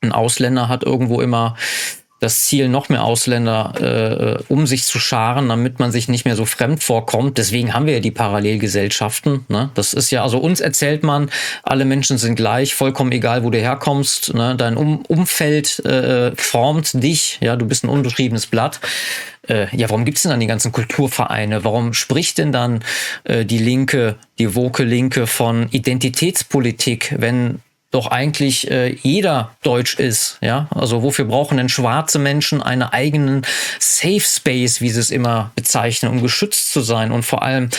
ein 0.00 0.10
Ausländer 0.10 0.68
hat 0.68 0.82
irgendwo 0.82 1.20
immer 1.20 1.56
das 2.20 2.44
Ziel, 2.44 2.68
noch 2.68 2.88
mehr 2.88 3.04
Ausländer 3.04 4.38
äh, 4.48 4.52
um 4.52 4.66
sich 4.66 4.84
zu 4.84 4.98
scharen, 4.98 5.48
damit 5.48 5.78
man 5.78 5.92
sich 5.92 6.08
nicht 6.08 6.24
mehr 6.24 6.34
so 6.34 6.44
fremd 6.44 6.82
vorkommt. 6.82 7.38
Deswegen 7.38 7.74
haben 7.74 7.86
wir 7.86 7.94
ja 7.94 8.00
die 8.00 8.10
Parallelgesellschaften. 8.10 9.44
Ne? 9.48 9.70
Das 9.74 9.94
ist 9.94 10.10
ja, 10.10 10.22
also 10.24 10.38
uns 10.38 10.60
erzählt 10.60 11.04
man, 11.04 11.30
alle 11.62 11.84
Menschen 11.84 12.18
sind 12.18 12.34
gleich, 12.34 12.74
vollkommen 12.74 13.12
egal, 13.12 13.44
wo 13.44 13.50
du 13.50 13.58
herkommst. 13.58 14.34
Ne? 14.34 14.56
Dein 14.56 14.76
um 14.76 15.02
Umfeld 15.02 15.84
äh, 15.84 16.32
formt 16.36 17.02
dich, 17.02 17.38
ja, 17.40 17.54
du 17.54 17.66
bist 17.66 17.84
ein 17.84 17.88
unbeschriebenes 17.88 18.46
Blatt. 18.46 18.80
Äh, 19.48 19.74
ja, 19.76 19.88
warum 19.88 20.04
gibt's 20.04 20.22
denn 20.22 20.30
dann 20.30 20.40
die 20.40 20.46
ganzen 20.46 20.72
Kulturvereine? 20.72 21.62
Warum 21.64 21.94
spricht 21.94 22.38
denn 22.38 22.50
dann 22.50 22.80
äh, 23.24 23.44
die 23.44 23.58
Linke, 23.58 24.16
die 24.38 24.54
woke 24.56 24.82
Linke 24.82 25.28
von 25.28 25.68
Identitätspolitik, 25.70 27.14
wenn 27.18 27.60
doch 27.90 28.08
eigentlich 28.08 28.70
äh, 28.70 28.94
jeder 29.02 29.50
deutsch 29.62 29.98
ist. 29.98 30.38
Ja, 30.40 30.68
also 30.70 31.02
wofür 31.02 31.24
brauchen 31.24 31.56
denn 31.56 31.68
schwarze 31.68 32.18
Menschen 32.18 32.62
einen 32.62 32.82
eigenen 32.82 33.46
Safe 33.78 34.20
Space, 34.20 34.80
wie 34.80 34.90
sie 34.90 35.00
es 35.00 35.10
immer 35.10 35.52
bezeichnen, 35.54 36.10
um 36.10 36.22
geschützt 36.22 36.72
zu 36.72 36.82
sein? 36.82 37.12
Und 37.12 37.24
vor 37.24 37.42
allem, 37.42 37.70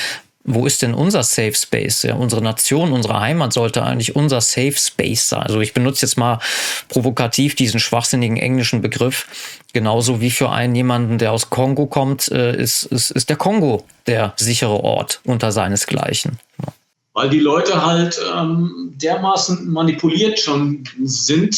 wo 0.43 0.65
ist 0.65 0.81
denn 0.81 0.95
unser 0.95 1.21
Safe 1.21 1.53
Space? 1.53 2.01
Ja, 2.01 2.15
unsere 2.15 2.41
Nation, 2.41 2.91
unsere 2.91 3.19
Heimat 3.19 3.53
sollte 3.53 3.83
eigentlich 3.83 4.15
unser 4.15 4.41
Safe 4.41 4.73
Space 4.75 5.29
sein. 5.29 5.43
Also 5.43 5.61
ich 5.61 5.73
benutze 5.73 6.07
jetzt 6.07 6.17
mal 6.17 6.39
provokativ 6.87 7.53
diesen 7.53 7.79
schwachsinnigen 7.79 8.37
englischen 8.37 8.81
Begriff. 8.81 9.27
Genauso 9.73 10.21
wie 10.21 10.31
für 10.31 10.49
einen 10.49 10.73
jemanden, 10.73 11.19
der 11.19 11.33
aus 11.33 11.51
Kongo 11.51 11.85
kommt, 11.85 12.31
äh, 12.31 12.55
ist, 12.55 12.83
ist, 12.83 13.11
ist 13.11 13.29
der 13.29 13.37
Kongo 13.37 13.85
der 14.07 14.33
sichere 14.37 14.83
Ort 14.83 15.21
unter 15.23 15.51
seinesgleichen. 15.51 16.39
Ja 16.65 16.73
weil 17.19 17.29
die 17.29 17.41
Leute 17.41 17.85
halt 17.85 18.17
ähm, 18.33 18.93
dermaßen 18.95 19.69
manipuliert 19.69 20.39
schon 20.39 20.85
sind, 21.03 21.53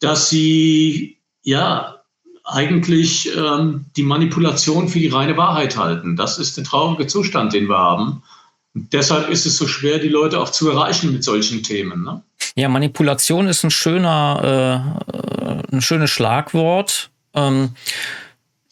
dass 0.00 0.30
sie 0.30 1.18
ja 1.42 1.96
eigentlich 2.42 3.30
ähm, 3.36 3.84
die 3.98 4.02
Manipulation 4.02 4.88
für 4.88 4.98
die 4.98 5.08
reine 5.08 5.36
Wahrheit 5.36 5.76
halten. 5.76 6.16
Das 6.16 6.38
ist 6.38 6.56
der 6.56 6.64
traurige 6.64 7.06
Zustand, 7.06 7.52
den 7.52 7.68
wir 7.68 7.76
haben. 7.76 8.22
Und 8.74 8.90
deshalb 8.94 9.28
ist 9.28 9.44
es 9.44 9.58
so 9.58 9.68
schwer, 9.68 9.98
die 9.98 10.08
Leute 10.08 10.40
auch 10.40 10.48
zu 10.48 10.70
erreichen 10.70 11.12
mit 11.12 11.22
solchen 11.22 11.62
Themen. 11.62 12.04
Ne? 12.04 12.22
Ja, 12.54 12.70
Manipulation 12.70 13.46
ist 13.46 13.64
ein 13.64 13.70
schöner, 13.70 14.94
äh, 15.44 15.74
ein 15.74 15.82
schönes 15.82 16.08
Schlagwort. 16.08 17.10
Ähm, 17.34 17.74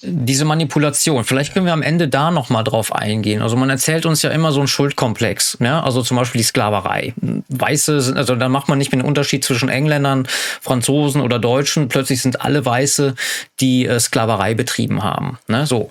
diese 0.02 0.44
Manipulation, 0.44 1.24
vielleicht 1.24 1.54
können 1.54 1.64
wir 1.64 1.72
am 1.72 1.80
Ende 1.80 2.08
da 2.08 2.30
nochmal 2.30 2.64
drauf 2.64 2.94
eingehen. 2.94 3.40
Also 3.40 3.56
man 3.56 3.70
erzählt 3.70 4.04
uns 4.04 4.20
ja 4.20 4.30
immer 4.30 4.52
so 4.52 4.60
einen 4.60 4.68
Schuldkomplex, 4.68 5.56
ja? 5.60 5.82
also 5.82 6.02
zum 6.02 6.18
Beispiel 6.18 6.40
die 6.40 6.44
Sklaverei. 6.44 7.14
Weiße 7.48 8.02
sind, 8.02 8.18
also 8.18 8.34
da 8.34 8.50
macht 8.50 8.68
man 8.68 8.76
nicht 8.76 8.92
mehr 8.92 9.00
einen 9.00 9.08
Unterschied 9.08 9.42
zwischen 9.42 9.70
Engländern, 9.70 10.28
Franzosen 10.60 11.22
oder 11.22 11.38
Deutschen. 11.38 11.88
Plötzlich 11.88 12.20
sind 12.20 12.42
alle 12.42 12.66
Weiße, 12.66 13.14
die 13.60 13.86
äh, 13.86 13.98
Sklaverei 13.98 14.52
betrieben 14.52 15.02
haben. 15.02 15.38
Ne? 15.48 15.66
So. 15.66 15.90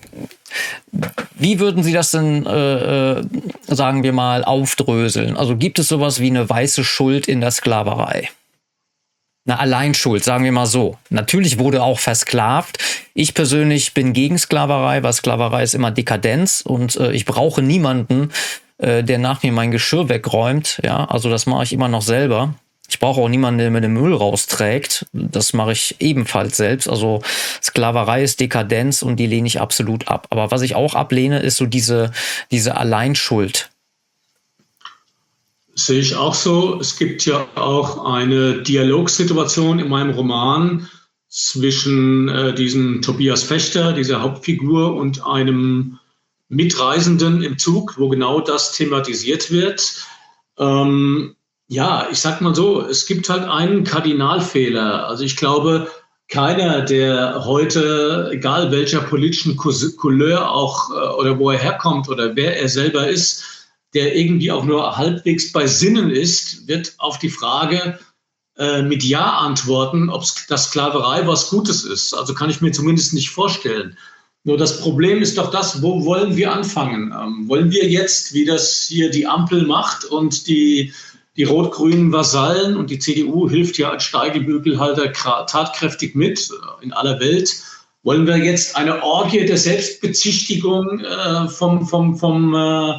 Wie 1.33 1.59
würden 1.59 1.83
Sie 1.83 1.91
das 1.91 2.11
denn, 2.11 2.45
äh, 2.45 3.19
äh, 3.19 3.23
sagen 3.67 4.03
wir 4.03 4.13
mal, 4.13 4.43
aufdröseln? 4.43 5.35
Also 5.35 5.57
gibt 5.57 5.79
es 5.79 5.87
sowas 5.87 6.19
wie 6.19 6.29
eine 6.29 6.47
weiße 6.47 6.83
Schuld 6.83 7.27
in 7.27 7.41
der 7.41 7.51
Sklaverei? 7.51 8.29
Eine 9.45 9.59
Alleinschuld, 9.59 10.23
sagen 10.23 10.43
wir 10.43 10.51
mal 10.51 10.65
so. 10.65 10.97
Natürlich 11.09 11.59
wurde 11.59 11.83
auch 11.83 11.99
versklavt. 11.99 12.79
Ich 13.13 13.33
persönlich 13.33 13.93
bin 13.93 14.13
gegen 14.13 14.37
Sklaverei, 14.37 15.03
weil 15.03 15.13
Sklaverei 15.13 15.63
ist 15.63 15.75
immer 15.75 15.91
Dekadenz 15.91 16.61
und 16.61 16.95
äh, 16.95 17.11
ich 17.11 17.25
brauche 17.25 17.61
niemanden, 17.61 18.31
äh, 18.79 19.03
der 19.03 19.19
nach 19.19 19.43
mir 19.43 19.51
mein 19.51 19.71
Geschirr 19.71 20.09
wegräumt. 20.09 20.79
Ja, 20.83 21.05
also 21.05 21.29
das 21.29 21.45
mache 21.45 21.63
ich 21.63 21.73
immer 21.73 21.87
noch 21.87 22.01
selber. 22.01 22.55
Ich 22.87 22.99
brauche 22.99 23.21
auch 23.21 23.29
niemanden, 23.29 23.59
der 23.59 23.71
mir 23.71 23.81
den 23.81 23.93
Müll 23.93 24.13
rausträgt. 24.13 25.05
Das 25.11 25.53
mache 25.53 25.71
ich 25.71 25.95
ebenfalls 25.99 26.57
selbst. 26.57 26.87
Also 26.87 27.21
Sklaverei 27.61 28.23
ist 28.23 28.39
Dekadenz 28.39 29.01
und 29.01 29.17
die 29.17 29.27
lehne 29.27 29.47
ich 29.47 29.59
absolut 29.59 30.07
ab. 30.07 30.27
Aber 30.29 30.51
was 30.51 30.61
ich 30.61 30.75
auch 30.75 30.93
ablehne, 30.93 31.39
ist 31.39 31.57
so 31.57 31.65
diese, 31.65 32.11
diese 32.51 32.77
Alleinschuld. 32.77 33.69
Sehe 35.75 35.99
ich 35.99 36.15
auch 36.15 36.33
so. 36.33 36.79
Es 36.79 36.95
gibt 36.97 37.25
ja 37.25 37.47
auch 37.55 38.05
eine 38.05 38.61
Dialogsituation 38.61 39.79
in 39.79 39.89
meinem 39.89 40.11
Roman 40.11 40.89
zwischen 41.27 42.29
äh, 42.29 42.55
diesem 42.55 43.01
Tobias 43.01 43.43
Fechter, 43.43 43.91
dieser 43.91 44.21
Hauptfigur, 44.21 44.95
und 44.95 45.25
einem 45.25 45.99
Mitreisenden 46.47 47.43
im 47.43 47.57
Zug, 47.57 47.99
wo 47.99 48.07
genau 48.07 48.39
das 48.39 48.71
thematisiert 48.71 49.51
wird. 49.51 50.05
Ähm, 50.57 51.35
ja, 51.67 52.07
ich 52.09 52.19
sag 52.19 52.39
mal 52.39 52.55
so, 52.55 52.81
es 52.81 53.05
gibt 53.05 53.29
halt 53.29 53.43
einen 53.43 53.83
Kardinalfehler. 53.83 55.07
Also 55.07 55.25
ich 55.25 55.35
glaube, 55.35 55.89
keiner, 56.29 56.83
der 56.83 57.43
heute, 57.43 58.29
egal 58.31 58.71
welcher 58.71 59.01
politischen 59.01 59.57
Couleur 59.57 60.49
auch 60.49 60.89
äh, 60.91 61.19
oder 61.19 61.37
wo 61.37 61.51
er 61.51 61.59
herkommt 61.59 62.07
oder 62.07 62.33
wer 62.37 62.57
er 62.61 62.69
selber 62.69 63.09
ist, 63.09 63.64
der 63.95 64.15
irgendwie 64.15 64.51
auch 64.51 64.65
nur 64.65 64.97
halbwegs 64.97 65.51
bei 65.51 65.65
Sinnen 65.65 66.11
ist, 66.11 66.67
wird 66.67 66.93
auf 66.99 67.17
die 67.17 67.29
Frage 67.29 67.97
äh, 68.57 68.83
mit 68.83 69.03
Ja 69.03 69.37
antworten, 69.37 70.09
ob 70.09 70.23
das 70.47 70.65
Sklaverei 70.65 71.25
was 71.25 71.49
Gutes 71.49 71.83
ist. 71.83 72.13
Also 72.13 72.33
kann 72.33 72.49
ich 72.49 72.61
mir 72.61 72.71
zumindest 72.71 73.13
nicht 73.13 73.31
vorstellen. 73.31 73.97
Nur 74.43 74.57
das 74.57 74.79
Problem 74.79 75.23
ist 75.23 75.39
doch 75.39 75.49
das, 75.49 75.81
wo 75.81 76.05
wollen 76.05 76.35
wir 76.35 76.53
anfangen? 76.53 77.11
Ähm, 77.11 77.49
wollen 77.49 77.71
wir 77.71 77.89
jetzt, 77.89 78.33
wie 78.33 78.45
das 78.45 78.85
hier 78.87 79.09
die 79.09 79.25
Ampel 79.25 79.65
macht 79.65 80.05
und 80.05 80.47
die 80.47 80.93
die 81.37 81.43
rot-grünen 81.43 82.11
Vasallen 82.13 82.77
und 82.77 82.89
die 82.89 82.99
CDU 82.99 83.49
hilft 83.49 83.77
ja 83.77 83.89
als 83.89 84.03
Steigebügelhalter 84.03 85.11
tatkräftig 85.11 86.15
mit 86.15 86.49
in 86.81 86.93
aller 86.93 87.19
Welt. 87.19 87.53
Wollen 88.03 88.25
wir 88.27 88.37
jetzt 88.37 88.75
eine 88.75 89.03
Orgie 89.03 89.45
der 89.45 89.57
Selbstbezichtigung 89.57 90.99
äh, 90.99 91.47
vom, 91.49 91.85
vom, 91.87 92.15
vom, 92.15 92.53
äh, 92.53 92.93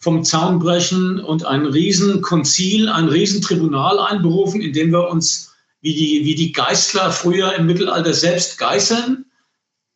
vom 0.00 0.24
Zaun 0.24 0.58
brechen 0.58 1.20
und 1.20 1.44
ein 1.44 1.66
Riesenkonzil, 1.66 2.88
ein 2.88 3.08
Riesentribunal 3.08 3.98
einberufen, 3.98 4.60
in 4.60 4.72
dem 4.72 4.92
wir 4.92 5.08
uns 5.08 5.54
wie 5.80 5.94
die, 5.94 6.24
wie 6.24 6.34
die 6.34 6.52
Geistler 6.52 7.10
früher 7.12 7.54
im 7.54 7.66
Mittelalter 7.66 8.14
selbst 8.14 8.58
geißeln? 8.58 9.24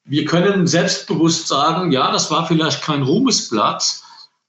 Wir 0.05 0.25
können 0.25 0.67
selbstbewusst 0.67 1.47
sagen, 1.47 1.93
ja, 1.93 2.11
das 2.11 2.31
war 2.31 2.47
vielleicht 2.47 2.83
kein 2.83 3.03
Ruhmesblatt, 3.03 4.03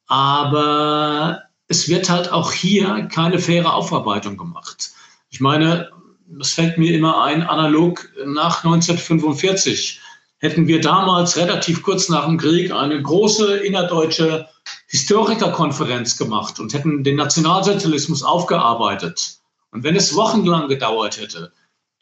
aber 0.08 1.44
es 1.68 1.88
wird 1.88 2.10
halt 2.10 2.32
auch 2.32 2.52
hier 2.52 3.08
keine 3.12 3.40
faire 3.40 3.74
Aufarbeitung 3.74 4.38
gemacht. 4.38 4.92
Ich 5.30 5.40
meine, 5.40 5.92
das 6.28 6.54
fällt 6.54 6.78
mir 6.78 6.96
immer 6.96 7.24
ein, 7.24 7.44
analog 7.44 8.10
nach 8.26 8.64
1945 8.64 10.00
hätten 10.44 10.68
wir 10.68 10.82
damals 10.82 11.38
relativ 11.38 11.84
kurz 11.84 12.10
nach 12.10 12.26
dem 12.26 12.38
Krieg 12.38 12.72
eine 12.72 13.02
große 13.02 13.58
innerdeutsche 13.58 14.48
Historikerkonferenz 14.94 16.18
gemacht 16.18 16.60
und 16.60 16.76
hätten 16.76 17.04
den 17.04 17.16
Nationalsozialismus 17.16 18.22
aufgearbeitet. 18.22 19.40
Und 19.72 19.84
wenn 19.84 19.96
es 19.96 20.16
wochenlang 20.16 20.68
gedauert 20.68 21.20
hätte, 21.20 21.52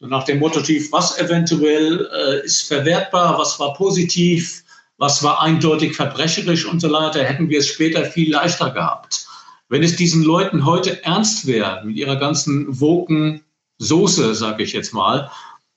nach 0.02 0.26
dem 0.26 0.40
Motto 0.40 0.60
was 0.60 1.18
eventuell 1.18 2.10
äh, 2.14 2.46
ist 2.46 2.64
verwertbar, 2.68 3.40
was 3.40 3.58
war 3.62 3.76
positiv, 3.76 4.66
was 4.98 5.24
war 5.24 5.42
eindeutig 5.42 5.96
verbrecherisch 5.96 6.66
und 6.66 6.82
so 6.82 6.92
weiter, 6.92 7.24
hätten 7.24 7.48
wir 7.48 7.60
es 7.60 7.68
später 7.68 8.04
viel 8.04 8.30
leichter 8.30 8.72
gehabt. 8.72 9.26
Wenn 9.70 9.84
es 9.84 9.96
diesen 9.96 10.24
Leuten 10.24 10.66
heute 10.66 11.02
ernst 11.06 11.48
wäre, 11.48 11.86
mit 11.86 11.96
ihrer 11.96 12.18
ganzen 12.18 12.82
woken 12.82 13.42
Soße, 13.78 14.36
sage 14.36 14.64
ich 14.64 14.74
jetzt 14.74 14.94
mal, 14.94 15.32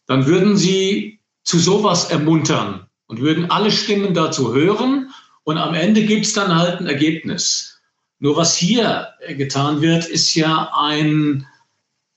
dann 0.07 0.27
würden 0.27 0.57
sie 0.57 1.21
zu 1.45 1.61
sowas 1.61 2.11
ermuntern 2.11 2.89
und 3.07 3.21
würden 3.21 3.53
alle 3.53 3.71
Stimmen 3.71 4.15
dazu 4.15 4.53
hören 4.53 5.14
und 5.45 5.59
am 5.59 5.75
Ende 5.75 6.05
gibt 6.05 6.27
es 6.27 6.33
dann 6.33 6.55
halt 6.55 6.81
ein 6.81 6.87
Ergebnis. 6.87 7.79
Nur 8.19 8.37
was 8.37 8.57
hier 8.57 9.09
getan 9.37 9.83
wird, 9.83 10.07
ist 10.07 10.35
ja 10.35 10.71
ein, 10.75 11.47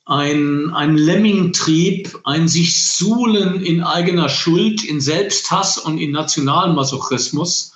ein, 0.06 0.72
ein 0.74 0.96
Lemmingtrieb, 0.96 2.18
ein 2.24 2.48
sich 2.48 2.82
suhlen 2.82 3.62
in 3.62 3.84
eigener 3.84 4.30
Schuld, 4.30 4.84
in 4.84 5.02
Selbsthass 5.02 5.78
und 5.78 5.98
in 5.98 6.12
Nationalmasochismus. 6.12 7.74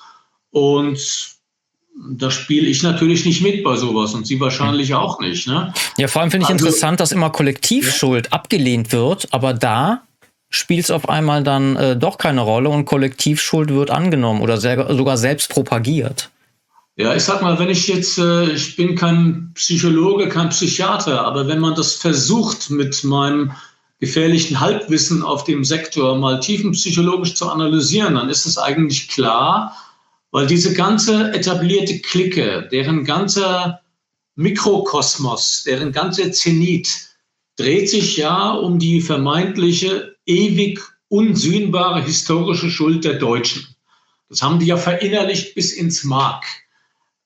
Und 0.52 0.99
da 2.10 2.32
spiele 2.32 2.68
ich 2.68 2.84
natürlich 2.84 3.26
nicht 3.26 3.41
mit 3.41 3.64
bei 3.64 3.76
sowas 3.76 4.14
und 4.14 4.26
Sie 4.26 4.39
wahrscheinlich 4.39 4.93
auch 4.93 5.20
nicht. 5.20 5.47
Ne? 5.47 5.74
Ja, 5.97 6.08
vor 6.08 6.22
allem 6.22 6.32
finde 6.32 6.45
ich 6.45 6.52
also, 6.52 6.66
interessant, 6.66 7.02
dass 7.02 7.12
immer 7.12 7.32
Kollektivschuld 7.32 8.28
ja. 8.28 8.32
abgelehnt 8.32 8.93
wird, 8.93 9.28
aber 9.32 9.54
da 9.54 10.04
spielt 10.52 10.84
es 10.84 10.91
auf 10.91 11.10
einmal 11.10 11.43
dann 11.43 11.76
äh, 11.78 11.97
doch 11.97 12.20
keine 12.20 12.41
Rolle 12.41 12.70
und 12.70 12.86
Kollektivschuld 12.86 13.74
wird 13.74 13.89
angenommen 13.89 14.41
oder 14.41 14.58
sehr, 14.58 14.93
sogar 14.93 15.18
selbst 15.18 15.49
propagiert. 15.49 16.30
Ja, 16.97 17.16
ich 17.16 17.24
sag 17.24 17.41
mal, 17.41 17.58
wenn 17.58 17.70
ich 17.70 17.88
jetzt, 17.88 18.20
äh, 18.20 18.52
ich 18.52 18.76
bin 18.76 18.95
kein 18.95 19.52
Psychologe, 19.56 20.28
kein 20.28 20.49
Psychiater, 20.49 21.26
aber 21.26 21.47
wenn 21.47 21.60
man 21.60 21.74
das 21.74 21.95
versucht 21.95 22.70
mit 22.70 23.04
meinem 23.04 23.54
gefährlichen 23.99 24.60
Halbwissen 24.60 25.24
auf 25.24 25.45
dem 25.45 25.64
Sektor 25.64 26.18
mal 26.18 26.39
tiefenpsychologisch 26.39 27.36
zu 27.36 27.49
analysieren, 27.49 28.16
dann 28.16 28.30
ist 28.30 28.45
es 28.45 28.58
eigentlich 28.58 29.08
klar, 29.08 29.76
weil 30.32 30.47
diese 30.47 30.74
ganze 30.74 31.34
etablierte 31.34 31.99
Clique, 31.99 32.68
deren 32.72 33.06
ganzer 33.06 33.82
Mikrokosmos, 34.36 35.64
deren 35.66 35.91
ganze 35.91 36.32
Zenit 36.32 36.89
dreht 37.58 37.89
sich 37.89 38.18
ja 38.18 38.52
um 38.52 38.80
die 38.80 39.02
vermeintliche, 39.02 40.11
ewig 40.32 40.80
unsühnbare 41.10 42.04
historische 42.04 42.70
Schuld 42.70 43.04
der 43.04 43.16
Deutschen. 43.16 43.76
Das 44.30 44.42
haben 44.42 44.60
die 44.60 44.68
ja 44.68 44.78
verinnerlicht 44.78 45.56
bis 45.56 45.74
ins 45.74 46.06
Mark. 46.06 46.46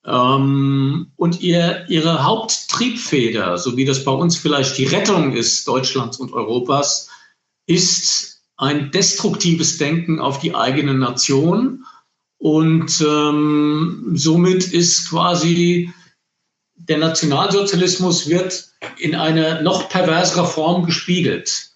Ähm, 0.04 1.12
und 1.16 1.40
ihr, 1.40 1.86
ihre 1.88 2.24
Haupttriebfeder, 2.24 3.58
so 3.58 3.76
wie 3.76 3.84
das 3.84 4.04
bei 4.04 4.12
uns 4.12 4.36
vielleicht 4.36 4.76
die 4.78 4.86
Rettung 4.86 5.32
ist 5.32 5.68
Deutschlands 5.68 6.18
und 6.18 6.32
Europas, 6.32 7.08
ist 7.66 8.42
ein 8.56 8.90
destruktives 8.90 9.78
Denken 9.78 10.18
auf 10.20 10.40
die 10.40 10.54
eigene 10.54 10.94
Nation 10.94 11.84
und 12.38 13.00
ähm, 13.00 14.12
somit 14.14 14.72
ist 14.72 15.10
quasi 15.10 15.92
der 16.76 16.98
Nationalsozialismus 16.98 18.28
wird 18.28 18.68
in 18.98 19.14
einer 19.14 19.62
noch 19.62 19.88
perversere 19.88 20.46
Form 20.46 20.86
gespiegelt. 20.86 21.75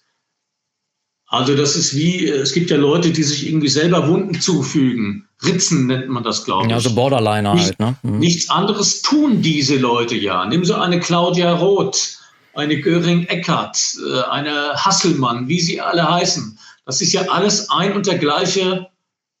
Also 1.31 1.55
das 1.55 1.77
ist 1.77 1.95
wie, 1.95 2.27
es 2.27 2.51
gibt 2.51 2.69
ja 2.71 2.75
Leute, 2.75 3.09
die 3.11 3.23
sich 3.23 3.47
irgendwie 3.47 3.69
selber 3.69 4.09
Wunden 4.09 4.41
zufügen. 4.41 5.29
Ritzen 5.41 5.87
nennt 5.87 6.09
man 6.09 6.23
das, 6.23 6.43
glaube 6.43 6.65
ich. 6.65 6.71
Ja, 6.71 6.79
so 6.81 6.93
Borderliner 6.93 7.53
Nicht, 7.53 7.67
halt. 7.67 7.79
Ne? 7.79 7.95
Mhm. 8.03 8.19
Nichts 8.19 8.49
anderes 8.49 9.01
tun 9.01 9.41
diese 9.41 9.77
Leute 9.77 10.15
ja. 10.15 10.45
Nimm 10.45 10.65
so 10.65 10.75
eine 10.75 10.99
Claudia 10.99 11.53
Roth, 11.53 12.19
eine 12.53 12.81
Göring 12.81 13.27
Eckert, 13.27 13.77
äh, 14.05 14.23
eine 14.23 14.73
Hasselmann, 14.75 15.47
wie 15.47 15.61
sie 15.61 15.79
alle 15.79 16.07
heißen. 16.07 16.59
Das 16.85 17.01
ist 17.01 17.13
ja 17.13 17.21
alles 17.29 17.69
ein 17.69 17.93
und 17.93 18.07
der 18.07 18.17
gleiche 18.17 18.87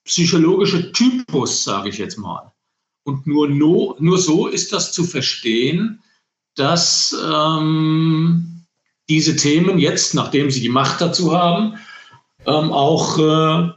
psychologische 0.05 0.93
Typus, 0.93 1.65
sage 1.65 1.89
ich 1.89 1.97
jetzt 1.97 2.17
mal. 2.17 2.53
Und 3.03 3.27
nur, 3.27 3.49
no, 3.49 3.97
nur 3.99 4.17
so 4.17 4.47
ist 4.47 4.71
das 4.71 4.93
zu 4.93 5.03
verstehen, 5.03 6.01
dass 6.55 7.13
ähm, 7.21 8.60
diese 9.09 9.35
Themen 9.35 9.79
jetzt, 9.79 10.13
nachdem 10.13 10.51
sie 10.51 10.61
die 10.61 10.69
Macht 10.69 11.01
dazu 11.01 11.37
haben, 11.37 11.77
ähm, 12.45 12.71
auch 12.71 13.17
äh, 13.19 13.69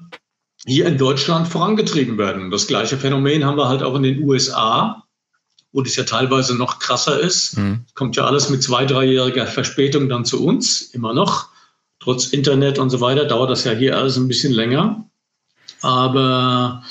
hier 0.66 0.86
in 0.86 0.98
Deutschland 0.98 1.48
vorangetrieben 1.48 2.18
werden. 2.18 2.50
Das 2.50 2.66
gleiche 2.66 2.96
Phänomen 2.96 3.44
haben 3.44 3.58
wir 3.58 3.68
halt 3.68 3.82
auch 3.82 3.94
in 3.96 4.02
den 4.02 4.22
USA, 4.22 5.04
wo 5.72 5.82
das 5.82 5.96
ja 5.96 6.04
teilweise 6.04 6.56
noch 6.56 6.78
krasser 6.78 7.18
ist. 7.18 7.58
Mhm. 7.58 7.84
Kommt 7.94 8.16
ja 8.16 8.24
alles 8.24 8.48
mit 8.48 8.62
zwei, 8.62 8.84
dreijähriger 8.84 9.46
Verspätung 9.46 10.08
dann 10.08 10.24
zu 10.24 10.44
uns, 10.44 10.82
immer 10.82 11.12
noch. 11.12 11.48
Trotz 12.00 12.28
Internet 12.28 12.78
und 12.78 12.90
so 12.90 13.00
weiter 13.00 13.24
dauert 13.24 13.50
das 13.50 13.64
ja 13.64 13.72
hier 13.72 13.96
alles 13.96 14.16
ein 14.16 14.28
bisschen 14.28 14.52
länger. 14.52 15.08
Aber 15.82 16.82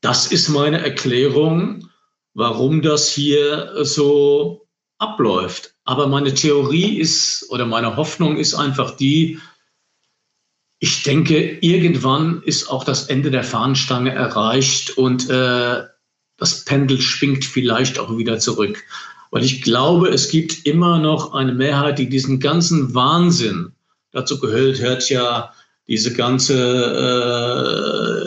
das 0.00 0.26
ist 0.26 0.48
meine 0.48 0.82
Erklärung, 0.82 1.88
warum 2.34 2.82
das 2.82 3.08
hier 3.08 3.72
so 3.84 4.66
abläuft. 4.98 5.73
Aber 5.84 6.06
meine 6.08 6.34
Theorie 6.34 6.98
ist 6.98 7.46
oder 7.50 7.66
meine 7.66 7.96
Hoffnung 7.96 8.36
ist 8.38 8.54
einfach 8.54 8.96
die, 8.96 9.38
ich 10.78 11.02
denke, 11.02 11.58
irgendwann 11.60 12.42
ist 12.42 12.68
auch 12.68 12.84
das 12.84 13.06
Ende 13.06 13.30
der 13.30 13.44
Fahnenstange 13.44 14.12
erreicht 14.12 14.96
und 14.96 15.28
äh, 15.30 15.82
das 16.36 16.64
Pendel 16.64 17.00
schwingt 17.00 17.44
vielleicht 17.44 17.98
auch 17.98 18.16
wieder 18.16 18.38
zurück. 18.38 18.82
Weil 19.30 19.44
ich 19.44 19.62
glaube, 19.62 20.08
es 20.08 20.28
gibt 20.30 20.66
immer 20.66 20.98
noch 20.98 21.34
eine 21.34 21.52
Mehrheit, 21.52 21.98
die 21.98 22.08
diesen 22.08 22.40
ganzen 22.40 22.94
Wahnsinn, 22.94 23.72
dazu 24.12 24.38
gehört, 24.38 24.78
hört 24.78 25.10
ja 25.10 25.52
diese 25.86 26.14
ganze 26.14 26.54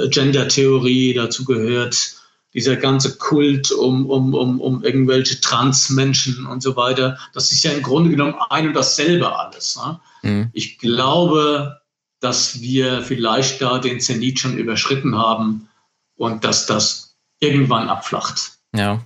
äh, 0.04 0.10
Gender-Theorie 0.10 1.14
dazu 1.14 1.46
gehört, 1.46 2.17
dieser 2.58 2.76
ganze 2.76 3.20
Kult 3.20 3.72
um, 3.72 4.10
um, 4.10 4.34
um, 4.34 4.60
um 4.60 4.84
irgendwelche 4.84 5.40
Transmenschen 5.40 6.48
und 6.48 6.64
so 6.64 6.76
weiter. 6.76 7.20
Das 7.34 7.52
ist 7.52 7.64
ja 7.64 7.72
im 7.72 7.84
Grunde 7.84 8.10
genommen 8.10 8.34
ein 8.50 8.68
und 8.68 8.74
dasselbe 8.74 9.38
alles. 9.38 9.78
Ne? 9.78 10.00
Mhm. 10.24 10.50
Ich 10.54 10.80
glaube, 10.80 11.82
dass 12.20 12.60
wir 12.60 13.04
vielleicht 13.04 13.62
da 13.62 13.78
den 13.78 14.00
Zenit 14.00 14.40
schon 14.40 14.58
überschritten 14.58 15.16
haben 15.16 15.70
und 16.16 16.44
dass 16.44 16.66
das 16.66 17.16
irgendwann 17.40 17.90
abflacht. 17.90 18.54
Ja. 18.74 19.04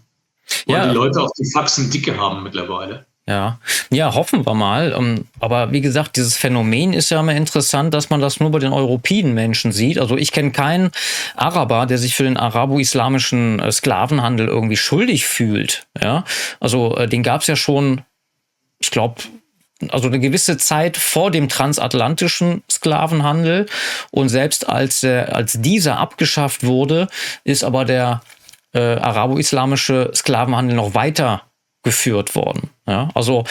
Weil 0.66 0.76
ja. 0.76 0.88
die 0.88 0.96
Leute 0.96 1.22
auch 1.22 1.32
die 1.38 1.52
Faxen 1.52 1.92
dicke 1.92 2.18
haben 2.18 2.44
mittlerweile. 2.44 3.06
Ja, 3.28 3.60
ja, 3.92 4.16
hoffen 4.16 4.46
wir 4.46 4.56
mal. 4.56 4.96
Ähm, 4.98 5.26
aber 5.40 5.72
wie 5.72 5.82
gesagt, 5.82 6.18
dieses 6.18 6.38
Phänomen 6.38 6.94
ist 6.94 7.12
ja 7.12 7.20
immer 7.20 7.36
interessant, 7.36 7.94
dass 7.94 8.10
man 8.10 8.20
das 8.20 8.40
nur 8.40 8.50
bei 8.50 8.60
den 8.60 8.74
europäischen 8.74 9.34
Menschen 9.34 9.72
sieht. 9.72 10.00
Also 10.00 10.18
ich 10.18 10.32
kenne 10.32 10.52
keinen 10.52 10.92
Araber, 11.36 11.86
der 11.86 12.00
sich 12.00 12.16
für 12.16 12.24
den 12.24 12.38
arabo-islamischen 12.38 13.60
äh, 13.60 13.72
Sklavenhandel 13.72 14.48
irgendwie 14.48 14.78
schuldig 14.78 15.26
fühlt. 15.26 15.86
Ja, 16.02 16.24
also 16.60 16.98
äh, 16.98 17.08
den 17.08 17.22
gab 17.22 17.42
es 17.42 17.48
ja 17.48 17.56
schon, 17.56 18.02
ich 18.80 18.90
glaube, 18.90 19.22
also 19.90 20.08
eine 20.08 20.20
gewisse 20.20 20.58
Zeit 20.58 20.98
vor 20.98 21.30
dem 21.32 21.48
transatlantischen 21.48 22.64
Sklavenhandel. 22.70 23.68
Und 24.10 24.30
selbst 24.30 24.68
als, 24.68 25.04
äh, 25.04 25.26
als 25.30 25.62
dieser 25.62 25.98
abgeschafft 25.98 26.64
wurde, 26.66 27.08
ist 27.44 27.64
aber 27.64 27.86
der 27.86 28.22
äh, 28.74 28.80
arabo-islamische 28.80 30.12
Sklavenhandel 30.14 30.76
noch 30.76 30.96
weiter 30.96 31.44
geführt 31.84 32.36
worden. 32.36 32.70
Ja, 32.88 33.10
also 33.14 33.46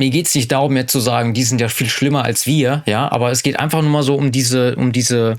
mir 0.00 0.10
geht 0.10 0.26
es 0.26 0.34
nicht 0.34 0.50
darum, 0.50 0.76
jetzt 0.76 0.92
zu 0.92 1.00
sagen, 1.00 1.34
die 1.34 1.42
sind 1.42 1.60
ja 1.60 1.68
viel 1.68 1.90
schlimmer 1.90 2.24
als 2.24 2.46
wir, 2.46 2.82
ja, 2.86 3.12
aber 3.12 3.30
es 3.30 3.42
geht 3.42 3.60
einfach 3.60 3.82
nur 3.82 3.90
mal 3.90 4.02
so 4.02 4.16
um 4.16 4.32
diese, 4.32 4.74
um 4.76 4.92
diese, 4.92 5.36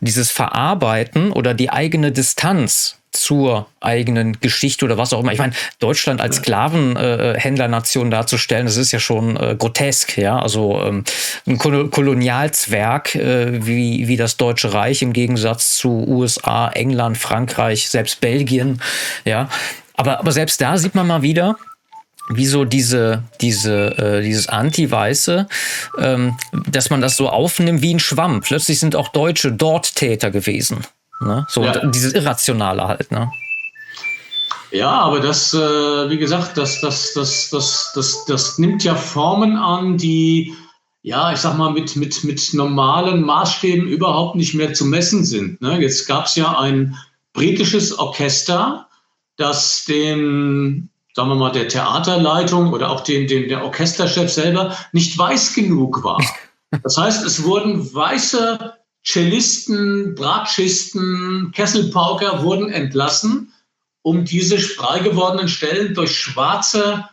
dieses 0.00 0.30
Verarbeiten 0.30 1.32
oder 1.32 1.52
die 1.52 1.70
eigene 1.70 2.12
Distanz 2.12 2.98
zur 3.14 3.66
eigenen 3.80 4.40
Geschichte 4.40 4.84
oder 4.84 4.98
was 4.98 5.12
auch 5.12 5.20
immer. 5.20 5.32
Ich 5.32 5.38
meine, 5.38 5.54
Deutschland 5.78 6.20
als 6.20 6.36
Sklavenhändlernation 6.36 8.10
darzustellen, 8.10 8.66
das 8.66 8.76
ist 8.76 8.92
ja 8.92 8.98
schon 8.98 9.36
äh, 9.36 9.56
grotesk, 9.58 10.18
ja. 10.18 10.38
Also 10.38 10.82
ähm, 10.82 11.04
ein 11.46 11.58
Kolonialzwerg 11.58 13.14
äh, 13.14 13.66
wie, 13.66 14.08
wie 14.08 14.16
das 14.16 14.36
Deutsche 14.36 14.74
Reich 14.74 15.02
im 15.02 15.12
Gegensatz 15.12 15.74
zu 15.74 15.88
USA, 16.06 16.68
England, 16.68 17.16
Frankreich, 17.16 17.88
selbst 17.88 18.20
Belgien, 18.20 18.80
ja. 19.24 19.48
Aber, 19.96 20.20
aber 20.20 20.32
selbst 20.32 20.60
da 20.60 20.76
sieht 20.76 20.94
man 20.94 21.06
mal 21.06 21.22
wieder, 21.22 21.56
wie 22.28 22.46
so 22.46 22.64
diese, 22.64 23.22
diese, 23.40 23.98
äh, 23.98 24.22
dieses 24.22 24.48
Anti-Weiße, 24.48 25.46
ähm, 25.98 26.36
dass 26.66 26.90
man 26.90 27.00
das 27.00 27.16
so 27.16 27.28
aufnimmt 27.28 27.82
wie 27.82 27.94
ein 27.94 28.00
Schwamm. 28.00 28.40
Plötzlich 28.40 28.80
sind 28.80 28.96
auch 28.96 29.08
Deutsche 29.08 29.52
dort 29.52 29.94
Täter 29.94 30.30
gewesen. 30.30 30.86
Ne? 31.20 31.46
So 31.48 31.64
ja. 31.64 31.86
dieses 31.86 32.12
Irrationale 32.12 32.86
halt, 32.88 33.10
ne? 33.10 33.30
Ja, 34.70 34.90
aber 34.90 35.20
das, 35.20 35.54
äh, 35.54 35.58
wie 36.10 36.18
gesagt, 36.18 36.56
das, 36.58 36.80
das, 36.80 37.12
das, 37.14 37.50
das, 37.50 37.92
das, 37.94 38.24
das 38.24 38.58
nimmt 38.58 38.82
ja 38.82 38.96
Formen 38.96 39.56
an, 39.56 39.98
die, 39.98 40.52
ja, 41.02 41.32
ich 41.32 41.38
sag 41.38 41.56
mal, 41.56 41.72
mit, 41.72 41.94
mit, 41.94 42.24
mit 42.24 42.52
normalen 42.54 43.22
Maßstäben 43.22 43.86
überhaupt 43.86 44.34
nicht 44.34 44.54
mehr 44.54 44.74
zu 44.74 44.84
messen 44.86 45.24
sind. 45.24 45.60
Ne? 45.60 45.80
Jetzt 45.80 46.08
gab 46.08 46.26
es 46.26 46.34
ja 46.34 46.58
ein 46.58 46.96
britisches 47.34 47.96
Orchester, 47.96 48.88
das 49.36 49.84
den 49.84 50.90
sagen 51.14 51.28
wir 51.28 51.36
mal, 51.36 51.52
der 51.52 51.68
Theaterleitung 51.68 52.72
oder 52.72 52.90
auch 52.90 53.00
den, 53.02 53.26
den, 53.26 53.48
der 53.48 53.64
Orchesterchef 53.64 54.30
selber 54.30 54.76
nicht 54.92 55.16
weiß 55.16 55.54
genug 55.54 56.02
war. 56.04 56.22
Das 56.82 56.98
heißt, 56.98 57.24
es 57.24 57.44
wurden 57.44 57.94
weiße 57.94 58.74
Cellisten, 59.06 60.14
Bratschisten, 60.14 61.52
Kesselpauker 61.54 62.42
wurden 62.42 62.70
entlassen, 62.70 63.52
um 64.02 64.24
diese 64.24 64.58
frei 64.58 64.98
gewordenen 64.98 65.48
Stellen 65.48 65.94
durch 65.94 66.18
Schwarze 66.18 67.08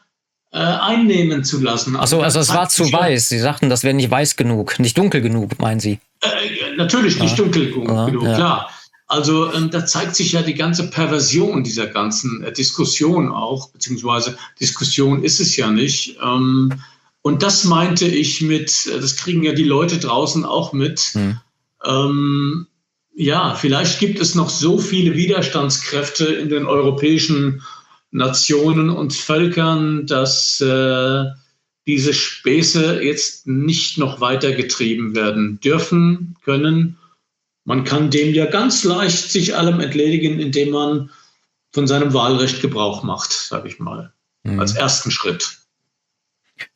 äh, 0.52 0.58
einnehmen 0.58 1.44
zu 1.44 1.62
lassen. 1.62 1.96
Also, 1.96 2.22
also 2.22 2.40
es 2.40 2.50
war 2.50 2.70
zu 2.70 2.92
weiß. 2.92 3.30
Sie 3.30 3.40
sagten, 3.40 3.70
das 3.70 3.84
wäre 3.84 3.94
nicht 3.94 4.10
weiß 4.10 4.36
genug, 4.36 4.80
nicht 4.80 4.98
dunkel 4.98 5.22
genug, 5.22 5.60
meinen 5.60 5.80
Sie? 5.80 6.00
Äh, 6.22 6.76
natürlich 6.76 7.20
nicht 7.20 7.38
ja. 7.38 7.44
dunkel 7.44 7.72
genug, 7.72 8.24
ja. 8.24 8.36
klar. 8.36 8.70
Also 9.12 9.52
ähm, 9.52 9.70
da 9.70 9.86
zeigt 9.86 10.16
sich 10.16 10.32
ja 10.32 10.42
die 10.42 10.54
ganze 10.54 10.90
Perversion 10.90 11.66
dieser 11.66 11.88
ganzen 11.88 12.46
äh, 12.46 12.54
Diskussion 12.54 13.30
auch, 13.30 13.70
beziehungsweise 13.72 14.38
Diskussion 14.58 15.22
ist 15.22 15.42
es 15.42 15.58
ja 15.58 15.70
nicht. 15.70 16.18
Ähm, 16.24 16.72
und 17.22 17.44
das 17.44 17.66
meinte 17.66 18.08
ich 18.08 18.40
mit, 18.40 18.86
äh, 18.86 19.02
das 19.02 19.18
kriegen 19.18 19.44
ja 19.44 19.52
die 19.52 19.66
Leute 19.66 19.98
draußen 19.98 20.46
auch 20.46 20.72
mit. 20.72 21.12
Mhm. 21.14 21.42
Ähm, 21.84 22.68
ja, 23.14 23.54
vielleicht 23.54 24.00
gibt 24.00 24.18
es 24.18 24.34
noch 24.34 24.50
so 24.50 24.78
viele 24.78 25.14
Widerstandskräfte 25.14 26.28
in 26.28 26.48
den 26.48 26.66
europäischen 26.66 27.64
Nationen 28.12 28.90
und 28.90 29.14
Völkern, 29.14 30.08
dass 30.08 30.62
äh, 30.62 31.26
diese 31.86 32.14
Späße 32.14 33.04
jetzt 33.04 33.46
nicht 33.46 33.98
noch 33.98 34.22
weiter 34.22 34.54
getrieben 34.54 35.16
werden 35.16 35.60
dürfen, 35.60 36.38
können 36.46 36.98
man 37.66 37.84
kann 37.84 38.10
dem 38.10 38.34
ja 38.34 38.46
ganz 38.46 38.84
leicht 38.84 39.32
sich 39.32 39.56
allem 39.56 39.80
entledigen, 39.80 40.40
indem 40.40 40.72
man 40.72 41.10
von 41.72 41.88
seinem 41.88 42.14
Wahlrecht 42.14 42.62
Gebrauch 42.62 43.04
macht, 43.04 43.32
sage 43.32 43.68
ich 43.68 43.80
mal, 43.80 44.12
mhm. 44.44 44.60
als 44.60 44.76
ersten 44.76 45.12
Schritt. 45.12 45.58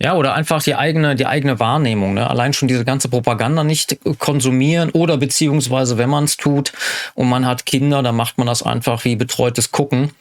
Ja, 0.01 0.15
oder 0.15 0.33
einfach 0.33 0.63
die 0.63 0.75
eigene, 0.75 1.15
die 1.15 1.27
eigene 1.27 1.59
Wahrnehmung. 1.59 2.15
Ne? 2.15 2.27
Allein 2.27 2.53
schon 2.53 2.67
diese 2.67 2.85
ganze 2.85 3.07
Propaganda 3.07 3.63
nicht 3.63 3.99
konsumieren 4.17 4.89
oder 4.91 5.17
beziehungsweise, 5.17 5.97
wenn 5.97 6.09
man 6.09 6.23
es 6.23 6.37
tut 6.37 6.73
und 7.13 7.29
man 7.29 7.45
hat 7.45 7.65
Kinder, 7.65 8.01
dann 8.01 8.15
macht 8.15 8.37
man 8.37 8.47
das 8.47 8.63
einfach 8.63 9.05
wie 9.05 9.15
betreutes 9.15 9.71
Gucken. 9.71 10.11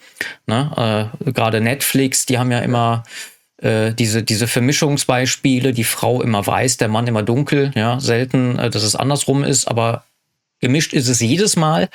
Ne? 0.47 1.11
Äh, 1.25 1.31
Gerade 1.33 1.63
Netflix, 1.63 2.27
die 2.27 2.39
haben 2.39 2.51
ja 2.51 2.59
immer 2.59 3.05
äh, 3.59 3.95
diese, 3.95 4.23
diese 4.23 4.47
Vermischungsbeispiele, 4.47 5.73
die 5.73 5.85
Frau 5.85 6.21
immer 6.21 6.47
weiß, 6.47 6.77
der 6.77 6.89
Mann 6.89 7.07
immer 7.07 7.23
dunkel. 7.23 7.73
Ja, 7.75 8.01
selten, 8.01 8.59
äh, 8.59 8.71
dass 8.71 8.83
es 8.83 8.97
andersrum 8.97 9.45
ist, 9.45 9.67
aber 9.67 10.05
Gemischt 10.65 10.95
ist 10.95 11.09
es 11.09 11.21
jedes 11.21 11.57
Mal. 11.57 11.91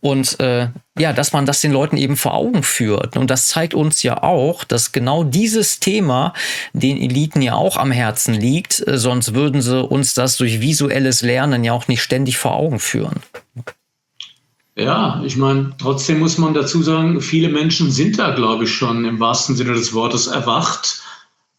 Und 0.00 0.38
äh, 0.38 0.68
ja, 0.98 1.14
dass 1.14 1.32
man 1.32 1.46
das 1.46 1.62
den 1.62 1.72
Leuten 1.72 1.96
eben 1.96 2.16
vor 2.18 2.34
Augen 2.34 2.62
führt. 2.62 3.16
Und 3.16 3.30
das 3.30 3.46
zeigt 3.46 3.72
uns 3.72 4.02
ja 4.02 4.22
auch, 4.22 4.64
dass 4.64 4.92
genau 4.92 5.24
dieses 5.24 5.80
Thema 5.80 6.34
den 6.74 6.98
Eliten 7.00 7.40
ja 7.40 7.54
auch 7.54 7.78
am 7.78 7.90
Herzen 7.90 8.34
liegt. 8.34 8.86
Äh, 8.86 8.98
sonst 8.98 9.32
würden 9.32 9.62
sie 9.62 9.82
uns 9.82 10.12
das 10.12 10.36
durch 10.36 10.60
visuelles 10.60 11.22
Lernen 11.22 11.64
ja 11.64 11.72
auch 11.72 11.88
nicht 11.88 12.02
ständig 12.02 12.36
vor 12.36 12.52
Augen 12.52 12.80
führen. 12.80 13.20
Ja, 14.76 15.22
ich 15.24 15.36
meine, 15.36 15.72
trotzdem 15.78 16.18
muss 16.18 16.36
man 16.36 16.52
dazu 16.52 16.82
sagen, 16.82 17.22
viele 17.22 17.48
Menschen 17.48 17.90
sind 17.90 18.18
da, 18.18 18.34
glaube 18.34 18.64
ich, 18.64 18.74
schon 18.74 19.06
im 19.06 19.20
wahrsten 19.20 19.56
Sinne 19.56 19.72
des 19.72 19.94
Wortes 19.94 20.26
erwacht. 20.26 21.02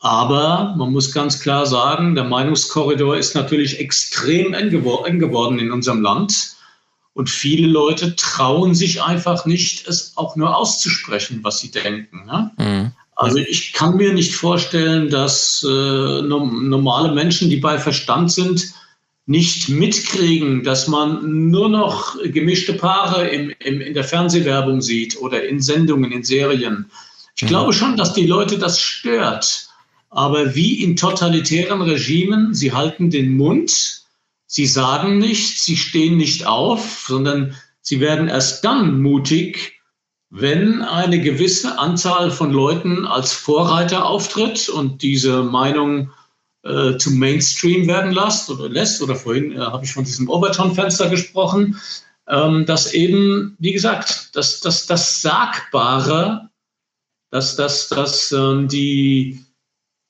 Aber 0.03 0.75
man 0.77 0.91
muss 0.91 1.13
ganz 1.13 1.39
klar 1.39 1.65
sagen, 1.65 2.13
der 2.13 2.25
Meinungskorridor 2.25 3.15
ist 3.15 3.35
natürlich 3.35 3.79
extrem 3.79 4.53
eng, 4.53 4.69
gewor 4.69 5.07
eng 5.07 5.17
geworden 5.17 5.59
in 5.59 5.71
unserem 5.71 6.01
Land. 6.01 6.57
Und 7.13 7.29
viele 7.29 7.67
Leute 7.67 8.13
trauen 8.17 8.75
sich 8.75 9.01
einfach 9.01 9.45
nicht, 9.45 9.87
es 9.87 10.11
auch 10.17 10.35
nur 10.35 10.57
auszusprechen, 10.57 11.39
was 11.43 11.61
sie 11.61 11.71
denken. 11.71 12.25
Ne? 12.25 12.51
Mhm. 12.57 12.91
Also 13.15 13.37
ich 13.37 13.71
kann 13.71 13.95
mir 13.95 14.11
nicht 14.11 14.35
vorstellen, 14.35 15.09
dass 15.09 15.65
äh, 15.65 16.21
normale 16.21 17.13
Menschen, 17.13 17.49
die 17.49 17.57
bei 17.57 17.79
Verstand 17.79 18.29
sind, 18.29 18.73
nicht 19.25 19.69
mitkriegen, 19.69 20.65
dass 20.65 20.89
man 20.89 21.49
nur 21.49 21.69
noch 21.69 22.17
gemischte 22.21 22.73
Paare 22.73 23.29
im, 23.29 23.53
im, 23.59 23.79
in 23.79 23.93
der 23.93 24.03
Fernsehwerbung 24.03 24.81
sieht 24.81 25.15
oder 25.21 25.47
in 25.47 25.61
Sendungen, 25.61 26.11
in 26.11 26.25
Serien. 26.25 26.91
Ich 27.37 27.43
mhm. 27.43 27.47
glaube 27.47 27.71
schon, 27.71 27.95
dass 27.95 28.13
die 28.13 28.27
Leute 28.27 28.57
das 28.57 28.81
stört. 28.81 29.69
Aber 30.13 30.53
wie 30.53 30.83
in 30.83 30.95
totalitären 30.95 31.81
Regimen, 31.81 32.53
sie 32.53 32.71
halten 32.71 33.09
den 33.09 33.35
Mund, 33.35 34.03
sie 34.45 34.67
sagen 34.67 35.17
nichts, 35.17 35.65
sie 35.65 35.75
stehen 35.75 36.17
nicht 36.17 36.45
auf, 36.45 37.05
sondern 37.07 37.55
sie 37.81 37.99
werden 37.99 38.27
erst 38.27 38.63
dann 38.63 39.01
mutig, 39.01 39.81
wenn 40.29 40.83
eine 40.83 41.19
gewisse 41.19 41.79
Anzahl 41.79 42.29
von 42.29 42.51
Leuten 42.51 43.07
als 43.07 43.33
Vorreiter 43.33 44.05
auftritt 44.05 44.69
und 44.69 45.01
diese 45.01 45.41
Meinung 45.41 46.11
äh, 46.61 46.97
zum 46.97 47.17
Mainstream 47.17 47.87
werden 47.87 48.11
lässt 48.11 48.51
oder 48.51 48.69
lässt, 48.69 49.01
oder 49.01 49.15
vorhin 49.15 49.53
äh, 49.53 49.57
habe 49.57 49.83
ich 49.83 49.93
von 49.93 50.03
diesem 50.03 50.29
Overton-Fenster 50.29 51.09
gesprochen, 51.09 51.79
ähm, 52.27 52.67
dass 52.67 52.93
eben, 52.93 53.55
wie 53.57 53.73
gesagt, 53.73 54.35
dass, 54.35 54.59
dass 54.59 54.85
das 54.85 55.23
Sagbare, 55.23 56.49
dass, 57.31 57.55
dass, 57.55 57.89
dass 57.89 58.31
ähm, 58.31 58.67
die, 58.67 59.43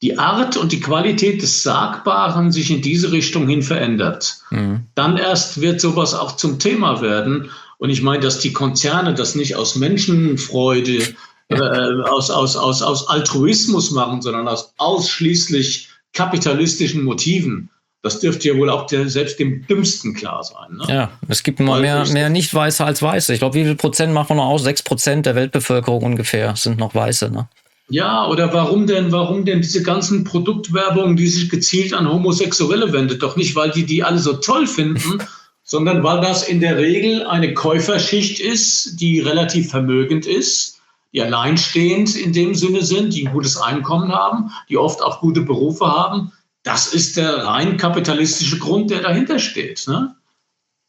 die 0.03 0.19
Art 0.19 0.57
und 0.57 0.73
die 0.73 0.81
Qualität 0.81 1.41
des 1.41 1.63
Sagbaren 1.63 2.51
sich 2.51 2.69
in 2.69 2.81
diese 2.81 3.13
Richtung 3.13 3.47
hin 3.47 3.63
verändert, 3.63 4.41
mhm. 4.51 4.81
dann 4.95 5.15
erst 5.15 5.61
wird 5.61 5.79
sowas 5.79 6.13
auch 6.13 6.33
zum 6.33 6.59
Thema 6.59 7.01
werden. 7.01 7.49
Und 7.77 7.89
ich 7.89 8.01
meine, 8.01 8.21
dass 8.21 8.39
die 8.39 8.51
Konzerne 8.51 9.13
das 9.13 9.35
nicht 9.35 9.55
aus 9.55 9.77
Menschenfreude, 9.77 11.15
äh, 11.47 11.57
aus, 11.57 12.29
aus, 12.29 12.57
aus, 12.57 12.81
aus 12.81 13.07
Altruismus 13.07 13.91
machen, 13.91 14.21
sondern 14.21 14.49
aus 14.49 14.73
ausschließlich 14.77 15.87
kapitalistischen 16.11 17.05
Motiven. 17.05 17.69
Das 18.01 18.19
dürfte 18.19 18.49
ja 18.49 18.57
wohl 18.57 18.69
auch 18.69 18.87
der, 18.87 19.07
selbst 19.07 19.39
dem 19.39 19.65
Dümmsten 19.67 20.13
klar 20.13 20.43
sein. 20.43 20.75
Ne? 20.75 20.93
Ja, 20.93 21.11
es 21.29 21.43
gibt 21.43 21.61
immer 21.61 21.79
mehr, 21.79 22.05
mehr 22.09 22.29
Nicht-Weiße 22.29 22.83
als 22.83 23.01
Weiße. 23.01 23.31
Ich 23.31 23.39
glaube, 23.39 23.55
wie 23.55 23.63
viel 23.63 23.75
Prozent 23.75 24.13
machen 24.13 24.31
wir 24.31 24.35
noch 24.35 24.49
aus? 24.49 24.63
Sechs 24.63 24.83
Prozent 24.83 25.25
der 25.25 25.35
Weltbevölkerung 25.35 26.03
ungefähr 26.03 26.57
sind 26.57 26.77
noch 26.77 26.93
Weiße. 26.93 27.31
Ne? 27.31 27.47
Ja, 27.93 28.25
oder 28.25 28.51
warum 28.55 28.87
denn, 28.87 29.11
warum 29.11 29.45
denn 29.45 29.61
diese 29.61 29.83
ganzen 29.83 30.23
Produktwerbungen, 30.23 31.15
die 31.15 31.27
sich 31.27 31.47
gezielt 31.47 31.93
an 31.93 32.11
Homosexuelle 32.11 32.91
wendet? 32.91 33.21
Doch 33.21 33.35
nicht, 33.35 33.55
weil 33.55 33.69
die 33.69 33.85
die 33.85 34.03
alle 34.03 34.17
so 34.17 34.33
toll 34.33 34.65
finden, 34.65 35.19
sondern 35.63 36.01
weil 36.01 36.19
das 36.19 36.47
in 36.47 36.59
der 36.59 36.79
Regel 36.79 37.23
eine 37.27 37.53
Käuferschicht 37.53 38.39
ist, 38.39 38.99
die 38.99 39.19
relativ 39.19 39.69
vermögend 39.69 40.25
ist, 40.25 40.81
die 41.13 41.21
alleinstehend 41.21 42.15
in 42.15 42.33
dem 42.33 42.55
Sinne 42.55 42.83
sind, 42.83 43.13
die 43.13 43.27
ein 43.27 43.31
gutes 43.31 43.57
Einkommen 43.57 44.11
haben, 44.11 44.49
die 44.69 44.77
oft 44.79 45.03
auch 45.03 45.19
gute 45.19 45.41
Berufe 45.41 45.85
haben. 45.85 46.31
Das 46.63 46.95
ist 46.95 47.15
der 47.15 47.45
rein 47.45 47.77
kapitalistische 47.77 48.57
Grund, 48.57 48.89
der 48.89 49.03
dahinter 49.03 49.37
steht. 49.37 49.85
Ne? 49.87 50.15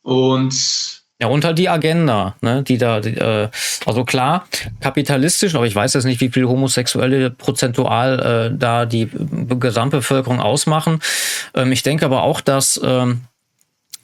Und 0.01 1.04
ja, 1.21 1.29
und 1.29 1.45
halt 1.45 1.59
die 1.59 1.69
Agenda, 1.69 2.35
ne, 2.41 2.63
die 2.65 2.77
da, 2.77 3.01
die, 3.01 3.17
äh, 3.17 3.49
also 3.87 4.05
klar, 4.05 4.47
kapitalistisch, 4.81 5.55
aber 5.55 5.67
ich 5.67 5.75
weiß 5.75 5.95
jetzt 5.95 6.05
nicht, 6.05 6.21
wie 6.21 6.31
viel 6.31 6.47
Homosexuelle 6.47 7.31
prozentual 7.31 8.51
äh, 8.53 8.59
da 8.59 8.85
die 8.85 9.09
Gesamtbevölkerung 9.61 10.41
ausmachen. 10.41 11.01
Ähm, 11.55 11.71
ich 11.71 11.85
denke 11.85 12.05
aber 12.05 12.25
auch, 12.25 12.41
dass 12.41 12.81
ähm, 12.83 13.23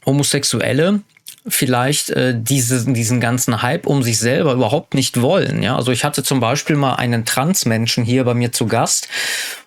Homosexuelle 0.07 1.01
vielleicht 1.49 2.11
äh, 2.11 2.35
diese, 2.37 2.93
diesen 2.93 3.21
ganzen 3.21 3.61
Hype 3.61 3.87
um 3.87 4.03
sich 4.03 4.19
selber 4.19 4.53
überhaupt 4.53 4.95
nicht 4.95 5.21
wollen. 5.21 5.63
Ja, 5.63 5.77
also 5.77 5.91
ich 5.91 6.05
hatte 6.05 6.23
zum 6.23 6.39
Beispiel 6.39 6.77
mal 6.77 6.95
einen 6.95 7.25
Transmenschen 7.25 8.05
hier 8.05 8.25
bei 8.25 8.35
mir 8.35 8.53
zu 8.53 8.67
Gast 8.67 9.09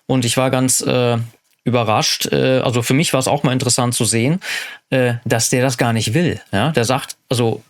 und 0.06 0.24
ich 0.24 0.36
war 0.36 0.50
ganz 0.50 0.80
äh, 0.80 1.18
überrascht. 1.64 2.28
Äh, 2.32 2.60
also 2.60 2.82
für 2.82 2.94
mich 2.94 3.12
war 3.12 3.20
es 3.20 3.28
auch 3.28 3.42
mal 3.42 3.52
interessant 3.52 3.94
zu 3.94 4.04
sehen, 4.04 4.40
äh, 4.90 5.14
dass 5.24 5.50
der 5.50 5.62
das 5.62 5.78
gar 5.78 5.92
nicht 5.92 6.14
will. 6.14 6.40
Ja, 6.52 6.70
der 6.70 6.84
sagt, 6.84 7.16
also 7.28 7.62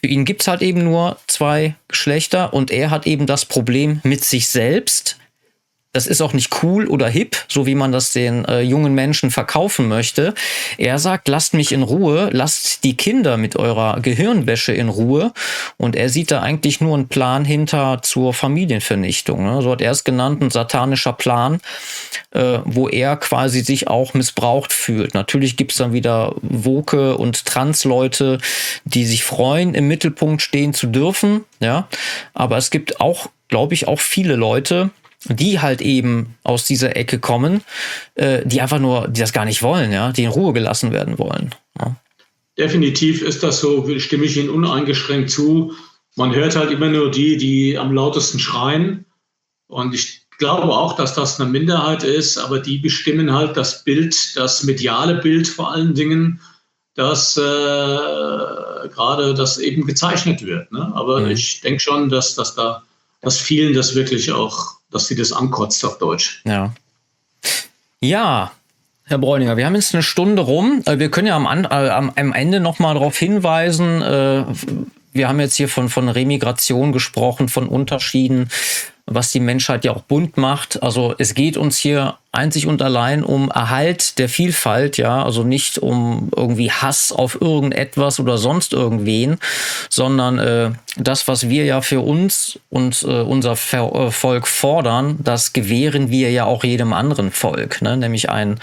Für 0.00 0.06
ihn 0.06 0.24
gibt 0.24 0.42
es 0.42 0.48
halt 0.48 0.62
eben 0.62 0.84
nur 0.84 1.18
zwei 1.26 1.74
Geschlechter 1.88 2.52
und 2.54 2.70
er 2.70 2.90
hat 2.90 3.06
eben 3.06 3.26
das 3.26 3.44
Problem 3.44 4.00
mit 4.04 4.24
sich 4.24 4.48
selbst, 4.48 5.17
das 5.98 6.06
ist 6.06 6.20
auch 6.20 6.32
nicht 6.32 6.62
cool 6.62 6.86
oder 6.86 7.08
hip, 7.08 7.36
so 7.48 7.66
wie 7.66 7.74
man 7.74 7.90
das 7.90 8.12
den 8.12 8.44
äh, 8.44 8.60
jungen 8.60 8.94
Menschen 8.94 9.32
verkaufen 9.32 9.88
möchte. 9.88 10.32
Er 10.76 11.00
sagt, 11.00 11.26
lasst 11.26 11.54
mich 11.54 11.72
in 11.72 11.82
Ruhe, 11.82 12.28
lasst 12.30 12.84
die 12.84 12.96
Kinder 12.96 13.36
mit 13.36 13.56
eurer 13.56 13.98
Gehirnwäsche 14.00 14.72
in 14.72 14.90
Ruhe. 14.90 15.32
Und 15.76 15.96
er 15.96 16.08
sieht 16.08 16.30
da 16.30 16.40
eigentlich 16.40 16.80
nur 16.80 16.94
einen 16.94 17.08
Plan 17.08 17.44
hinter 17.44 17.98
zur 18.02 18.32
Familienvernichtung. 18.32 19.42
Ne? 19.42 19.60
So 19.60 19.72
hat 19.72 19.80
er 19.80 19.90
es 19.90 20.04
genannt, 20.04 20.40
ein 20.40 20.50
satanischer 20.50 21.12
Plan, 21.12 21.58
äh, 22.30 22.60
wo 22.64 22.88
er 22.88 23.16
quasi 23.16 23.62
sich 23.62 23.88
auch 23.88 24.14
missbraucht 24.14 24.72
fühlt. 24.72 25.14
Natürlich 25.14 25.56
gibt 25.56 25.72
es 25.72 25.78
dann 25.78 25.92
wieder 25.92 26.36
Woke 26.42 27.16
und 27.16 27.44
Trans-Leute, 27.44 28.38
die 28.84 29.04
sich 29.04 29.24
freuen, 29.24 29.74
im 29.74 29.88
Mittelpunkt 29.88 30.42
stehen 30.42 30.74
zu 30.74 30.86
dürfen. 30.86 31.44
Ja, 31.58 31.88
aber 32.34 32.56
es 32.56 32.70
gibt 32.70 33.00
auch, 33.00 33.30
glaube 33.48 33.74
ich, 33.74 33.88
auch 33.88 33.98
viele 33.98 34.36
Leute, 34.36 34.90
die 35.24 35.60
halt 35.60 35.80
eben 35.80 36.34
aus 36.44 36.64
dieser 36.64 36.96
Ecke 36.96 37.18
kommen, 37.18 37.62
äh, 38.14 38.44
die 38.46 38.60
einfach 38.60 38.78
nur, 38.78 39.08
die 39.08 39.20
das 39.20 39.32
gar 39.32 39.44
nicht 39.44 39.62
wollen, 39.62 39.92
ja, 39.92 40.12
die 40.12 40.24
in 40.24 40.30
Ruhe 40.30 40.52
gelassen 40.52 40.92
werden 40.92 41.18
wollen. 41.18 41.54
Ja. 41.78 41.96
Definitiv 42.56 43.22
ist 43.22 43.42
das 43.42 43.60
so, 43.60 43.88
stimme 43.98 44.24
ich 44.24 44.36
Ihnen 44.36 44.50
uneingeschränkt 44.50 45.30
zu. 45.30 45.74
Man 46.16 46.34
hört 46.34 46.56
halt 46.56 46.70
immer 46.70 46.88
nur 46.88 47.10
die, 47.10 47.36
die 47.36 47.78
am 47.78 47.92
lautesten 47.92 48.38
schreien. 48.38 49.04
Und 49.68 49.94
ich 49.94 50.22
glaube 50.38 50.72
auch, 50.72 50.96
dass 50.96 51.14
das 51.14 51.40
eine 51.40 51.50
Minderheit 51.50 52.02
ist, 52.02 52.38
aber 52.38 52.58
die 52.58 52.78
bestimmen 52.78 53.32
halt 53.32 53.56
das 53.56 53.84
Bild, 53.84 54.36
das 54.36 54.64
mediale 54.64 55.16
Bild 55.16 55.46
vor 55.46 55.72
allen 55.72 55.94
Dingen, 55.94 56.40
dass 56.94 57.36
äh, 57.36 57.40
gerade 57.40 59.34
das 59.36 59.58
eben 59.58 59.86
gezeichnet 59.86 60.44
wird. 60.44 60.72
Ne? 60.72 60.90
Aber 60.94 61.20
mhm. 61.20 61.30
ich 61.30 61.60
denke 61.60 61.80
schon, 61.80 62.08
dass, 62.08 62.34
dass 62.34 62.54
da 62.54 62.82
dass 63.20 63.38
vielen 63.38 63.74
das 63.74 63.94
wirklich 63.94 64.32
auch 64.32 64.77
dass 64.90 65.06
sie 65.06 65.16
das 65.16 65.32
ankotzt 65.32 65.84
auf 65.84 65.98
Deutsch. 65.98 66.42
Ja. 66.44 66.72
Ja, 68.00 68.52
Herr 69.04 69.18
Bräuninger, 69.18 69.56
wir 69.56 69.66
haben 69.66 69.74
jetzt 69.74 69.94
eine 69.94 70.02
Stunde 70.02 70.42
rum. 70.42 70.82
Äh, 70.86 70.98
wir 70.98 71.10
können 71.10 71.26
ja 71.26 71.36
am, 71.36 71.46
äh, 71.46 71.66
am, 71.66 72.12
am 72.14 72.32
Ende 72.32 72.60
noch 72.60 72.78
mal 72.78 72.94
darauf 72.94 73.16
hinweisen, 73.16 74.02
äh, 74.02 74.44
wir 75.12 75.28
haben 75.28 75.40
jetzt 75.40 75.56
hier 75.56 75.68
von, 75.68 75.88
von 75.88 76.08
Remigration 76.08 76.92
gesprochen, 76.92 77.48
von 77.48 77.66
Unterschieden 77.66 78.50
was 79.10 79.32
die 79.32 79.40
Menschheit 79.40 79.84
ja 79.84 79.92
auch 79.92 80.02
bunt 80.02 80.36
macht. 80.36 80.82
Also 80.82 81.14
es 81.18 81.34
geht 81.34 81.56
uns 81.56 81.78
hier 81.78 82.16
einzig 82.30 82.66
und 82.66 82.82
allein 82.82 83.24
um 83.24 83.50
Erhalt 83.50 84.18
der 84.18 84.28
Vielfalt, 84.28 84.96
ja, 84.96 85.24
also 85.24 85.42
nicht 85.42 85.78
um 85.78 86.30
irgendwie 86.36 86.70
Hass 86.70 87.10
auf 87.10 87.40
irgendetwas 87.40 88.20
oder 88.20 88.38
sonst 88.38 88.72
irgendwen, 88.72 89.38
sondern 89.88 90.38
äh, 90.38 90.70
das, 90.96 91.26
was 91.26 91.48
wir 91.48 91.64
ja 91.64 91.80
für 91.80 92.00
uns 92.00 92.58
und 92.70 93.02
äh, 93.02 93.22
unser 93.22 93.52
äh, 93.52 94.10
Volk 94.10 94.46
fordern, 94.46 95.18
das 95.22 95.52
gewähren 95.52 96.10
wir 96.10 96.30
ja 96.30 96.44
auch 96.44 96.64
jedem 96.64 96.92
anderen 96.92 97.30
Volk, 97.30 97.82
ne? 97.82 97.96
nämlich 97.96 98.30
ein 98.30 98.60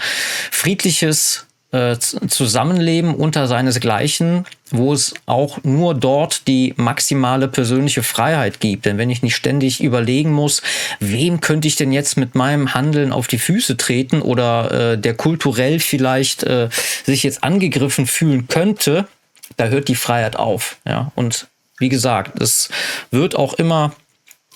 friedliches, 0.50 1.45
äh, 1.72 1.96
Zusammenleben 1.98 3.14
unter 3.14 3.46
seinesgleichen, 3.48 4.46
wo 4.70 4.92
es 4.92 5.14
auch 5.26 5.58
nur 5.64 5.94
dort 5.94 6.46
die 6.46 6.74
maximale 6.76 7.48
persönliche 7.48 8.02
Freiheit 8.02 8.60
gibt. 8.60 8.86
Denn 8.86 8.98
wenn 8.98 9.10
ich 9.10 9.22
nicht 9.22 9.36
ständig 9.36 9.82
überlegen 9.82 10.32
muss, 10.32 10.62
wem 11.00 11.40
könnte 11.40 11.68
ich 11.68 11.76
denn 11.76 11.92
jetzt 11.92 12.16
mit 12.16 12.34
meinem 12.34 12.74
Handeln 12.74 13.12
auf 13.12 13.26
die 13.26 13.38
Füße 13.38 13.76
treten 13.76 14.22
oder 14.22 14.92
äh, 14.92 14.98
der 14.98 15.14
kulturell 15.14 15.80
vielleicht 15.80 16.44
äh, 16.44 16.68
sich 17.04 17.22
jetzt 17.22 17.42
angegriffen 17.42 18.06
fühlen 18.06 18.48
könnte, 18.48 19.08
da 19.56 19.66
hört 19.66 19.88
die 19.88 19.94
Freiheit 19.96 20.36
auf. 20.36 20.76
Ja? 20.86 21.12
Und 21.14 21.48
wie 21.78 21.88
gesagt, 21.88 22.40
es 22.40 22.70
wird 23.10 23.36
auch 23.36 23.54
immer 23.54 23.92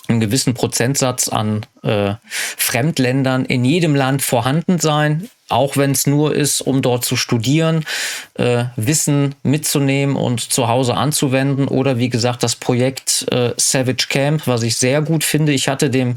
einen 0.09 0.21
gewissen 0.21 0.55
Prozentsatz 0.55 1.29
an 1.29 1.67
äh, 1.83 2.15
Fremdländern 2.29 3.45
in 3.45 3.65
jedem 3.65 3.95
Land 3.95 4.23
vorhanden 4.23 4.79
sein 4.79 5.29
auch 5.51 5.77
wenn 5.77 5.91
es 5.91 6.07
nur 6.07 6.35
ist, 6.35 6.61
um 6.61 6.81
dort 6.81 7.05
zu 7.05 7.17
studieren, 7.17 7.85
äh, 8.35 8.65
Wissen 8.77 9.35
mitzunehmen 9.43 10.17
und 10.17 10.41
zu 10.41 10.69
Hause 10.69 10.97
anzuwenden. 10.97 11.69
Oder 11.69 11.99
wie 11.99 12.09
gesagt, 12.09 12.43
das 12.43 12.57
Projekt 12.57 13.27
äh, 13.33 13.53
Savage 13.57 14.07
Camp, 14.09 14.47
was 14.47 14.63
ich 14.63 14.77
sehr 14.77 15.03
gut 15.03 15.25
finde. 15.25 15.53
Ich 15.53 15.69
hatte 15.69 15.91
dem 15.91 16.17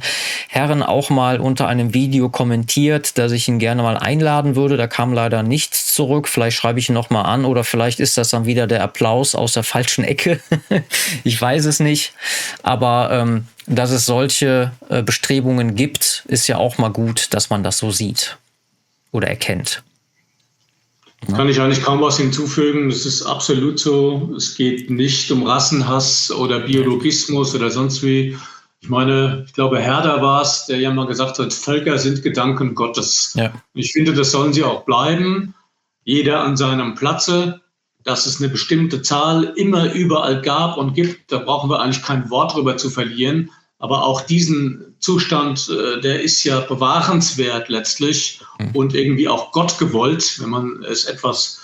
Herren 0.50 0.84
auch 0.84 1.10
mal 1.10 1.40
unter 1.40 1.68
einem 1.68 1.94
Video 1.94 2.30
kommentiert, 2.30 3.18
dass 3.18 3.32
ich 3.32 3.48
ihn 3.48 3.60
gerne 3.60 3.82
mal 3.82 3.98
einladen 3.98 4.56
würde. 4.56 4.78
Da 4.78 4.88
kam 4.88 5.14
leider 5.14 5.42
nichts 5.42 5.94
zurück. 5.94 6.28
Vielleicht 6.28 6.58
schreibe 6.58 6.80
ich 6.80 6.90
ihn 6.90 6.96
nochmal 6.96 7.26
an 7.26 7.46
oder 7.46 7.64
vielleicht 7.64 8.00
ist 8.00 8.18
das 8.18 8.30
dann 8.30 8.46
wieder 8.46 8.68
der 8.68 8.84
Applaus 8.84 9.34
aus 9.34 9.54
der 9.54 9.64
falschen 9.64 10.04
Ecke. 10.04 10.40
ich 11.24 11.42
weiß 11.42 11.66
es 11.66 11.80
nicht. 11.80 12.14
Aber 12.62 13.10
ähm, 13.12 13.48
dass 13.68 13.92
es 13.92 14.06
solche 14.06 14.72
äh, 14.90 15.02
Bestrebungen 15.02 15.53
gibt, 15.76 16.24
ist 16.28 16.48
ja 16.48 16.58
auch 16.58 16.78
mal 16.78 16.90
gut, 16.90 17.34
dass 17.34 17.50
man 17.50 17.64
das 17.64 17.78
so 17.78 17.92
sieht 17.92 18.38
oder 19.12 19.28
erkennt. 19.28 19.84
Kann 21.32 21.48
ich 21.48 21.62
eigentlich 21.62 21.84
kaum 21.84 22.02
was 22.02 22.18
hinzufügen. 22.18 22.90
Es 22.90 23.06
ist 23.06 23.24
absolut 23.24 23.80
so. 23.80 24.34
Es 24.36 24.56
geht 24.56 24.90
nicht 24.90 25.32
um 25.32 25.44
Rassenhass 25.44 26.32
oder 26.32 26.62
Biologismus 26.62 27.56
oder 27.56 27.70
sonst 27.70 28.04
wie. 28.04 28.38
Ich 28.82 28.90
meine, 28.90 29.46
ich 29.48 29.54
glaube, 29.54 29.80
Herder 29.80 30.22
war 30.22 30.42
es, 30.42 30.66
der 30.66 30.80
ja 30.80 30.92
mal 30.92 31.08
gesagt 31.08 31.40
hat, 31.40 31.54
Völker 31.54 31.98
sind 31.98 32.24
Gedanken 32.24 32.76
Gottes. 32.76 33.34
Ja. 33.36 33.54
Ich 33.74 33.94
finde, 33.94 34.14
das 34.14 34.32
sollen 34.32 34.52
sie 34.52 34.64
auch 34.64 34.84
bleiben. 34.84 35.56
Jeder 36.04 36.42
an 36.42 36.58
seinem 36.58 36.96
Platze. 36.96 37.62
Dass 38.04 38.26
es 38.26 38.42
eine 38.42 38.50
bestimmte 38.50 39.02
Zahl 39.02 39.54
immer 39.56 39.94
überall 39.94 40.42
gab 40.42 40.76
und 40.76 40.94
gibt, 40.94 41.32
da 41.32 41.38
brauchen 41.38 41.70
wir 41.70 41.80
eigentlich 41.80 42.04
kein 42.04 42.30
Wort 42.30 42.54
drüber 42.54 42.76
zu 42.76 42.90
verlieren. 42.90 43.50
Aber 43.84 44.06
auch 44.06 44.22
diesen 44.22 44.96
Zustand, 45.00 45.68
äh, 45.68 46.00
der 46.00 46.22
ist 46.22 46.42
ja 46.46 46.62
bewahrenswert 46.62 47.68
letztlich 47.68 48.40
mhm. 48.58 48.70
und 48.74 48.96
irgendwie 48.96 49.28
auch 49.28 49.52
Gott 49.52 49.78
gewollt, 49.78 50.40
wenn 50.40 50.52
man 50.52 50.84
es 50.84 51.04
etwas 51.04 51.60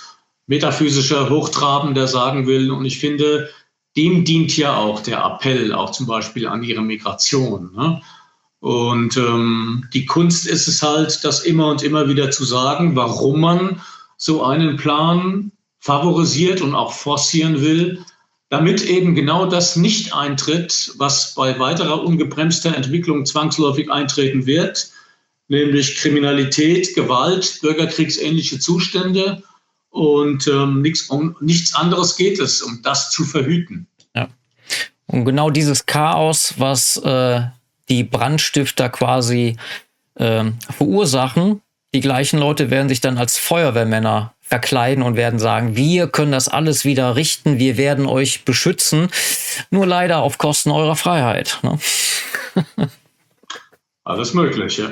metaphysischer, 0.46 1.30
hochtrabender 1.30 2.10
sagen 2.10 2.46
will. 2.46 2.72
Und 2.72 2.84
ich 2.84 3.00
finde, 3.00 3.50
dem 3.96 4.26
dient 4.26 4.58
ja 4.58 4.76
auch 4.76 5.00
der 5.00 5.24
Appell, 5.24 5.74
auch 5.74 5.92
zum 5.92 6.08
Beispiel 6.08 6.46
an 6.46 6.62
ihre 6.62 6.82
Migration. 6.82 7.72
Ne? 7.74 8.02
Und 8.60 9.16
ähm, 9.16 9.88
die 9.94 10.06
Kunst 10.06 10.46
ist 10.46 10.68
es 10.68 10.84
halt, 10.84 11.24
das 11.24 11.46
immer 11.46 11.68
und 11.68 11.84
immer 11.84 12.10
wieder 12.10 12.32
zu 12.32 12.44
sagen, 12.44 12.98
warum 12.98 13.40
man 13.40 13.82
so 14.18 14.44
einen 14.44 14.76
Plan 14.76 15.54
favorisiert 15.80 16.60
und 16.60 16.76
auch 16.76 16.92
forcieren 16.92 17.62
will, 17.62 18.04
damit 18.50 18.84
eben 18.84 19.14
genau 19.16 19.46
das 19.46 19.76
nicht 19.76 20.14
eintritt, 20.14 20.94
was 20.98 21.36
bei 21.36 21.60
weiterer 21.60 22.04
ungebremster 22.04 22.76
Entwicklung 22.76 23.26
zwangsläufig 23.26 23.92
eintreten 23.92 24.46
wird, 24.46 24.92
nämlich 25.48 25.98
Kriminalität, 25.98 26.96
Gewalt, 26.96 27.60
bürgerkriegsähnliche 27.62 28.60
Zustände 28.60 29.44
und 29.92 30.48
ähm, 30.48 30.82
nichts, 30.82 31.10
um 31.10 31.36
nichts 31.40 31.76
anderes 31.76 32.16
geht 32.16 32.40
es, 32.40 32.62
um 32.62 32.82
das 32.82 33.12
zu 33.12 33.24
verhüten. 33.24 33.88
Ja. 34.16 34.30
Und 35.08 35.26
genau 35.26 35.50
dieses 35.50 35.86
Chaos, 35.86 36.56
was 36.58 36.98
äh, 36.98 37.42
die 37.88 38.04
Brandstifter 38.04 38.90
quasi 38.90 39.58
äh, 40.16 40.46
verursachen, 40.76 41.62
die 41.94 42.02
gleichen 42.02 42.40
Leute 42.40 42.70
werden 42.70 42.90
sich 42.90 43.02
dann 43.02 43.18
als 43.18 43.38
Feuerwehrmänner 43.38 44.34
verkleiden 44.50 45.04
und 45.04 45.16
werden 45.16 45.40
sagen, 45.40 45.76
wir 45.76 46.08
können 46.08 46.32
das 46.32 46.48
alles 46.48 46.84
wieder 46.84 47.16
richten, 47.16 47.60
wir 47.60 47.78
werden 47.78 48.08
euch 48.08 48.46
beschützen, 48.46 49.10
nur 49.70 49.86
leider 49.86 50.20
auf 50.20 50.40
Kosten 50.40 50.72
eurer 50.72 50.96
Freiheit. 50.96 51.60
Ne? 51.62 51.78
alles 54.04 54.34
möglich, 54.34 54.78
ja. 54.78 54.92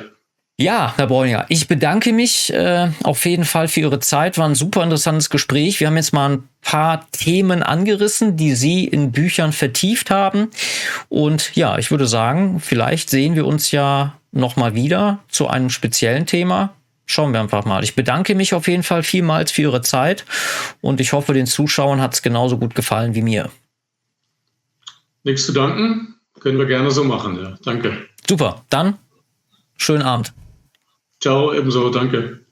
Ja, 0.60 0.94
Herr 0.98 1.06
Bräuninger, 1.06 1.46
ich 1.50 1.68
bedanke 1.68 2.12
mich 2.14 2.52
äh, 2.52 2.90
auf 3.04 3.26
jeden 3.26 3.46
Fall 3.46 3.68
für 3.68 3.82
Ihre 3.82 4.00
Zeit. 4.00 4.40
War 4.40 4.50
ein 4.50 4.56
super 4.56 4.82
interessantes 4.84 5.30
Gespräch. 5.30 5.80
Wir 5.80 5.86
haben 5.86 5.98
jetzt 5.98 6.14
mal 6.14 6.32
ein 6.32 6.50
paar 6.62 7.06
Themen 7.12 7.62
angerissen, 7.62 8.38
die 8.38 8.56
Sie 8.56 8.86
in 8.86 9.12
Büchern 9.12 9.54
vertieft 9.54 10.10
haben. 10.10 10.50
Und 11.10 11.56
ja, 11.56 11.78
ich 11.78 11.92
würde 11.92 12.08
sagen, 12.08 12.60
vielleicht 12.60 13.12
sehen 13.12 13.36
wir 13.36 13.46
uns 13.46 13.70
ja 13.70 14.16
nochmal 14.32 14.74
wieder 14.74 15.20
zu 15.30 15.48
einem 15.48 15.70
speziellen 15.70 16.26
Thema 16.26 16.74
schauen 17.08 17.34
wir 17.34 17.40
einfach 17.40 17.66
mal. 17.66 17.84
Ich 17.84 17.96
bedanke 17.96 18.36
mich 18.36 18.54
auf 18.54 18.68
jeden 18.68 18.84
Fall 18.84 19.02
vielmals 19.02 19.52
für 19.52 19.64
Ihre 19.64 19.82
Zeit 19.82 20.26
und 20.82 21.02
ich 21.02 21.14
hoffe, 21.14 21.34
den 21.34 21.48
Zuschauern 21.48 22.00
hat 22.00 22.14
es 22.14 22.22
genauso 22.22 22.60
gut 22.60 22.76
gefallen 22.76 23.16
wie 23.16 23.24
mir. 23.24 23.50
Nichts 25.24 25.48
zu 25.48 25.54
danken. 25.54 26.16
Können 26.40 26.60
wir 26.60 26.68
gerne 26.68 26.92
so 26.92 27.04
machen. 27.04 27.40
Ja. 27.42 27.58
Danke. 27.64 28.08
Super. 28.30 28.64
Dann 28.70 29.00
schönen 29.78 30.04
Abend. 30.04 30.34
Ciao, 31.20 31.54
ebenso. 31.54 31.90
Danke. 31.90 32.47